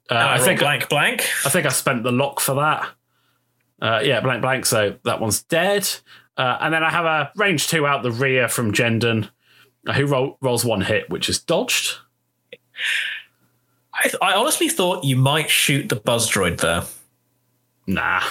Uh, 0.10 0.16
I, 0.16 0.36
I, 0.36 0.40
think 0.40 0.60
blank 0.60 0.90
blank. 0.90 1.22
I 1.46 1.50
think 1.50 1.66
I 1.66 1.70
spent 1.70 2.04
the 2.04 2.12
lock 2.12 2.40
for 2.40 2.56
that. 2.56 2.90
Uh, 3.82 4.02
yeah, 4.04 4.20
blank 4.20 4.42
blank. 4.42 4.66
So 4.66 4.96
that 5.06 5.22
one's 5.22 5.44
dead. 5.44 5.88
Uh, 6.36 6.58
and 6.60 6.74
then 6.74 6.84
I 6.84 6.90
have 6.90 7.06
a 7.06 7.32
range 7.36 7.68
two 7.68 7.88
out 7.88 8.04
the 8.04 8.12
rear 8.12 8.48
from 8.48 8.74
Jendon, 8.74 9.30
who 9.96 10.06
roll, 10.06 10.38
rolls 10.42 10.66
one 10.66 10.82
hit, 10.82 11.10
which 11.10 11.30
is 11.30 11.40
dodged. 11.40 11.98
I, 13.98 14.12
I 14.22 14.34
honestly 14.34 14.70
thought 14.70 15.04
you 15.04 15.16
might 15.18 15.50
shoot 15.50 15.90
the 15.90 15.96
buzz 15.96 16.30
droid 16.30 16.60
there. 16.62 16.84
Nah. 17.88 18.22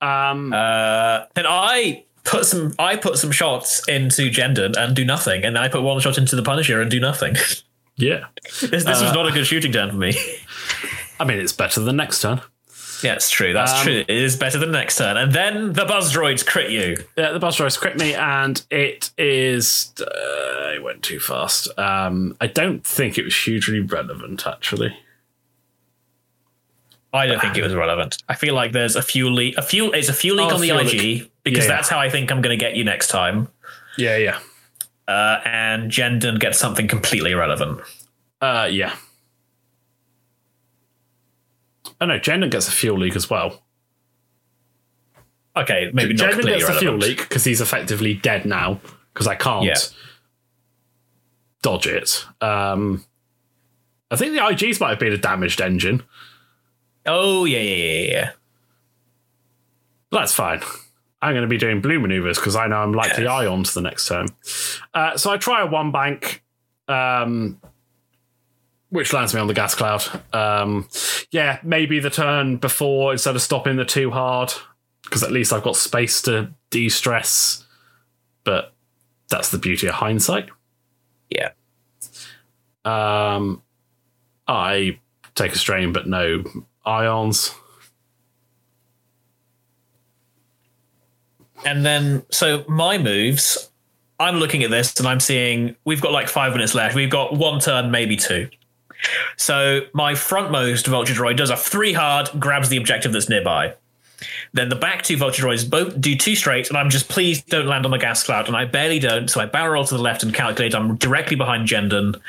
Um, 0.00 0.52
Uh, 0.52 1.24
then 1.34 1.46
I 1.46 2.04
put 2.24 2.46
some 2.46 2.74
I 2.78 2.96
put 2.96 3.18
some 3.18 3.30
shots 3.32 3.86
into 3.88 4.30
Jendon 4.30 4.76
and 4.76 4.94
do 4.94 5.04
nothing, 5.04 5.44
and 5.44 5.56
then 5.56 5.62
I 5.62 5.68
put 5.68 5.82
one 5.82 6.00
shot 6.00 6.18
into 6.18 6.36
the 6.36 6.42
Punisher 6.42 6.80
and 6.80 6.90
do 6.90 7.00
nothing. 7.00 7.36
yeah. 7.96 8.26
this 8.60 8.84
this 8.84 9.02
was 9.02 9.12
not 9.12 9.26
a 9.28 9.32
good 9.32 9.46
shooting 9.46 9.72
turn 9.72 9.90
for 9.90 9.96
me. 9.96 10.14
I 11.20 11.24
mean, 11.24 11.38
it's 11.38 11.52
better 11.52 11.80
than 11.80 11.96
next 11.96 12.22
turn. 12.22 12.40
Yeah, 13.02 13.14
it's 13.14 13.30
true. 13.30 13.52
That's 13.52 13.72
Um, 13.72 13.82
true. 13.84 14.04
It 14.06 14.10
is 14.10 14.36
better 14.36 14.58
than 14.58 14.70
next 14.72 14.96
turn, 14.98 15.16
and 15.16 15.32
then 15.32 15.72
the 15.72 15.84
buzz 15.84 16.12
droids 16.14 16.44
crit 16.46 16.70
you. 16.70 16.96
Yeah, 17.16 17.32
the 17.32 17.38
buzz 17.38 17.56
droids 17.56 17.78
crit 17.78 17.96
me, 17.98 18.14
and 18.14 18.62
it 18.70 19.10
is. 19.18 19.92
Uh, 20.00 20.72
it 20.74 20.82
went 20.82 21.02
too 21.02 21.20
fast. 21.20 21.68
Um, 21.78 22.36
I 22.40 22.46
don't 22.46 22.84
think 22.86 23.18
it 23.18 23.24
was 23.24 23.36
hugely 23.36 23.80
relevant, 23.80 24.46
actually. 24.46 24.96
I 27.12 27.26
don't 27.26 27.40
think 27.40 27.56
it 27.56 27.62
was 27.62 27.74
relevant. 27.74 28.22
I 28.28 28.34
feel 28.34 28.54
like 28.54 28.72
there's 28.72 28.94
a 28.94 29.02
fuel 29.02 29.32
leak. 29.32 29.56
A 29.56 29.62
fuel. 29.62 29.92
It's 29.94 30.08
a 30.10 30.12
fuel 30.12 30.36
leak 30.36 30.52
Oh, 30.52 30.56
on 30.56 30.60
the 30.60 30.70
IG 30.70 30.92
leak. 30.92 31.32
because 31.42 31.64
Yeah, 31.64 31.70
yeah. 31.70 31.76
that's 31.76 31.88
how 31.88 31.98
I 31.98 32.10
think 32.10 32.30
I'm 32.30 32.42
going 32.42 32.56
to 32.56 32.62
get 32.62 32.76
you 32.76 32.84
next 32.84 33.08
time. 33.08 33.48
Yeah, 33.96 34.16
yeah. 34.18 34.38
Uh, 35.08 35.40
and 35.46 35.90
Jendon 35.90 36.38
gets 36.38 36.58
something 36.58 36.86
completely 36.86 37.30
irrelevant. 37.30 37.80
Uh, 38.42 38.68
yeah. 38.70 38.94
Oh 42.00 42.06
no, 42.06 42.18
Jendon 42.18 42.50
gets 42.50 42.68
a 42.68 42.70
fuel 42.72 42.98
leak 42.98 43.16
as 43.16 43.28
well. 43.28 43.62
Okay, 45.56 45.90
maybe 45.92 46.14
not 46.14 46.30
Jendon 46.32 46.46
gets 46.46 46.68
a 46.68 46.74
fuel 46.74 46.96
leak 46.96 47.18
because 47.18 47.44
he's 47.44 47.60
effectively 47.60 48.14
dead 48.14 48.44
now 48.44 48.80
because 49.12 49.26
I 49.26 49.34
can't 49.34 49.64
Yeah. 49.66 49.74
dodge 51.62 51.86
it. 51.86 52.24
Um, 52.40 53.04
I 54.10 54.16
think 54.16 54.32
the 54.34 54.38
IGs 54.40 54.80
might 54.80 54.90
have 54.90 54.98
been 55.00 55.12
a 55.12 55.18
damaged 55.18 55.60
engine. 55.60 56.02
Oh 57.04 57.44
yeah, 57.44 57.58
yeah, 57.58 57.74
yeah, 57.84 58.10
yeah. 58.10 58.30
That's 60.12 60.32
fine. 60.32 60.60
I'm 61.20 61.32
going 61.32 61.42
to 61.42 61.48
be 61.48 61.58
doing 61.58 61.80
blue 61.80 61.98
maneuvers 61.98 62.38
because 62.38 62.54
I 62.54 62.68
know 62.68 62.76
I'm 62.76 62.92
likely 62.92 63.24
Yeah. 63.24 63.32
ions 63.34 63.74
the 63.74 63.80
next 63.80 64.06
turn. 64.06 64.28
Uh, 64.94 65.16
so 65.16 65.30
I 65.32 65.36
try 65.36 65.62
a 65.62 65.66
one 65.66 65.90
bank, 65.90 66.44
um, 66.86 67.60
which 68.90 69.12
lands 69.12 69.34
me 69.34 69.40
on 69.40 69.46
the 69.46 69.54
gas 69.54 69.74
cloud. 69.74 70.04
Um, 70.32 70.88
yeah, 71.30 71.58
maybe 71.62 72.00
the 72.00 72.10
turn 72.10 72.56
before 72.56 73.12
instead 73.12 73.36
of 73.36 73.42
stopping 73.42 73.76
the 73.76 73.84
too 73.84 74.10
hard, 74.10 74.52
because 75.04 75.22
at 75.22 75.32
least 75.32 75.52
I've 75.52 75.62
got 75.62 75.76
space 75.76 76.22
to 76.22 76.50
de 76.70 76.88
stress. 76.88 77.66
But 78.44 78.72
that's 79.28 79.50
the 79.50 79.58
beauty 79.58 79.86
of 79.88 79.94
hindsight. 79.94 80.48
Yeah. 81.28 81.50
Um, 82.84 83.62
I 84.46 84.98
take 85.34 85.52
a 85.52 85.58
strain, 85.58 85.92
but 85.92 86.06
no 86.06 86.44
ions. 86.86 87.54
And 91.66 91.84
then, 91.84 92.24
so 92.30 92.64
my 92.68 92.96
moves, 92.96 93.68
I'm 94.18 94.36
looking 94.36 94.62
at 94.62 94.70
this 94.70 94.98
and 94.98 95.06
I'm 95.06 95.20
seeing 95.20 95.76
we've 95.84 96.00
got 96.00 96.12
like 96.12 96.28
five 96.28 96.52
minutes 96.52 96.74
left. 96.74 96.94
We've 96.94 97.10
got 97.10 97.34
one 97.34 97.60
turn, 97.60 97.90
maybe 97.90 98.16
two 98.16 98.48
so 99.36 99.82
my 99.92 100.12
frontmost 100.14 100.86
vulture 100.86 101.14
droid 101.14 101.36
does 101.36 101.50
a 101.50 101.56
three 101.56 101.92
hard, 101.92 102.28
grabs 102.38 102.68
the 102.68 102.76
objective 102.76 103.12
that's 103.12 103.28
nearby. 103.28 103.74
Then 104.52 104.68
the 104.68 104.76
back 104.76 105.02
two 105.02 105.16
vulture 105.16 105.44
droids 105.44 105.68
both 105.68 106.00
do 106.00 106.16
two 106.16 106.34
straight, 106.34 106.68
and 106.68 106.76
I'm 106.76 106.90
just 106.90 107.08
please 107.08 107.42
don't 107.42 107.66
land 107.66 107.84
on 107.84 107.92
the 107.92 107.98
gas 107.98 108.24
cloud, 108.24 108.48
and 108.48 108.56
I 108.56 108.64
barely 108.64 108.98
don't. 108.98 109.28
So 109.30 109.40
I 109.40 109.46
barrel 109.46 109.74
roll 109.74 109.84
to 109.84 109.96
the 109.96 110.02
left 110.02 110.22
and 110.24 110.34
calculate. 110.34 110.74
I'm 110.74 110.96
directly 110.96 111.36
behind 111.36 111.68
Jendon 111.68 112.20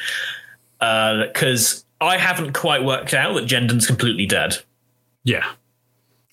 because 0.79 1.85
I 1.99 2.17
haven't 2.17 2.53
quite 2.53 2.83
worked 2.83 3.13
out 3.13 3.33
that 3.35 3.45
Jendon's 3.45 3.87
completely 3.87 4.25
dead. 4.25 4.57
Yeah. 5.23 5.45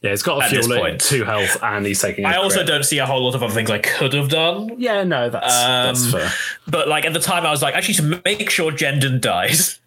Yeah, 0.02 0.12
it's 0.12 0.22
got 0.22 0.44
a 0.44 0.48
fuel 0.48 0.70
in, 0.72 0.78
point. 0.78 1.00
two 1.00 1.24
health, 1.24 1.56
and 1.62 1.84
he's 1.86 2.00
taking. 2.00 2.26
I 2.26 2.36
also 2.36 2.56
crit. 2.58 2.66
don't 2.66 2.84
see 2.84 2.98
a 2.98 3.06
whole 3.06 3.24
lot 3.24 3.34
of 3.34 3.42
other 3.42 3.54
things 3.54 3.70
I 3.70 3.78
could 3.78 4.12
have 4.12 4.28
done. 4.28 4.78
Yeah, 4.78 5.02
no, 5.04 5.30
that's 5.30 5.46
that's 5.46 6.04
Um, 6.04 6.12
fair. 6.12 6.30
But 6.68 6.86
like 6.86 7.06
at 7.06 7.14
the 7.14 7.18
time, 7.18 7.46
I 7.46 7.50
was 7.50 7.62
like, 7.62 7.74
actually, 7.74 7.94
to 7.94 8.22
make 8.24 8.50
sure 8.50 8.70
Jendon 8.70 9.20
dies. 9.20 9.80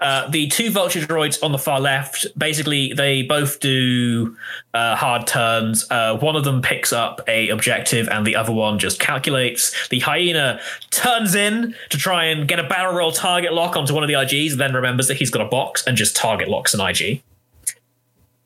Uh, 0.00 0.28
the 0.28 0.48
two 0.48 0.70
vulture 0.70 1.00
droids 1.00 1.42
on 1.42 1.52
the 1.52 1.58
far 1.58 1.80
left, 1.80 2.26
basically, 2.36 2.92
they 2.92 3.22
both 3.22 3.60
do 3.60 4.36
uh, 4.74 4.96
hard 4.96 5.26
turns. 5.26 5.86
Uh, 5.90 6.16
one 6.18 6.36
of 6.36 6.44
them 6.44 6.62
picks 6.62 6.92
up 6.92 7.20
a 7.28 7.48
objective, 7.48 8.08
and 8.08 8.26
the 8.26 8.36
other 8.36 8.52
one 8.52 8.78
just 8.78 9.00
calculates. 9.00 9.88
The 9.88 10.00
hyena 10.00 10.60
turns 10.90 11.34
in 11.34 11.74
to 11.90 11.98
try 11.98 12.24
and 12.24 12.46
get 12.48 12.58
a 12.58 12.64
barrel 12.64 12.94
roll 12.94 13.12
target 13.12 13.52
lock 13.52 13.76
onto 13.76 13.94
one 13.94 14.02
of 14.02 14.08
the 14.08 14.14
IGs, 14.14 14.52
and 14.52 14.60
then 14.60 14.74
remembers 14.74 15.08
that 15.08 15.16
he's 15.16 15.30
got 15.30 15.42
a 15.42 15.48
box 15.48 15.86
and 15.86 15.96
just 15.96 16.16
target 16.16 16.48
locks 16.48 16.74
an 16.74 16.80
IG. 16.80 17.22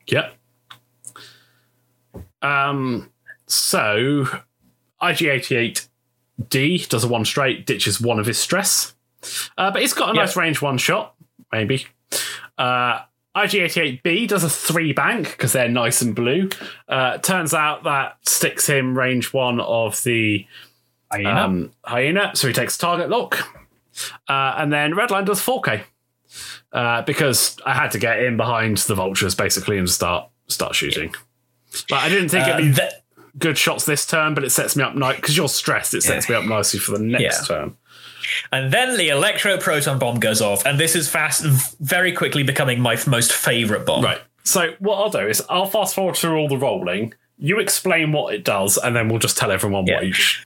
Yep. 0.07 0.35
Um. 2.41 3.11
So, 3.47 4.27
IG88D 5.01 6.87
does 6.87 7.03
a 7.03 7.07
one 7.07 7.25
straight, 7.25 7.65
ditches 7.65 7.99
one 7.99 8.17
of 8.17 8.25
his 8.25 8.37
stress, 8.37 8.95
uh, 9.57 9.71
but 9.71 9.81
it's 9.81 9.93
got 9.93 10.09
a 10.09 10.13
nice 10.13 10.35
Yep. 10.35 10.43
range 10.43 10.61
one 10.61 10.77
shot, 10.77 11.13
maybe. 11.51 11.85
Uh, 12.57 13.01
IG88B 13.35 14.27
does 14.27 14.43
a 14.43 14.49
three 14.49 14.91
bank 14.93 15.31
because 15.31 15.53
they're 15.53 15.69
nice 15.69 16.01
and 16.01 16.13
blue. 16.13 16.49
Uh, 16.87 17.17
turns 17.19 17.53
out 17.53 17.83
that 17.85 18.17
sticks 18.27 18.67
him 18.67 18.97
range 18.97 19.31
one 19.33 19.59
of 19.61 20.01
the 20.03 20.45
Hyena. 21.11 21.29
um, 21.41 21.71
hyena, 21.85 22.31
so 22.35 22.47
he 22.47 22.53
takes 22.53 22.77
target 22.77 23.09
lock. 23.09 23.39
Uh, 24.27 24.55
and 24.57 24.71
then 24.71 24.93
Redline 24.93 25.25
does 25.25 25.39
4K 25.41 25.81
uh, 26.73 27.01
because 27.03 27.57
I 27.65 27.73
had 27.73 27.91
to 27.91 27.99
get 27.99 28.21
in 28.23 28.37
behind 28.37 28.77
the 28.79 28.95
vultures 28.95 29.35
basically 29.35 29.77
and 29.77 29.89
start 29.89 30.29
start 30.47 30.75
shooting. 30.75 31.13
But 31.89 31.99
I 31.99 32.09
didn't 32.09 32.29
think 32.29 32.47
it'd 32.47 32.65
be 32.65 32.73
th- 32.73 32.91
good 33.37 33.57
shots 33.57 33.85
this 33.85 34.05
turn, 34.05 34.33
but 34.33 34.43
it 34.43 34.49
sets 34.49 34.75
me 34.75 34.83
up 34.83 34.95
nice 34.95 35.15
because 35.17 35.35
you're 35.37 35.47
stressed. 35.49 35.93
It 35.93 36.03
sets 36.03 36.27
me 36.29 36.35
up 36.35 36.43
nicely 36.45 36.79
for 36.79 36.91
the 36.91 37.03
next 37.03 37.49
Yeah. 37.49 37.55
turn. 37.55 37.77
And 38.51 38.71
then 38.71 38.97
the 38.97 39.09
electro 39.09 39.57
proton 39.57 39.99
bomb 39.99 40.19
goes 40.19 40.41
off, 40.41 40.65
and 40.65 40.79
this 40.79 40.95
is 40.95 41.09
fast, 41.09 41.43
very 41.79 42.11
quickly 42.11 42.43
becoming 42.43 42.79
my 42.79 42.97
most 43.07 43.31
favorite 43.33 43.85
bomb. 43.85 44.03
Right. 44.03 44.21
So 44.43 44.73
what 44.79 44.95
I'll 44.97 45.09
do 45.09 45.27
is 45.27 45.41
I'll 45.49 45.67
fast 45.67 45.93
forward 45.95 46.15
through 46.15 46.37
all 46.37 46.47
the 46.47 46.57
rolling. 46.57 47.13
You 47.37 47.59
explain 47.59 48.11
what 48.11 48.33
it 48.33 48.43
does, 48.43 48.77
and 48.77 48.95
then 48.95 49.09
we'll 49.09 49.19
just 49.19 49.37
tell 49.37 49.51
everyone 49.51 49.85
Yeah. 49.87 49.95
what 49.95 50.03
each. 50.03 50.45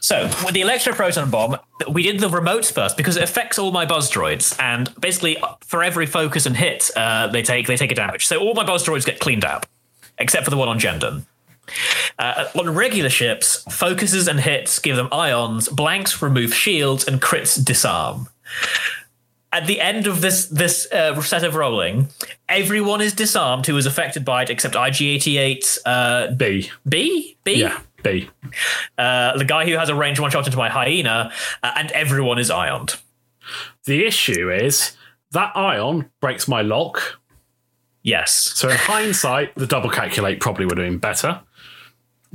So 0.00 0.24
with 0.44 0.52
the 0.52 0.60
electro 0.60 0.92
proton 0.92 1.30
bomb, 1.30 1.56
we 1.90 2.02
did 2.02 2.20
the 2.20 2.28
remotes 2.28 2.70
first 2.72 2.96
because 2.96 3.16
it 3.16 3.22
affects 3.22 3.58
all 3.58 3.72
my 3.72 3.86
buzz 3.86 4.10
droids, 4.10 4.54
and 4.60 4.94
basically 5.00 5.36
for 5.64 5.82
every 5.82 6.06
focus 6.06 6.46
and 6.46 6.56
hit, 6.56 6.90
uh, 6.94 7.26
they 7.28 7.42
take 7.42 7.66
they 7.66 7.76
take 7.76 7.90
a 7.90 7.94
damage. 7.94 8.26
So 8.26 8.38
all 8.38 8.54
my 8.54 8.64
buzz 8.64 8.84
droids 8.86 9.06
get 9.06 9.18
cleaned 9.18 9.44
up, 9.44 9.66
except 10.18 10.44
for 10.44 10.50
the 10.50 10.56
one 10.56 10.68
on 10.68 10.78
Jendon. 10.78 11.24
Uh, 12.18 12.46
on 12.58 12.74
regular 12.74 13.10
ships, 13.10 13.64
focuses 13.70 14.28
and 14.28 14.40
hits 14.40 14.78
give 14.78 14.96
them 14.96 15.08
ions, 15.10 15.68
blanks 15.68 16.20
remove 16.22 16.54
shields, 16.54 17.06
and 17.06 17.20
crits 17.20 17.62
disarm. 17.62 18.28
At 19.52 19.66
the 19.66 19.80
end 19.80 20.06
of 20.06 20.20
this 20.20 20.46
this 20.46 20.90
uh, 20.92 21.20
set 21.22 21.44
of 21.44 21.54
rolling, 21.54 22.08
everyone 22.48 23.00
is 23.00 23.12
disarmed 23.14 23.66
who 23.66 23.76
is 23.76 23.86
affected 23.86 24.24
by 24.24 24.42
it, 24.42 24.50
except 24.50 24.74
IG88 24.74 25.78
uh, 25.86 26.32
B. 26.34 26.70
B 26.88 27.36
B 27.44 27.54
Yeah. 27.60 27.80
B. 28.02 28.28
uh, 28.98 29.36
the 29.38 29.44
guy 29.44 29.64
who 29.64 29.76
has 29.78 29.88
a 29.88 29.94
range 29.94 30.20
one 30.20 30.30
shot 30.30 30.44
into 30.46 30.58
my 30.58 30.68
hyena, 30.68 31.32
uh, 31.62 31.72
and 31.76 31.90
everyone 31.92 32.38
is 32.38 32.50
ioned. 32.50 32.96
The 33.86 34.04
issue 34.04 34.50
is 34.52 34.96
that 35.30 35.56
ion 35.56 36.10
breaks 36.20 36.46
my 36.48 36.60
lock. 36.62 37.18
Yes. 38.02 38.32
So 38.34 38.68
in 38.68 38.76
hindsight, 38.76 39.54
the 39.54 39.66
double 39.66 39.88
calculate 39.88 40.40
probably 40.40 40.66
would 40.66 40.76
have 40.78 40.86
been 40.86 40.98
better. 40.98 41.40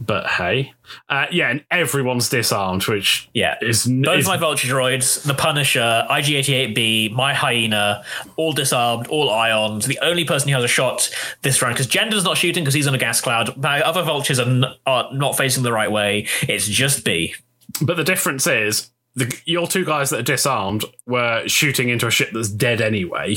But 0.01 0.27
hey, 0.27 0.71
uh, 1.09 1.25
yeah, 1.29 1.49
and 1.49 1.65
everyone's 1.69 2.29
disarmed, 2.29 2.87
which 2.87 3.27
Yeah. 3.33 3.55
is, 3.61 3.85
Both 3.85 4.19
is 4.19 4.27
my 4.27 4.37
vulture 4.37 4.69
droids, 4.69 5.21
the 5.23 5.33
Punisher, 5.33 6.05
IG88B, 6.09 7.11
my 7.11 7.33
hyena, 7.33 8.05
all 8.37 8.53
disarmed, 8.53 9.07
all 9.07 9.29
ioned. 9.29 9.81
The 9.81 9.99
only 10.01 10.23
person 10.23 10.47
who 10.47 10.55
has 10.55 10.63
a 10.63 10.69
shot 10.69 11.09
this 11.41 11.61
round, 11.61 11.75
because 11.75 11.87
Jendon's 11.87 12.23
not 12.23 12.37
shooting 12.37 12.63
because 12.63 12.75
he's 12.75 12.87
on 12.87 12.95
a 12.95 12.97
gas 12.97 13.19
cloud. 13.19 13.57
My 13.57 13.81
other 13.81 14.01
vultures 14.01 14.39
are, 14.39 14.47
n- 14.47 14.65
are 14.85 15.09
not 15.11 15.35
facing 15.35 15.63
the 15.63 15.73
right 15.73 15.91
way. 15.91 16.27
It's 16.43 16.65
just 16.69 17.03
B. 17.03 17.35
But 17.81 17.97
the 17.97 18.05
difference 18.05 18.47
is 18.47 18.91
the 19.15 19.37
your 19.43 19.67
two 19.67 19.83
guys 19.83 20.11
that 20.11 20.19
are 20.21 20.23
disarmed 20.23 20.85
were 21.07 21.43
shooting 21.47 21.89
into 21.89 22.07
a 22.07 22.11
ship 22.11 22.29
that's 22.31 22.47
dead 22.49 22.79
anyway, 22.79 23.35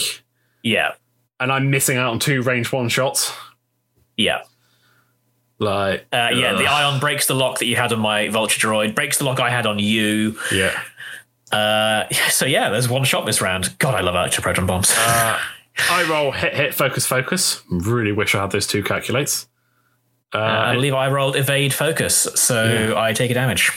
Yeah. 0.63 0.93
and 1.41 1.51
I'm 1.51 1.71
missing 1.71 1.97
out 1.99 2.13
on 2.13 2.21
two 2.21 2.41
range 2.43 2.71
one 2.71 2.89
shots. 2.89 3.33
Yeah. 4.17 4.43
Like, 5.63 6.07
Uh, 6.13 6.31
yeah, 6.35 6.53
the 6.55 6.67
ion 6.67 6.99
breaks 7.01 7.27
the 7.27 7.35
lock 7.35 7.59
that 7.61 7.67
you 7.67 7.77
had 7.77 7.93
on 7.93 8.01
my 8.01 8.29
vulture 8.29 8.61
droid, 8.67 8.95
breaks 8.95 9.19
the 9.19 9.25
lock 9.25 9.41
I 9.41 9.49
had 9.51 9.65
on 9.67 9.79
you. 9.79 10.39
yeah. 10.53 10.79
Uh, 11.51 12.09
so 12.31 12.47
yeah, 12.47 12.71
there's 12.71 12.89
one 12.89 13.05
shot 13.05 13.27
this 13.27 13.41
round. 13.41 13.79
God, 13.79 13.95
I 13.95 14.01
love 14.01 14.15
electro 14.15 14.43
proton 14.43 14.67
bombs. 14.67 14.93
I 14.97 16.07
roll 16.09 16.33
hit, 16.33 16.55
hit, 16.55 16.75
focus, 16.75 17.07
focus. 17.07 17.63
Really 17.71 18.13
wish 18.13 18.35
I 18.35 18.41
had 18.43 18.51
those 18.51 18.67
two 18.67 18.83
calculates. 18.83 19.47
Uh, 20.35 20.39
I 20.39 20.75
believe 20.75 20.95
I 20.95 21.09
rolled 21.11 21.37
evade 21.37 21.75
focus, 21.75 22.27
so 22.37 22.95
I 22.97 23.13
take 23.13 23.31
a 23.31 23.35
damage. 23.35 23.71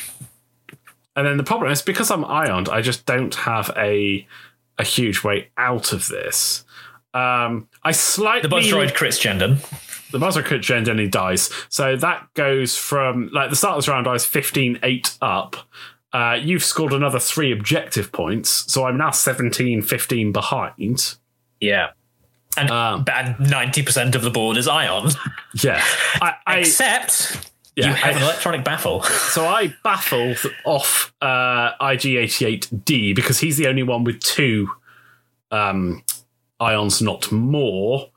And 1.18 1.28
then 1.28 1.36
the 1.38 1.44
problem 1.44 1.70
is 1.72 1.82
because 1.82 2.10
I'm 2.12 2.24
ioned, 2.26 2.70
I 2.70 2.82
just 2.82 3.06
don't 3.06 3.36
have 3.36 3.72
a 3.78 4.26
a 4.78 4.84
huge 4.84 5.24
way 5.24 5.50
out 5.58 5.92
of 5.94 6.08
this. 6.08 6.64
Um, 7.14 7.68
I 7.84 7.92
slightly 7.92 8.42
The 8.44 8.50
buzz 8.50 8.68
droid 8.68 8.92
crits 8.94 9.20
Jendon. 9.22 9.58
The 10.16 10.20
buzzer 10.26 10.42
crit 10.42 10.62
gen 10.62 10.88
and 10.90 11.00
he 11.00 11.08
dies. 11.08 11.50
So 11.70 11.96
that 11.98 12.28
goes 12.34 12.78
from 12.78 13.30
like 13.34 13.50
the 13.50 13.56
start 13.58 13.74
of 13.74 13.80
this 13.84 13.88
round 13.90 14.08
I 14.08 14.14
was 14.14 14.26
15 14.26 14.80
8 14.82 15.18
up. 15.22 15.58
Uh, 16.14 16.38
you've 16.42 16.64
scored 16.64 16.94
another 16.94 17.20
three 17.20 17.52
objective 17.52 18.12
points, 18.14 18.72
so 18.72 18.86
I'm 18.86 18.98
now 18.98 19.12
17 19.12 19.82
15 19.82 20.32
behind. 20.32 21.16
Yeah. 21.60 21.90
And 22.58 22.72
Um, 22.72 23.04
ninety 23.38 23.84
percent 23.84 24.16
of 24.16 24.22
the 24.22 24.30
board 24.30 24.56
is 24.56 24.66
ion, 24.70 25.10
Yeah. 25.62 25.84
I, 26.22 26.36
I 26.48 26.58
except 26.60 27.52
yeah, 27.76 27.88
you 27.90 27.94
have 27.96 28.16
I- 28.16 28.18
an 28.18 28.24
electronic 28.24 28.64
baffle. 28.64 29.02
So 29.36 29.46
I 29.46 29.76
baffle 29.84 30.36
off 30.64 31.14
uh, 31.22 31.72
IG88D 31.82 33.14
because 33.14 33.40
he's 33.42 33.58
the 33.58 33.68
only 33.68 33.84
one 33.84 34.06
with 34.06 34.22
two 34.22 34.70
um, 35.52 36.02
ions, 36.62 37.02
not 37.02 37.30
more, 37.32 38.10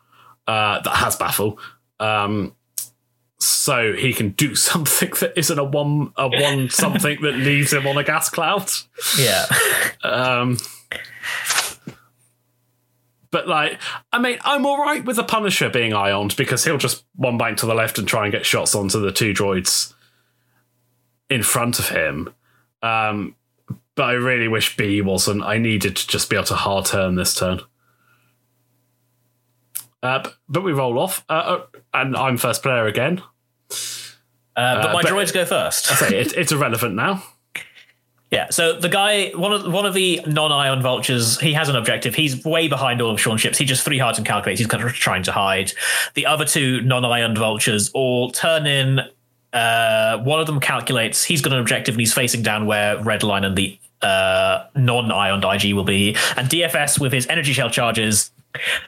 uh, 0.46 0.80
that 0.82 0.96
has 0.96 1.16
baffle. 1.16 1.58
Um, 2.00 2.54
so 3.38 3.92
he 3.92 4.12
can 4.12 4.30
do 4.30 4.54
something 4.54 5.10
that 5.20 5.36
isn't 5.36 5.58
a 5.58 5.64
one 5.64 6.12
a 6.16 6.28
one 6.28 6.70
something 6.70 7.20
that 7.22 7.34
leaves 7.34 7.72
him 7.72 7.86
on 7.86 7.98
a 7.98 8.04
gas 8.04 8.28
cloud. 8.28 8.70
yeah. 9.18 9.46
Um, 10.02 10.58
but 13.30 13.46
like, 13.46 13.78
I 14.12 14.18
mean, 14.18 14.38
I'm 14.42 14.64
all 14.64 14.78
right 14.78 15.04
with 15.04 15.16
the 15.16 15.24
Punisher 15.24 15.68
being 15.68 15.92
ioned 15.92 16.36
because 16.36 16.64
he'll 16.64 16.78
just 16.78 17.04
one 17.14 17.36
bank 17.36 17.58
to 17.58 17.66
the 17.66 17.74
left 17.74 17.98
and 17.98 18.08
try 18.08 18.24
and 18.24 18.32
get 18.32 18.46
shots 18.46 18.74
onto 18.74 19.00
the 19.00 19.12
two 19.12 19.34
droids 19.34 19.92
in 21.28 21.42
front 21.42 21.78
of 21.78 21.90
him. 21.90 22.32
Um, 22.82 23.34
but 23.94 24.04
I 24.04 24.12
really 24.12 24.48
wish 24.48 24.76
B 24.76 25.02
wasn't. 25.02 25.42
I 25.42 25.58
needed 25.58 25.96
to 25.96 26.06
just 26.06 26.30
be 26.30 26.36
able 26.36 26.46
to 26.46 26.54
hard 26.54 26.86
turn 26.86 27.16
this 27.16 27.34
turn. 27.34 27.60
Uh, 30.02 30.30
but, 30.48 30.62
we 30.62 30.72
roll 30.72 30.98
off, 30.98 31.24
uh, 31.28 31.32
uh, 31.32 31.77
and 32.00 32.16
I'm 32.16 32.36
first 32.36 32.62
player 32.62 32.86
again. 32.86 33.22
Uh, 34.56 34.82
but 34.82 34.92
my 34.92 35.02
but- 35.02 35.12
droids 35.12 35.32
go 35.32 35.44
first. 35.44 35.86
So 35.86 36.06
it, 36.06 36.36
it's 36.36 36.52
irrelevant 36.52 36.94
now. 36.94 37.22
Yeah, 38.30 38.50
so 38.50 38.78
the 38.78 38.90
guy, 38.90 39.30
one 39.30 39.54
of 39.54 39.72
one 39.72 39.86
of 39.86 39.94
the 39.94 40.20
non-ion 40.26 40.82
vultures, 40.82 41.40
he 41.40 41.54
has 41.54 41.70
an 41.70 41.76
objective. 41.76 42.14
He's 42.14 42.44
way 42.44 42.68
behind 42.68 43.00
all 43.00 43.10
of 43.10 43.18
Sean's 43.18 43.40
ships. 43.40 43.56
He 43.56 43.64
just 43.64 43.82
three 43.82 43.96
hearts 43.96 44.18
and 44.18 44.26
calculates. 44.26 44.58
He's 44.58 44.66
kind 44.66 44.84
of 44.84 44.92
trying 44.92 45.22
to 45.22 45.32
hide. 45.32 45.72
The 46.12 46.26
other 46.26 46.44
two 46.44 46.82
non-ion 46.82 47.34
vultures 47.34 47.90
all 47.94 48.30
turn 48.30 48.66
in. 48.66 49.00
Uh, 49.54 50.18
one 50.18 50.40
of 50.40 50.46
them 50.46 50.60
calculates. 50.60 51.24
He's 51.24 51.40
got 51.40 51.54
an 51.54 51.58
objective 51.58 51.94
and 51.94 52.00
he's 52.00 52.12
facing 52.12 52.42
down 52.42 52.66
where 52.66 52.98
Redline 52.98 53.46
and 53.46 53.56
the 53.56 53.78
uh, 54.02 54.64
non-ion 54.76 55.42
IG 55.42 55.74
will 55.74 55.84
be. 55.84 56.14
And 56.36 56.50
DFS 56.50 57.00
with 57.00 57.14
his 57.14 57.26
energy 57.28 57.54
shell 57.54 57.70
charges 57.70 58.30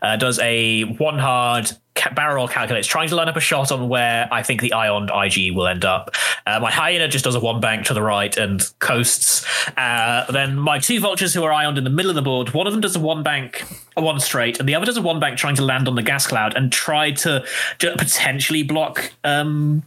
Uh, 0.03 0.17
does 0.17 0.39
a 0.41 0.85
one 0.95 1.19
hard 1.19 1.71
ca- 1.95 2.13
barrel 2.15 2.49
calculates, 2.49 2.87
trying 2.87 3.09
to 3.09 3.15
line 3.15 3.29
up 3.29 3.37
a 3.37 3.41
shot 3.41 3.71
on 3.71 3.89
where 3.89 4.29
I 4.33 4.43
think 4.43 4.61
the 4.61 4.73
Ioned 4.73 5.11
IG 5.15 5.55
will 5.55 5.67
end 5.67 5.85
up. 5.85 6.15
Uh, 6.47 6.59
my 6.61 6.71
hyena 6.71 7.09
just 7.09 7.25
does 7.25 7.35
a 7.35 7.41
one 7.41 7.61
bank 7.61 7.87
to 7.87 7.95
the 7.95 8.03
right 8.03 8.35
and 8.37 8.63
coasts. 8.79 9.45
Uh, 9.77 10.31
then 10.33 10.59
my 10.59 10.79
two 10.79 10.99
vultures 11.01 11.35
who 11.35 11.45
are 11.45 11.53
Ioned 11.53 11.79
in 11.79 11.85
the 11.85 11.91
middle 11.91 12.11
of 12.11 12.17
the 12.17 12.23
board, 12.23 12.53
one 12.55 12.67
of 12.67 12.73
them 12.73 12.81
does 12.81 12.97
a 12.97 13.01
one 13.01 13.23
bank, 13.23 13.65
a 13.97 14.03
one 14.03 14.19
straight, 14.19 14.59
and 14.59 14.69
the 14.69 14.75
other 14.75 14.87
does 14.87 14.97
a 14.97 15.03
one 15.03 15.21
bank 15.21 15.39
trying 15.39 15.57
to 15.57 15.65
land 15.65 15.89
on 15.89 15.95
the 15.95 16.03
gas 16.03 16.27
cloud 16.27 16.57
and 16.57 16.73
try 16.73 17.11
to 17.11 17.45
potentially 17.79 18.63
block 18.63 19.13
um, 19.25 19.83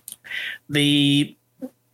the 0.69 1.35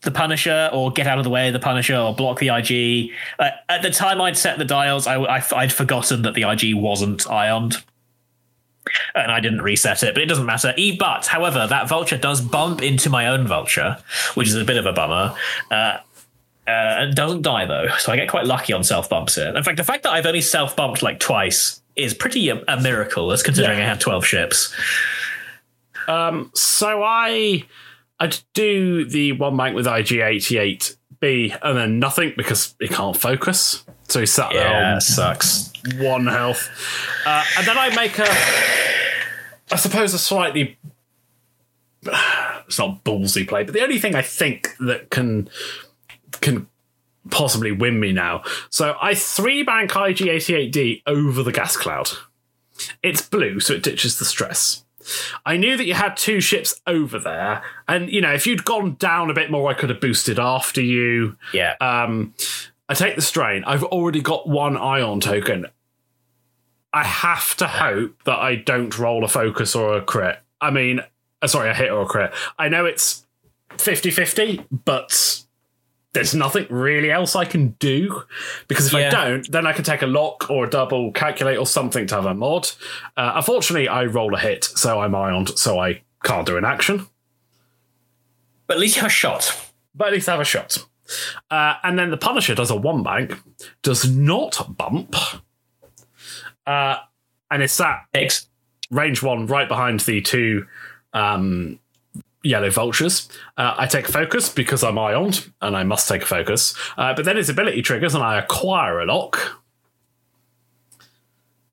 the 0.01 0.11
Punisher 0.11 0.69
or 0.71 0.91
get 0.91 1.07
out 1.07 1.17
of 1.17 1.23
the 1.23 1.29
way 1.29 1.47
of 1.47 1.53
the 1.53 1.59
Punisher 1.59 1.95
or 1.95 2.15
block 2.15 2.39
the 2.39 2.49
IG. 2.49 3.11
Uh, 3.37 3.49
at 3.67 3.81
the 3.81 3.89
time 3.89 4.21
I'd 4.21 4.37
set 4.37 4.57
the 4.57 4.65
dials, 4.65 5.07
I, 5.07 5.15
I, 5.15 5.43
would 5.51 5.73
forgotten 5.73 6.21
that 6.21 6.35
the 6.35 6.43
IG 6.43 6.75
wasn't 6.75 7.29
ioned. 7.29 7.83
And 9.13 9.31
I 9.31 9.39
didn't 9.39 9.61
reset 9.61 10.01
it, 10.03 10.15
but 10.15 10.23
it 10.23 10.27
doesn't 10.27 10.45
matter. 10.45 10.73
E 10.75 10.95
but, 10.95 11.27
however, 11.27 11.67
that 11.67 11.87
vulture 11.87 12.17
does 12.17 12.41
bump 12.41 12.81
into 12.81 13.09
my 13.09 13.27
own 13.27 13.45
vulture, 13.45 13.97
which 14.33 14.47
is 14.47 14.55
a 14.55 14.63
bit 14.63 14.77
of 14.77 14.85
a 14.85 14.93
bummer. 14.93 15.35
Uh, 15.69 15.97
uh, 16.65 17.07
it 17.09 17.15
doesn't 17.15 17.41
die 17.41 17.65
though, 17.65 17.87
so 17.97 18.11
I 18.11 18.15
get 18.15 18.29
quite 18.29 18.45
lucky 18.45 18.73
on 18.73 18.83
self 18.83 19.09
bumps 19.09 19.35
here. 19.35 19.55
In 19.55 19.63
fact, 19.63 19.77
the 19.77 19.83
fact 19.83 20.03
that 20.03 20.11
I've 20.11 20.25
only 20.25 20.41
self 20.41 20.75
bumped 20.75 21.01
like 21.01 21.19
twice 21.19 21.81
is 21.95 22.13
pretty 22.13 22.49
a, 22.49 22.63
a 22.67 22.79
miracle, 22.79 23.31
as 23.31 23.43
considering 23.43 23.79
Yeah. 23.79 23.85
I 23.85 23.87
have 23.87 23.99
twelve 23.99 24.25
ships. 24.25 24.73
Um, 26.07 26.51
So 26.53 27.03
I 27.03 27.65
I'd 28.19 28.37
do 28.53 29.05
the 29.05 29.31
one 29.33 29.55
bank 29.55 29.75
with 29.75 29.85
IG88B 29.85 31.59
and 31.61 31.77
then 31.77 31.99
nothing 31.99 32.33
because 32.35 32.75
he 32.79 32.87
can't 32.87 33.15
focus. 33.15 33.85
So 34.07 34.19
he 34.19 34.25
sat 34.25 34.51
there 34.51 34.93
on 34.93 35.01
sucks. 35.01 35.71
one 35.97 36.27
health. 36.27 36.69
Uh, 37.25 37.43
and 37.57 37.67
then 37.67 37.77
I 37.77 37.95
make 37.95 38.17
a, 38.19 38.27
I 39.71 39.77
suppose, 39.77 40.13
a 40.13 40.19
slightly, 40.19 40.77
it's 42.03 42.79
not 42.79 43.03
ballsy 43.03 43.47
play, 43.47 43.63
but 43.63 43.73
the 43.73 43.81
only 43.81 43.99
thing 43.99 44.15
I 44.15 44.21
think 44.21 44.75
that 44.79 45.09
can 45.09 45.49
can 46.41 46.67
possibly 47.29 47.71
win 47.71 47.99
me 47.99 48.11
now. 48.11 48.43
So 48.69 48.95
I 49.01 49.13
three 49.13 49.63
bank 49.63 49.91
IG88D 49.91 51.03
over 51.05 51.43
the 51.43 51.51
gas 51.51 51.77
cloud. 51.77 52.09
It's 53.03 53.21
blue, 53.21 53.59
so 53.59 53.73
it 53.73 53.83
ditches 53.83 54.19
the 54.19 54.25
stress. 54.25 54.85
I 55.45 55.57
knew 55.57 55.77
that 55.77 55.85
you 55.85 55.93
had 55.93 56.17
two 56.17 56.41
ships 56.41 56.79
over 56.87 57.19
there, 57.19 57.63
and 57.87 58.09
you 58.09 58.21
know 58.21 58.33
if 58.33 58.47
you'd 58.47 58.65
gone 58.65 58.95
down 58.95 59.29
a 59.29 59.33
bit 59.33 59.51
more, 59.51 59.69
I 59.69 59.73
could 59.73 59.89
have 59.89 60.01
boosted 60.01 60.39
after 60.39 60.81
you. 60.81 61.37
Yeah. 61.53 61.75
Um, 61.81 62.33
I 62.87 62.95
take 62.95 63.15
the 63.15 63.21
strain. 63.21 63.63
I've 63.65 63.83
already 63.83 64.21
got 64.21 64.47
one 64.47 64.75
ion 64.75 65.19
token. 65.19 65.67
I 66.91 67.03
have 67.03 67.55
to 67.57 67.67
hope 67.67 68.23
that 68.23 68.39
I 68.39 68.55
don't 68.55 68.97
roll 68.97 69.23
a 69.23 69.27
focus 69.27 69.75
or 69.75 69.95
a 69.95 70.01
crit. 70.01 70.39
I 70.59 70.71
mean, 70.71 71.01
uh, 71.41 71.47
sorry, 71.47 71.69
a 71.69 71.73
hit 71.73 71.91
or 71.91 72.01
a 72.01 72.05
crit. 72.07 72.33
I 72.57 72.67
know 72.67 72.85
it's 72.85 73.25
50 73.77 74.09
50, 74.09 74.65
but 74.71 75.43
there's 76.13 76.33
nothing 76.33 76.65
really 76.69 77.11
else 77.11 77.35
I 77.35 77.45
can 77.45 77.69
do 77.79 78.23
because 78.67 78.87
if 78.87 78.95
I 78.95 79.09
don't, 79.09 79.49
then 79.51 79.67
I 79.67 79.73
can 79.73 79.83
take 79.83 80.01
a 80.01 80.07
lock 80.07 80.49
or 80.49 80.65
a 80.65 80.69
double, 80.69 81.11
calculate 81.11 81.57
or 81.57 81.67
something 81.67 82.07
to 82.07 82.15
have 82.15 82.25
a 82.25 82.33
mod. 82.33 82.71
Uh, 83.15 83.33
unfortunately, 83.35 83.87
I 83.87 84.05
roll 84.05 84.33
a 84.33 84.39
hit, 84.39 84.63
so 84.63 85.01
I'm 85.01 85.13
ioned, 85.13 85.57
so 85.57 85.79
I 85.79 86.01
can't 86.23 86.45
do 86.45 86.57
an 86.57 86.65
action 86.65 87.07
but 88.69 88.75
at 88.75 88.81
least 88.81 88.97
you 88.97 89.01
have 89.01 89.09
a 89.09 89.11
shot. 89.11 89.59
but 89.95 90.09
at 90.09 90.13
least 90.13 90.29
I 90.29 90.33
have 90.33 90.41
a 90.41 90.45
shot. 90.45 90.85
Uh, 91.49 91.73
and 91.83 91.97
then 91.97 92.11
the 92.11 92.17
Punisher 92.17 92.53
does 92.53 92.69
a 92.69 92.75
one 92.75 93.01
bank, 93.01 93.33
does 93.81 94.07
not 94.07 94.77
bump, 94.77 95.15
uh, 96.67 96.97
and 97.49 97.63
it's 97.63 97.75
that 97.77 98.05
X. 98.13 98.47
range 98.91 99.23
one 99.23 99.47
right 99.47 99.67
behind 99.67 100.01
the 100.01 100.21
two 100.21 100.67
um, 101.13 101.79
yellow 102.43 102.69
vultures. 102.69 103.27
Uh, 103.57 103.75
I 103.77 103.85
take 103.87 104.07
focus 104.07 104.49
because 104.49 104.83
I'm 104.83 104.97
ioned 104.97 105.51
and 105.61 105.75
I 105.75 105.83
must 105.83 106.07
take 106.07 106.23
focus. 106.23 106.73
Uh, 106.97 107.13
but 107.13 107.25
then 107.25 107.37
its 107.37 107.49
ability 107.49 107.81
triggers 107.81 108.15
and 108.15 108.23
I 108.23 108.37
acquire 108.39 108.99
a 109.01 109.05
lock. 109.05 109.61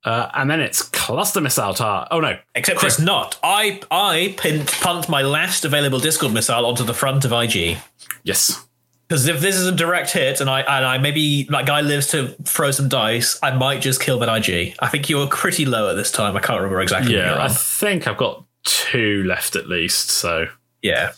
Uh, 0.05 0.31
and 0.35 0.49
then 0.49 0.61
it's 0.61 0.83
cluster 0.83 1.41
missile 1.41 1.75
tar. 1.75 2.07
Oh 2.13 2.21
no, 2.21 2.39
Except 2.55 2.83
it's 2.85 3.01
not. 3.01 3.39
I 3.43 3.81
I 3.91 4.37
pinned, 4.39 4.69
punt 4.69 5.09
my 5.09 5.23
last 5.23 5.65
available 5.65 5.99
Discord 5.99 6.33
missile 6.33 6.65
onto 6.65 6.85
the 6.85 6.95
front 6.95 7.25
of 7.25 7.33
IG. 7.33 7.77
yes, 8.23 8.65
Because 9.09 9.27
if 9.27 9.41
this 9.41 9.57
is 9.57 9.67
a 9.67 9.73
direct 9.73 10.13
hit 10.13 10.41
and 10.41 10.49
I 10.49 10.61
and 10.61 10.85
I 10.87 10.99
maybe 10.99 11.45
that 11.51 11.67
guy 11.67 11.81
lives 11.81 12.07
to 12.09 12.29
throw 12.45 12.71
some 12.71 12.89
dice, 12.89 13.37
I 13.43 13.51
might 13.57 13.81
just 13.83 14.01
kill 14.01 14.21
that 14.21 14.29
IG. 14.49 14.77
I 14.79 14.87
think 14.89 15.09
you're 15.11 15.27
pretty 15.27 15.65
low 15.67 15.91
at 15.91 15.97
this 15.97 16.13
time. 16.13 16.37
I 16.37 16.41
can't 16.41 16.61
remember 16.61 16.81
exactly. 16.83 17.15
yeah. 17.17 17.43
I 17.43 17.49
think 17.49 18.07
I've 18.07 18.17
got 18.17 18.45
two 18.67 19.25
left 19.25 19.57
at 19.57 19.69
least. 19.69 20.11
So 20.11 20.47
yeah. 20.83 21.13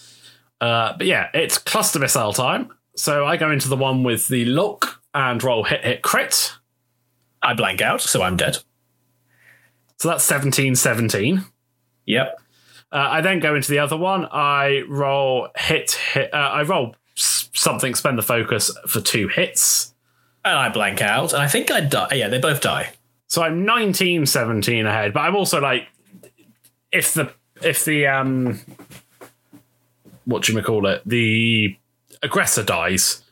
Uh, 0.60 0.96
but 0.96 1.06
yeah, 1.06 1.28
it's 1.34 1.58
cluster 1.58 1.98
missile 1.98 2.32
time. 2.32 2.72
So 2.96 3.26
I 3.26 3.36
go 3.36 3.50
into 3.50 3.68
the 3.68 3.76
one 3.76 4.02
with 4.02 4.28
the 4.28 4.44
lock 4.44 5.02
and 5.14 5.42
roll 5.42 5.64
hit 5.64 5.84
hit 5.84 6.02
crit. 6.02 6.52
I 7.42 7.54
blank 7.54 7.80
out, 7.80 8.00
so 8.00 8.22
I'm 8.22 8.36
dead. 8.36 8.58
So 9.98 10.08
that's 10.08 10.24
17 10.24 10.76
17. 10.76 11.44
Yep. 12.06 12.40
Uh, 12.90 12.96
I 12.96 13.20
then 13.20 13.40
go 13.40 13.54
into 13.54 13.70
the 13.70 13.78
other 13.80 13.96
one. 13.96 14.26
I 14.30 14.82
roll 14.88 15.48
hit 15.56 15.92
hit. 15.92 16.32
Uh, 16.32 16.36
I 16.36 16.62
roll 16.62 16.96
something, 17.14 17.94
spend 17.94 18.18
the 18.18 18.22
focus 18.22 18.76
for 18.86 19.00
two 19.00 19.28
hits. 19.28 19.94
And 20.44 20.56
I 20.56 20.68
blank 20.68 21.02
out, 21.02 21.32
and 21.32 21.42
I 21.42 21.48
think 21.48 21.70
I 21.70 21.80
die. 21.80 22.14
Yeah, 22.14 22.28
they 22.28 22.38
both 22.38 22.60
die. 22.60 22.92
So 23.26 23.42
I'm 23.42 23.64
19 23.64 24.24
17 24.24 24.86
ahead. 24.86 25.12
But 25.12 25.20
I'm 25.20 25.36
also 25.36 25.60
like, 25.60 25.88
if 26.90 27.12
the 27.12 27.32
if 27.62 27.84
the 27.84 28.06
um, 28.06 28.60
what 30.24 30.42
do 30.44 30.52
you 30.52 30.62
call 30.62 30.86
it? 30.86 31.02
The 31.06 31.76
aggressor 32.22 32.62
dies. 32.62 33.22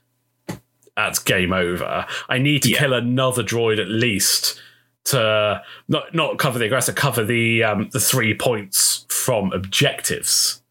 That's 0.97 1.19
game 1.19 1.53
over. 1.53 2.07
I 2.29 2.39
need 2.39 2.63
to 2.63 2.71
Yeah. 2.71 2.79
kill 2.79 2.93
another 2.95 3.43
droid 3.43 3.79
at 3.81 3.89
least 3.89 4.61
to 5.05 5.63
not 5.89 6.15
not 6.15 6.39
cover 6.39 6.59
the 6.59 6.65
aggressor, 6.67 6.93
cover 6.93 7.25
the 7.25 7.63
um, 7.63 7.91
the 7.93 8.01
three 8.01 8.35
points 8.35 9.05
from 9.09 9.53
objectives. 9.53 10.63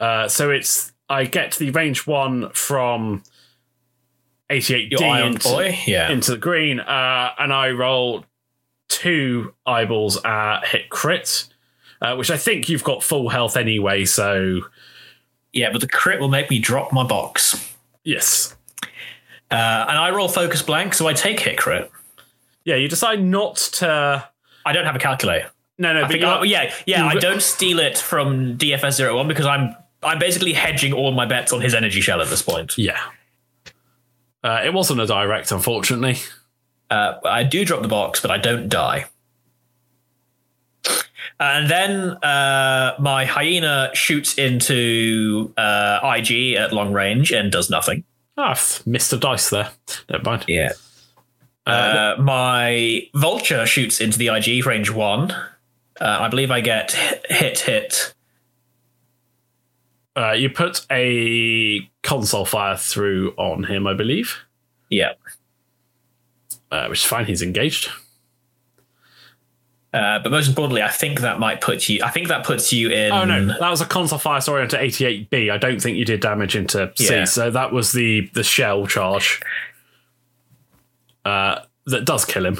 Uh, 0.00 0.28
so 0.28 0.50
it's 0.50 0.92
I 1.10 1.24
get 1.24 1.52
the 1.56 1.70
range 1.70 2.06
one 2.06 2.50
from 2.52 3.22
88D 4.48 5.26
into. 5.26 5.74
Yeah. 5.86 6.10
into 6.10 6.30
the 6.32 6.38
green, 6.38 6.80
uh, 6.80 7.30
and 7.38 7.52
I 7.52 7.70
roll 7.70 8.24
two 8.88 9.54
eyeballs 9.66 10.16
at 10.24 10.66
hit 10.66 10.88
crit, 10.88 11.46
uh, 12.00 12.16
which 12.16 12.30
I 12.30 12.36
think 12.36 12.68
you've 12.68 12.84
got 12.84 13.02
full 13.02 13.28
health 13.28 13.56
anyway. 13.56 14.04
So 14.04 14.60
yeah, 15.52 15.70
but 15.72 15.80
the 15.80 15.88
crit 15.88 16.20
will 16.20 16.28
make 16.28 16.50
me 16.50 16.58
drop 16.58 16.92
my 16.92 17.04
box. 17.04 17.74
yes, 18.04 18.56
Uh, 19.50 19.84
and 19.88 19.98
I 19.98 20.10
roll 20.10 20.28
focus 20.28 20.62
blank, 20.62 20.94
so 20.94 21.06
I 21.08 21.12
take 21.12 21.40
hit 21.40 21.58
crit. 21.58 21.90
yeah, 22.64 22.76
you 22.76 22.88
decide 22.88 23.22
not 23.22 23.56
to. 23.56 24.24
I 24.64 24.72
don't 24.72 24.84
have 24.84 24.94
a 24.96 25.00
calculator. 25.00 25.50
No, 25.78 25.94
no, 25.94 26.04
I 26.04 26.08
but 26.08 26.48
yeah, 26.48 26.72
yeah. 26.86 27.06
I 27.06 27.14
don't 27.14 27.40
steal 27.42 27.78
it 27.78 27.96
from 27.96 28.58
DFS 28.58 29.12
01 29.14 29.26
because 29.28 29.46
I'm 29.46 29.74
I'm 30.02 30.18
basically 30.18 30.52
hedging 30.52 30.92
all 30.92 31.10
my 31.12 31.24
bets 31.26 31.52
on 31.52 31.60
his 31.62 31.74
energy 31.74 32.00
shell 32.02 32.20
at 32.20 32.28
this 32.28 32.42
point. 32.42 32.76
yeah. 32.78 33.00
Uh, 34.42 34.62
it 34.64 34.72
wasn't 34.72 34.98
a 35.00 35.06
direct, 35.06 35.52
unfortunately. 35.52 36.16
Uh, 36.90 37.14
I 37.24 37.42
do 37.44 37.64
drop 37.64 37.82
the 37.82 37.88
box, 37.88 38.20
but 38.20 38.30
I 38.30 38.38
don't 38.38 38.68
die. 38.70 39.04
And 41.40 41.70
then 41.70 42.10
uh, 42.22 42.96
my 42.98 43.24
hyena 43.24 43.90
shoots 43.94 44.34
into 44.36 45.52
uh, 45.56 45.98
IG 46.18 46.54
at 46.56 46.70
long 46.72 46.92
range 46.92 47.32
and 47.32 47.50
does 47.50 47.70
nothing. 47.70 48.04
Ah, 48.36 48.50
I've 48.50 48.86
missed 48.86 49.10
a 49.14 49.16
dice 49.16 49.48
there. 49.48 49.70
Never 50.10 50.22
mind. 50.22 50.44
Yeah. 50.46 50.72
Uh, 51.66 52.16
my 52.18 53.08
vulture 53.14 53.64
shoots 53.64 54.00
into 54.02 54.18
the 54.18 54.28
IG 54.28 54.66
range 54.66 54.90
one. 54.90 55.30
Uh, 56.00 56.18
I 56.20 56.28
believe 56.28 56.50
I 56.50 56.60
get 56.60 56.92
hit, 56.92 57.26
hit, 57.30 57.58
hit. 57.60 58.14
Uh, 60.16 60.32
you 60.32 60.50
put 60.50 60.84
a 60.90 61.88
console 62.02 62.44
fire 62.44 62.76
through 62.76 63.32
on 63.38 63.64
him, 63.64 63.86
I 63.86 63.94
believe, 63.94 64.36
Yeah. 64.90 65.12
uh, 66.70 66.86
which 66.88 67.00
is 67.00 67.04
fine. 67.04 67.24
He's 67.26 67.42
engaged. 67.42 67.90
Uh, 69.92 70.20
but 70.20 70.30
most 70.30 70.46
importantly, 70.46 70.82
I 70.82 70.88
think 70.88 71.20
that 71.20 71.40
might 71.40 71.60
put 71.60 71.88
you. 71.88 72.00
I 72.04 72.10
think 72.10 72.28
that 72.28 72.44
puts 72.44 72.72
you 72.72 72.90
in. 72.90 73.10
Oh 73.10 73.24
no, 73.24 73.46
that 73.46 73.70
was 73.70 73.80
a 73.80 73.86
console 73.86 74.20
fire. 74.20 74.40
Sorry, 74.40 74.62
onto 74.62 74.76
88B. 74.76 75.50
I 75.50 75.58
don't 75.58 75.82
think 75.82 75.96
you 75.96 76.04
did 76.04 76.20
damage 76.20 76.54
into 76.54 76.92
C. 76.94 77.12
Yeah. 77.12 77.24
So 77.24 77.50
that 77.50 77.72
was 77.72 77.92
the 77.92 78.30
the 78.34 78.44
shell 78.44 78.86
charge. 78.86 79.40
Uh, 81.24 81.60
that 81.86 82.04
does 82.04 82.24
kill 82.24 82.46
him. 82.46 82.58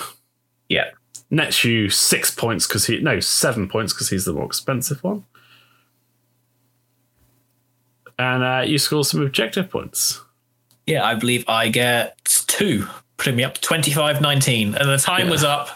Yeah. 0.68 0.90
Nets 1.30 1.62
you 1.62 1.88
six 1.88 2.32
points 2.34 2.66
because 2.66 2.86
he 2.86 2.98
no 2.98 3.20
seven 3.20 3.68
points 3.68 3.92
because 3.92 4.10
he's 4.10 4.24
the 4.24 4.32
more 4.32 4.46
expensive 4.46 5.02
one. 5.04 5.24
And 8.18 8.42
uh, 8.42 8.64
you 8.66 8.78
score 8.78 9.04
some 9.04 9.22
objective 9.22 9.70
points. 9.70 10.20
Yeah, 10.86 11.04
I 11.04 11.14
believe 11.14 11.48
I 11.48 11.68
get 11.68 12.22
two, 12.24 12.86
putting 13.16 13.36
me 13.36 13.44
up 13.44 13.54
to 13.54 13.60
25 13.60 14.20
19. 14.20 14.74
And 14.74 14.88
the 14.88 14.98
time 14.98 15.30
was 15.30 15.44
up 15.44 15.70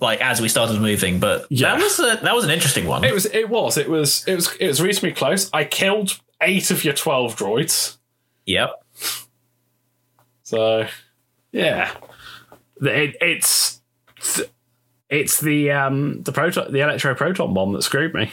like 0.00 0.20
as 0.20 0.40
we 0.40 0.48
started 0.48 0.80
moving, 0.80 1.20
but 1.20 1.46
Yeah. 1.50 1.74
that 1.74 1.82
was 1.82 1.98
a, 2.00 2.18
that 2.22 2.34
was 2.34 2.44
an 2.44 2.50
interesting 2.50 2.86
one. 2.86 3.04
It 3.04 3.12
was. 3.14 3.26
It 3.26 3.48
was. 3.48 3.76
It 3.76 3.88
was. 3.88 4.24
It 4.26 4.34
was. 4.34 4.54
It 4.60 4.66
was 4.68 4.80
reasonably 4.82 5.12
close. 5.12 5.50
I 5.52 5.64
killed 5.64 6.18
eight 6.42 6.70
of 6.70 6.84
your 6.84 6.94
twelve 6.94 7.36
droids. 7.36 7.96
Yep. 8.46 8.72
So, 10.42 10.86
yeah, 11.52 11.92
it, 12.80 13.16
it's 13.20 13.80
it's 15.08 15.40
the 15.40 15.70
um 15.70 16.22
the 16.22 16.32
proton 16.32 16.72
the 16.72 16.80
electro 16.80 17.14
proton 17.14 17.54
bomb 17.54 17.72
that 17.72 17.82
screwed 17.82 18.14
me. 18.14 18.32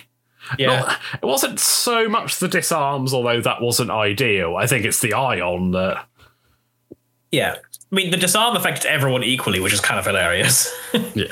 Yeah. 0.57 0.67
Not- 0.79 0.99
it 1.21 1.25
wasn't 1.25 1.59
so 1.59 2.07
much 2.07 2.39
the 2.39 2.47
disarms, 2.47 3.13
although 3.13 3.41
that 3.41 3.61
wasn't 3.61 3.91
ideal. 3.91 4.55
I 4.55 4.65
think 4.65 4.85
it's 4.85 5.01
the 5.01 5.13
ion 5.13 5.71
that. 5.71 6.05
Yeah. 7.31 7.55
I 7.91 7.95
mean, 7.95 8.11
the 8.11 8.17
disarm 8.17 8.55
affected 8.55 8.85
everyone 8.85 9.23
equally, 9.23 9.59
which 9.59 9.73
is 9.73 9.79
kind 9.81 9.99
of 9.99 10.05
hilarious. 10.05 10.73
Yeah. 11.13 11.25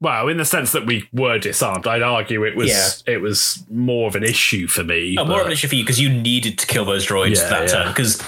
Well, 0.00 0.26
in 0.26 0.36
the 0.36 0.44
sense 0.44 0.72
that 0.72 0.84
we 0.84 1.08
were 1.12 1.38
disarmed, 1.38 1.86
I'd 1.86 2.02
argue 2.02 2.44
it 2.44 2.56
was 2.56 3.04
it 3.06 3.18
was 3.20 3.62
more 3.70 4.08
of 4.08 4.16
an 4.16 4.24
issue 4.24 4.66
for 4.66 4.82
me. 4.82 5.14
Oh, 5.16 5.24
more 5.24 5.40
of 5.40 5.46
an 5.46 5.52
issue 5.52 5.68
for 5.68 5.76
you 5.76 5.84
because 5.84 6.00
you 6.00 6.08
needed 6.08 6.58
to 6.58 6.66
kill 6.66 6.84
those 6.84 7.06
droids 7.06 7.36
Yeah, 7.36 7.48
that 7.50 7.60
yeah. 7.62 7.66
turn. 7.68 7.88
Because 7.88 8.20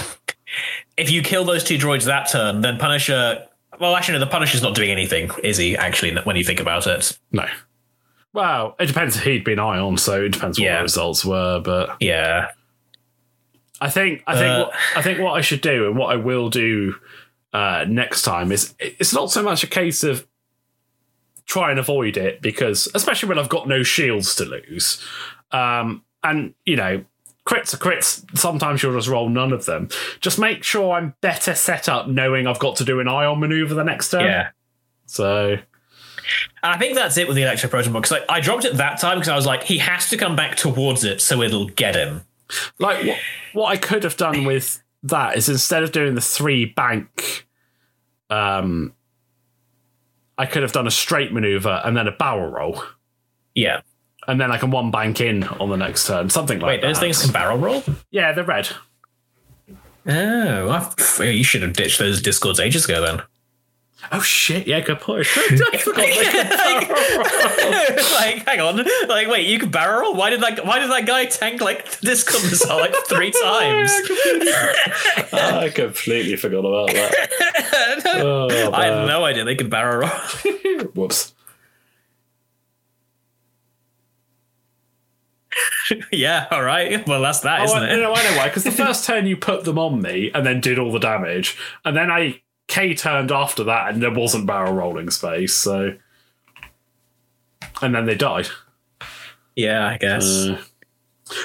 if 0.97 1.11
you 1.11 1.21
kill 1.21 1.45
those 1.45 1.65
two 1.65 1.77
droids 1.77 2.05
that 2.05 2.29
turn, 2.31 2.61
then 2.61 2.79
Punisher. 2.79 3.45
Well, 3.81 3.97
actually, 3.97 4.15
no, 4.15 4.21
the 4.21 4.31
Punisher's 4.31 4.63
not 4.63 4.77
doing 4.77 4.91
anything, 4.91 5.33
is 5.43 5.57
he? 5.57 5.77
Actually, 5.77 6.15
when 6.23 6.37
you 6.37 6.45
think 6.45 6.61
about 6.61 6.87
it, 6.87 7.19
no. 7.33 7.47
Well, 8.33 8.77
it 8.79 8.87
depends 8.87 9.17
if 9.17 9.25
he'd 9.25 9.43
been 9.43 9.59
ion, 9.59 9.97
so 9.97 10.23
it 10.23 10.29
depends 10.29 10.61
what 10.61 10.65
Yeah. 10.65 10.77
the 10.77 10.83
results 10.85 11.25
were. 11.25 11.59
But 11.59 11.97
yeah, 11.99 12.51
I 13.81 13.91
think 13.91 14.23
I 14.29 14.35
think 14.37 14.47
Uh, 14.53 14.65
what, 14.67 14.75
I 14.97 15.03
think 15.03 15.19
what 15.19 15.33
I 15.33 15.41
should 15.41 15.61
do 15.61 15.89
and 15.89 15.97
what 15.97 16.13
I 16.13 16.17
will 16.17 16.51
do 16.51 16.95
uh, 17.55 17.87
next 17.89 18.23
time 18.23 18.53
is 18.53 18.75
it's 18.81 19.15
not 19.15 19.31
so 19.31 19.43
much 19.43 19.63
a 19.63 19.69
case 19.69 20.05
of 20.05 20.27
try 21.47 21.71
and 21.71 21.79
avoid 21.79 22.17
it 22.17 22.43
because 22.43 22.89
especially 22.95 23.29
when 23.29 23.39
I've 23.39 23.49
got 23.49 23.69
no 23.69 23.83
shields 23.83 24.35
to 24.37 24.45
lose, 24.45 25.03
um, 25.53 26.03
and 26.23 26.55
you 26.67 26.77
know 26.77 27.05
crits 27.47 27.73
are 27.73 27.79
crits. 27.79 28.25
Sometimes 28.37 28.83
you'll 28.83 28.95
just 28.95 29.09
roll 29.09 29.29
none 29.29 29.53
of 29.53 29.67
them. 29.67 29.89
Just 30.21 30.39
make 30.39 30.65
sure 30.65 30.95
I'm 30.95 31.15
better 31.21 31.55
set 31.55 31.89
up, 31.89 32.09
knowing 32.09 32.47
I've 32.47 32.59
got 32.59 32.77
to 32.77 32.85
do 32.85 32.99
an 33.01 33.09
ion 33.09 33.39
maneuver 33.39 33.75
the 33.75 33.85
next 33.85 34.11
turn. 34.11 34.25
yeah. 34.25 34.51
So 35.07 35.51
And 35.53 36.73
I 36.73 36.79
think 36.79 36.97
that's 36.97 37.17
it 37.19 37.29
with 37.29 37.37
the 37.37 37.43
Electro 37.43 37.69
Proton 37.69 37.93
Bomb 37.93 38.03
because 38.03 38.19
I, 38.29 38.37
I 38.37 38.41
dropped 38.41 38.65
it 38.65 38.79
that 38.79 38.99
time 38.99 39.19
because 39.19 39.29
I 39.29 39.37
was 39.37 39.47
like, 39.47 39.63
he 39.63 39.79
has 39.79 40.09
to 40.11 40.17
come 40.17 40.35
back 40.35 40.57
towards 40.57 41.05
it 41.05 41.21
so 41.21 41.43
it'll 41.43 41.69
get 41.69 41.95
him. 41.95 42.23
like 42.79 43.07
what 43.07 43.19
what 43.53 43.67
I 43.67 43.77
could 43.77 44.03
have 44.03 44.17
done 44.17 44.45
with 44.45 44.83
that 45.05 45.37
is 45.37 45.49
instead 45.49 45.83
of 45.83 45.93
doing 45.93 46.15
the 46.15 46.21
three 46.21 46.65
bank 46.65 47.44
um 48.31 48.95
I 50.37 50.47
could 50.47 50.63
have 50.63 50.73
done 50.73 50.87
a 50.87 50.91
straight 50.91 51.33
maneuver 51.33 51.81
and 51.85 51.97
then 51.97 52.09
a 52.09 52.13
barrel 52.13 52.51
roll. 52.51 52.83
Yeah. 53.55 53.83
And 54.27 54.41
then 54.41 54.51
I 54.51 54.59
can 54.59 54.71
one 54.71 54.91
bank 54.91 55.21
in 55.21 55.45
on 55.45 55.69
the 55.71 55.77
next 55.77 56.07
turn. 56.07 56.31
Something 56.31 56.59
like 56.59 56.67
Wait, 56.67 56.81
that. 56.81 56.87
Wait, 56.87 56.93
those 56.93 56.99
things 56.99 57.23
can 57.23 57.33
barrel 57.33 57.59
roll? 57.59 57.83
Yeah, 58.11 58.33
they're 58.33 58.43
red. 58.43 58.69
Oh, 60.07 60.69
I, 61.21 61.25
you 61.25 61.45
should 61.45 61.63
have 61.63 61.75
ditched 61.75 61.99
those 61.99 62.21
discords 62.21 62.61
ages 62.61 62.85
ago 62.85 63.01
then. 63.01 63.23
Oh 64.13 64.21
shit, 64.21 64.67
yeah, 64.67 64.81
good 64.81 65.01
point. 65.01 65.27
I 65.37 65.79
forgot 65.79 66.07
could 66.07 66.89
barrel 67.97 68.13
like, 68.13 68.47
hang 68.47 68.61
on, 68.61 68.77
like, 69.09 69.29
wait, 69.29 69.47
you 69.47 69.59
can 69.59 69.71
barrel 69.71 70.01
roll? 70.03 70.15
Why 70.15 70.31
did 70.31 70.41
that? 70.41 70.65
Why 70.65 70.79
did 70.79 70.91
that 70.91 71.07
guy 71.07 71.25
tank 71.27 71.61
like 71.61 71.85
this 72.01 72.25
discord 72.25 72.43
missile 72.51 72.77
like 72.77 72.95
three 73.07 73.31
times? 73.43 73.91
I 75.33 75.71
completely 75.75 76.37
forgot 76.37 76.61
about 76.61 76.89
that. 76.89 78.03
Oh, 78.17 78.71
I 78.73 78.85
had 78.87 79.07
no 79.07 79.25
idea 79.25 79.45
they 79.45 79.57
could 79.57 79.71
barrel 79.71 80.09
roll. 80.09 80.89
Whoops. 80.95 81.33
yeah, 86.11 86.47
all 86.51 86.63
right. 86.65 87.07
Well, 87.07 87.21
that's 87.21 87.41
that, 87.41 87.61
Oh, 87.61 87.65
isn't 87.65 87.79
I, 87.83 87.93
it? 87.95 87.97
no, 87.99 88.13
I 88.13 88.23
know 88.25 88.37
why. 88.39 88.49
Because 88.49 88.65
the 88.65 88.71
first 88.73 89.05
turn 89.05 89.27
you 89.27 89.37
put 89.37 89.65
them 89.65 89.79
on 89.79 90.01
me 90.01 90.31
and 90.35 90.45
then 90.45 90.61
did 90.61 90.79
all 90.79 90.91
the 90.91 90.99
damage, 90.99 91.57
and 91.85 91.97
then 91.97 92.11
I 92.11 92.41
K 92.67 92.95
turned 92.95 93.31
after 93.33 93.65
that, 93.65 93.93
and 93.93 94.03
there 94.03 94.13
wasn't 94.13 94.47
barrel 94.47 94.73
rolling 94.73 95.11
space. 95.11 95.55
So, 95.55 95.97
and 97.83 97.95
then 97.95 98.07
they 98.07 98.15
died. 98.15 98.49
Yeah, 99.57 99.87
I 99.87 99.99
guess. 99.99 100.25
Uh, 100.49 100.63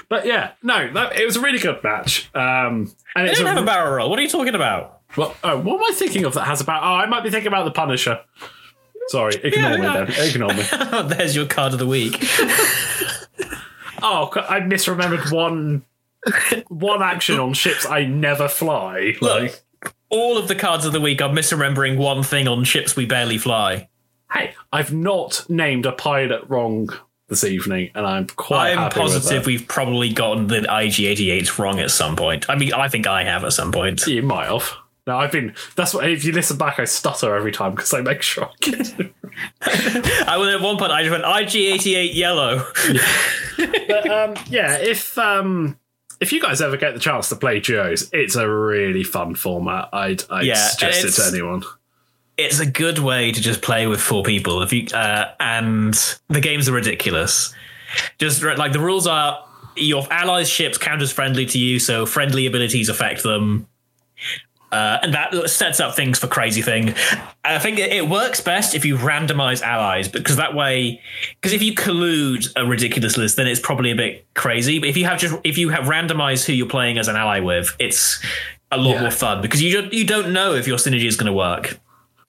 but 0.09 0.25
yeah, 0.25 0.51
no, 0.63 0.91
that, 0.93 1.19
it 1.19 1.25
was 1.25 1.35
a 1.35 1.41
really 1.41 1.59
good 1.59 1.83
match. 1.83 2.29
Um, 2.35 2.93
and 3.15 3.25
they 3.27 3.31
it's 3.31 3.39
didn't 3.39 3.47
a, 3.47 3.55
have 3.55 3.63
a 3.63 3.65
barrel 3.65 3.93
roll. 3.95 4.09
What 4.09 4.19
are 4.19 4.21
you 4.21 4.29
talking 4.29 4.55
about? 4.55 5.01
well, 5.17 5.35
oh, 5.43 5.57
what 5.59 5.75
am 5.75 5.83
I 5.83 5.95
thinking 5.95 6.25
of 6.25 6.33
that 6.35 6.45
has 6.45 6.61
about? 6.61 6.83
Oh, 6.83 6.95
I 6.95 7.05
might 7.07 7.23
be 7.23 7.29
thinking 7.29 7.47
about 7.47 7.65
the 7.65 7.71
Punisher. 7.71 8.19
Sorry, 9.07 9.35
ignore 9.43 9.77
me 9.77 9.83
Yeah. 9.83 10.05
then. 10.05 10.27
Ignore 10.29 10.53
me. 10.53 10.63
There's 11.15 11.35
your 11.35 11.45
card 11.47 11.73
of 11.73 11.79
the 11.79 11.87
week. 11.87 12.23
Oh, 14.01 14.29
I 14.47 14.61
misremembered 14.61 15.29
one 15.29 15.83
one 16.69 17.03
action 17.03 17.37
on 17.37 17.53
ships 17.53 17.85
I 17.85 18.05
never 18.05 18.47
fly. 18.47 19.15
Like, 19.19 19.61
All 20.09 20.37
of 20.37 20.47
the 20.47 20.55
cards 20.55 20.85
of 20.85 20.93
the 20.93 21.01
week 21.01 21.21
are 21.21 21.29
misremembering 21.29 21.97
one 21.97 22.23
thing 22.23 22.47
on 22.47 22.63
ships 22.63 22.95
we 22.95 23.05
barely 23.05 23.37
fly. 23.37 23.89
hey, 24.31 24.53
I've 24.71 24.93
not 24.93 25.45
named 25.49 25.85
a 25.85 25.91
pilot 25.91 26.43
wrong 26.47 26.89
this 27.27 27.43
evening, 27.43 27.91
and 27.93 28.05
I'm 28.05 28.25
quite 28.27 28.75
I'm 28.75 28.89
positive 28.91 29.45
we've 29.45 29.67
probably 29.67 30.11
gotten 30.11 30.47
the 30.47 30.61
IG88s 30.61 31.57
wrong 31.59 31.79
at 31.79 31.91
some 31.91 32.15
point. 32.15 32.49
I 32.49 32.55
mean, 32.55 32.73
I 32.73 32.87
think 32.87 33.05
I 33.07 33.23
have 33.23 33.43
at 33.43 33.53
some 33.53 33.71
point. 33.71 34.05
You 34.07 34.23
might 34.23 34.47
have. 34.47 34.71
No, 35.05 35.17
I've 35.17 35.31
been. 35.31 35.53
That's 35.75 35.93
what. 35.93 36.07
If 36.09 36.23
you 36.23 36.31
listen 36.31 36.57
back, 36.57 36.79
I 36.79 36.85
stutter 36.85 37.35
every 37.35 37.51
time 37.51 37.75
because 37.75 37.93
I 37.93 38.01
make 38.01 38.21
sure 38.21 38.45
I 38.45 38.51
get 38.61 38.99
it. 38.99 39.13
I 40.27 40.37
was 40.37 40.53
at 40.53 40.61
one 40.61 40.77
point 40.77 40.91
I 40.91 41.03
just 41.03 41.11
went 41.11 41.23
IG88 41.23 42.13
yellow. 42.15 42.65
But 43.57 44.09
um, 44.09 44.35
yeah, 44.49 44.77
if 44.77 45.17
um, 45.17 45.78
if 46.21 46.31
you 46.33 46.41
guys 46.41 46.61
ever 46.61 46.77
get 46.77 46.93
the 46.93 46.99
chance 46.99 47.29
to 47.29 47.35
play 47.35 47.59
duos, 47.59 48.09
it's 48.13 48.35
a 48.35 48.47
really 48.49 49.03
fun 49.03 49.35
format. 49.35 49.89
I'd, 49.93 50.23
I'd 50.29 50.45
Yeah, 50.45 50.55
suggest 50.67 51.05
it 51.05 51.21
to 51.21 51.27
anyone. 51.29 51.63
it's 52.37 52.59
a 52.59 52.65
good 52.65 52.99
way 52.99 53.31
to 53.31 53.41
just 53.41 53.61
play 53.61 53.87
with 53.87 54.01
four 54.01 54.23
people. 54.23 54.61
If 54.61 54.71
you 54.73 54.87
uh, 54.93 55.31
and 55.39 55.93
the 56.27 56.41
games 56.41 56.67
are 56.69 56.73
ridiculous. 56.73 57.53
Just 58.19 58.43
like 58.43 58.71
the 58.71 58.79
rules 58.79 59.07
are, 59.07 59.43
your 59.75 60.05
allies' 60.11 60.47
ships 60.49 60.77
count 60.77 61.01
as 61.01 61.11
friendly 61.11 61.45
to 61.47 61.57
you, 61.57 61.79
so 61.79 62.05
friendly 62.05 62.45
abilities 62.45 62.87
affect 62.89 63.23
them. 63.23 63.67
Uh, 64.71 64.99
and 65.01 65.13
that 65.15 65.49
sets 65.49 65.79
up 65.79 65.95
things 65.95 66.19
for 66.19 66.27
crazy 66.27 66.61
thing. 66.61 66.93
I 67.43 67.57
think 67.57 67.79
it, 67.79 68.07
works 68.07 68.39
best 68.39 68.75
if 68.75 68.85
you 68.85 68.97
randomize 68.97 69.61
allies 69.63 70.07
because 70.07 70.35
that 70.35 70.53
way, 70.53 71.01
because 71.35 71.53
if 71.53 71.63
you 71.63 71.73
collude 71.73 72.47
a 72.55 72.65
ridiculous 72.65 73.17
list, 73.17 73.35
then 73.37 73.47
it's 73.47 73.59
probably 73.59 73.89
a 73.91 73.95
bit 73.95 74.27
crazy. 74.35 74.77
But 74.79 74.89
if 74.89 74.97
you 74.97 75.05
have 75.05 75.19
just 75.19 75.35
if 75.43 75.57
you 75.57 75.69
have 75.69 75.85
randomized 75.85 76.45
who 76.45 76.53
you're 76.53 76.67
playing 76.67 76.99
as 76.99 77.07
an 77.07 77.15
ally 77.15 77.39
with, 77.39 77.75
it's 77.79 78.23
a 78.71 78.77
lot 78.77 78.93
Yeah. 78.95 79.01
more 79.01 79.11
fun 79.11 79.41
because 79.41 79.61
you 79.63 79.73
don't, 79.73 79.91
you 79.91 80.05
don't 80.05 80.31
know 80.31 80.53
if 80.53 80.67
your 80.67 80.77
synergy 80.77 81.05
is 81.07 81.15
going 81.15 81.25
to 81.31 81.33
work. 81.33 81.79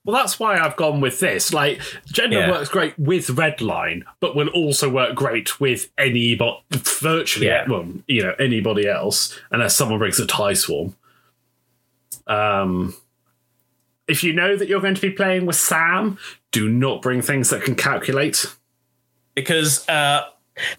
Well, 0.03 0.15
that's 0.15 0.39
why 0.39 0.57
I've 0.57 0.75
gone 0.75 0.99
with 0.99 1.19
this. 1.19 1.53
Like, 1.53 1.77
Jendon 2.11 2.31
Yeah. 2.31 2.49
works 2.49 2.69
great 2.69 2.97
with 2.97 3.27
Redline, 3.27 4.01
but 4.19 4.35
will 4.35 4.47
also 4.47 4.89
work 4.89 5.13
great 5.13 5.59
with 5.59 5.91
anybody, 5.95 6.57
virtually, 6.71 7.45
Yeah. 7.45 7.65
well, 7.69 7.85
you 8.07 8.23
know, 8.23 8.33
anybody 8.39 8.87
else, 8.87 9.39
unless 9.51 9.75
someone 9.75 9.99
brings 9.99 10.19
a 10.19 10.25
tie 10.25 10.53
swarm. 10.53 10.95
Um, 12.31 12.93
if 14.07 14.23
you 14.23 14.33
know 14.33 14.55
that 14.55 14.67
you're 14.67 14.81
going 14.81 14.95
to 14.95 15.01
be 15.01 15.11
playing 15.11 15.45
with 15.45 15.55
Sam, 15.55 16.17
do 16.51 16.69
not 16.69 17.01
bring 17.01 17.21
things 17.21 17.49
that 17.49 17.63
can 17.63 17.75
calculate. 17.75 18.45
because 19.35 19.87
uh, 19.89 20.25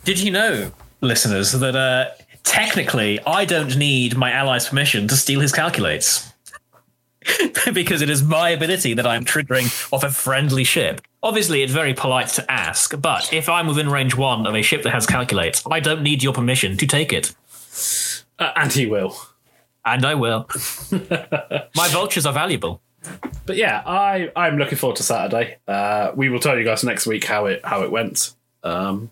did 0.04 0.20
you 0.20 0.30
know, 0.30 0.70
listeners, 1.00 1.52
that 1.52 1.76
uh, 1.76 2.10
technically 2.42 3.20
I 3.26 3.44
don't 3.44 3.76
need 3.76 4.16
my 4.16 4.32
ally's 4.32 4.68
permission 4.68 5.08
to 5.08 5.16
steal 5.16 5.40
his 5.40 5.52
calculates. 5.52 6.32
because 7.72 8.02
it 8.02 8.10
is 8.10 8.20
my 8.22 8.48
ability 8.48 8.94
that 8.94 9.06
I'm 9.06 9.24
triggering 9.24 9.92
off 9.92 10.02
a 10.02 10.10
friendly 10.10 10.64
ship. 10.64 11.00
Obviously, 11.22 11.62
it's 11.62 11.72
very 11.72 11.94
polite 11.94 12.26
to 12.30 12.50
ask, 12.50 13.00
but 13.00 13.32
if 13.32 13.48
I'm 13.48 13.68
within 13.68 13.88
range 13.88 14.16
one 14.16 14.44
of 14.44 14.56
a 14.56 14.62
ship 14.62 14.82
that 14.82 14.90
has 14.90 15.06
calculates, 15.06 15.62
I 15.70 15.78
don't 15.78 16.02
need 16.02 16.24
your 16.24 16.32
permission 16.32 16.76
to 16.78 16.86
take 16.86 17.12
it. 17.12 17.32
Uh, 18.40 18.50
and 18.56 18.72
he 18.72 18.86
will. 18.86 19.16
And 19.84 20.04
I 20.04 20.14
will. 20.14 20.48
my 20.92 21.88
vultures 21.88 22.26
are 22.26 22.32
valuable. 22.32 22.80
But 23.46 23.56
yeah, 23.56 23.82
I 23.84 24.30
I'm 24.36 24.56
looking 24.58 24.78
forward 24.78 24.96
to 24.96 25.02
Saturday. 25.02 25.56
Uh, 25.66 26.12
we 26.14 26.28
will 26.28 26.38
tell 26.38 26.56
you 26.56 26.64
guys 26.64 26.84
next 26.84 27.06
week 27.06 27.24
how 27.24 27.46
it 27.46 27.64
how 27.64 27.82
it 27.82 27.90
went. 27.90 28.34
Um, 28.62 29.10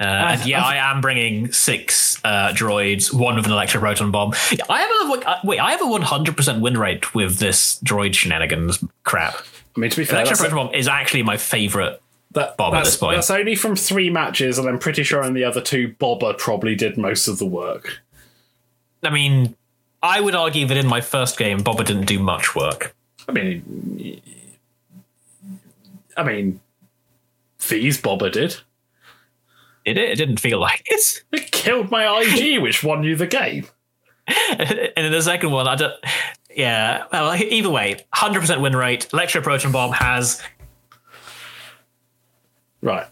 Uh, 0.00 0.04
and 0.04 0.46
yeah, 0.46 0.62
I 0.64 0.76
am 0.92 1.00
bringing 1.00 1.50
six 1.52 2.20
uh, 2.22 2.52
droids, 2.52 3.12
one 3.12 3.34
with 3.34 3.46
an 3.46 3.50
electro 3.50 3.80
proton 3.80 4.12
bomb. 4.12 4.32
I 4.70 4.80
have 4.82 4.90
a 5.20 5.28
uh, 5.28 5.40
wait. 5.42 5.58
I 5.58 5.72
have 5.72 5.82
a 5.82 5.86
one 5.86 6.02
hundred 6.02 6.36
percent 6.36 6.60
win 6.62 6.78
rate 6.78 7.16
with 7.16 7.38
this 7.38 7.80
droid 7.80 8.14
shenanigans 8.14 8.84
crap. 9.02 9.34
I 9.76 9.80
mean, 9.80 9.90
to 9.90 9.96
be 9.96 10.04
fair, 10.04 10.20
Electro 10.20 10.36
that's, 10.36 10.40
proton 10.40 10.66
bomb 10.66 10.74
is 10.74 10.86
actually 10.86 11.24
my 11.24 11.36
favorite. 11.36 12.00
that, 12.32 12.56
bomb 12.56 12.74
at 12.74 12.84
this 12.84 12.96
point. 12.96 13.16
that's 13.16 13.30
only 13.30 13.56
from 13.56 13.74
three 13.74 14.08
matches, 14.08 14.56
and 14.56 14.68
I'm 14.68 14.78
pretty 14.78 15.02
sure 15.02 15.24
in 15.24 15.34
the 15.34 15.42
other 15.42 15.60
two, 15.60 15.94
Boba 15.98 16.38
probably 16.38 16.76
did 16.76 16.96
most 16.96 17.26
of 17.26 17.38
the 17.38 17.46
work. 17.46 18.00
I 19.02 19.10
mean, 19.10 19.54
I 20.02 20.20
would 20.20 20.34
argue 20.34 20.66
that 20.66 20.76
in 20.76 20.86
my 20.86 21.00
first 21.00 21.38
game, 21.38 21.60
Boba 21.60 21.84
didn't 21.84 22.06
do 22.06 22.18
much 22.18 22.54
work. 22.54 22.94
I 23.28 23.32
mean, 23.32 24.20
I 26.16 26.22
mean, 26.22 26.60
these 27.68 28.00
Boba 28.00 28.32
did. 28.32 28.56
It? 29.84 29.96
It 29.96 30.16
didn't 30.16 30.40
feel 30.40 30.60
like 30.60 30.82
it. 30.86 31.24
It 31.32 31.50
killed 31.50 31.90
my 31.90 32.20
IG, 32.20 32.60
which 32.62 32.82
won 32.82 33.04
you 33.04 33.16
the 33.16 33.26
game. 33.26 33.66
and 34.26 34.70
in 34.96 35.12
the 35.12 35.22
second 35.22 35.50
one, 35.50 35.66
I 35.66 35.74
don't. 35.74 35.94
Yeah. 36.54 37.04
Well, 37.12 37.34
either 37.34 37.70
way, 37.70 38.04
hundred 38.12 38.40
percent 38.40 38.60
win 38.60 38.76
rate. 38.76 39.08
Electro 39.12 39.40
proton 39.40 39.72
bomb 39.72 39.92
has. 39.92 40.42
Right. 42.82 43.06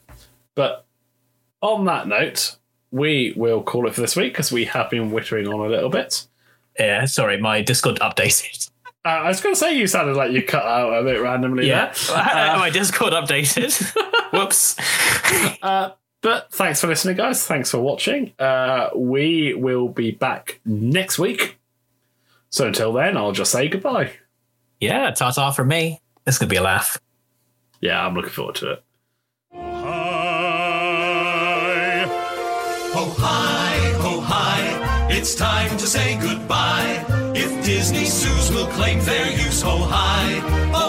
But 0.54 0.84
on 1.62 1.84
that 1.86 2.06
note, 2.06 2.56
we 2.90 3.32
will 3.36 3.62
call 3.62 3.86
it 3.86 3.94
for 3.94 4.00
this 4.00 4.16
week 4.16 4.32
because 4.32 4.50
we 4.52 4.64
have 4.66 4.90
been 4.90 5.10
wittering 5.10 5.52
on 5.52 5.60
a 5.66 5.68
little 5.68 5.90
bit. 5.90 6.26
Yeah. 6.78 7.04
Sorry, 7.06 7.40
my 7.40 7.62
Discord 7.62 7.96
updated. 8.00 8.70
Uh, 9.04 9.08
I 9.08 9.28
was 9.28 9.40
going 9.40 9.54
to 9.54 9.58
say 9.58 9.76
you 9.76 9.86
sounded 9.86 10.16
like 10.16 10.32
you 10.32 10.42
cut 10.42 10.64
out 10.64 10.92
a 10.92 11.02
bit 11.04 11.20
randomly 11.20 11.68
Yeah. 11.68 11.92
there. 12.08 12.56
my 12.58 12.70
Discord 12.70 13.12
updated. 13.12 13.72
Whoops. 14.32 14.76
But 16.22 16.50
thanks 16.52 16.80
for 16.80 16.88
listening, 16.88 17.16
guys. 17.16 17.46
Thanks 17.46 17.70
for 17.70 17.78
watching. 17.78 18.32
Uh, 18.36 18.88
we 18.96 19.54
will 19.54 19.88
be 19.88 20.10
back 20.10 20.58
next 20.64 21.20
week. 21.20 21.56
So 22.50 22.66
until 22.66 22.92
then, 22.92 23.16
I'll 23.16 23.30
just 23.32 23.52
say 23.52 23.68
goodbye. 23.68 24.10
Yeah. 24.80 25.10
Ta 25.12 25.30
ta 25.30 25.52
from 25.52 25.68
me. 25.68 26.00
This 26.24 26.38
could 26.38 26.48
be 26.48 26.56
a 26.56 26.62
laugh. 26.62 26.98
Yeah, 27.80 28.04
I'm 28.04 28.14
looking 28.14 28.30
forward 28.30 28.56
to 28.56 28.72
it. 28.72 28.84
Oh, 32.98 33.14
hi, 33.18 33.92
oh, 34.08 34.20
hi. 34.22 35.10
It's 35.10 35.34
time 35.34 35.76
to 35.76 35.86
say 35.86 36.18
goodbye. 36.18 37.04
If 37.34 37.62
Disney 37.62 38.06
zoos 38.06 38.50
will 38.50 38.68
claim 38.68 39.00
fair 39.00 39.30
use, 39.32 39.62
oh, 39.66 39.86
hi. 39.86 40.85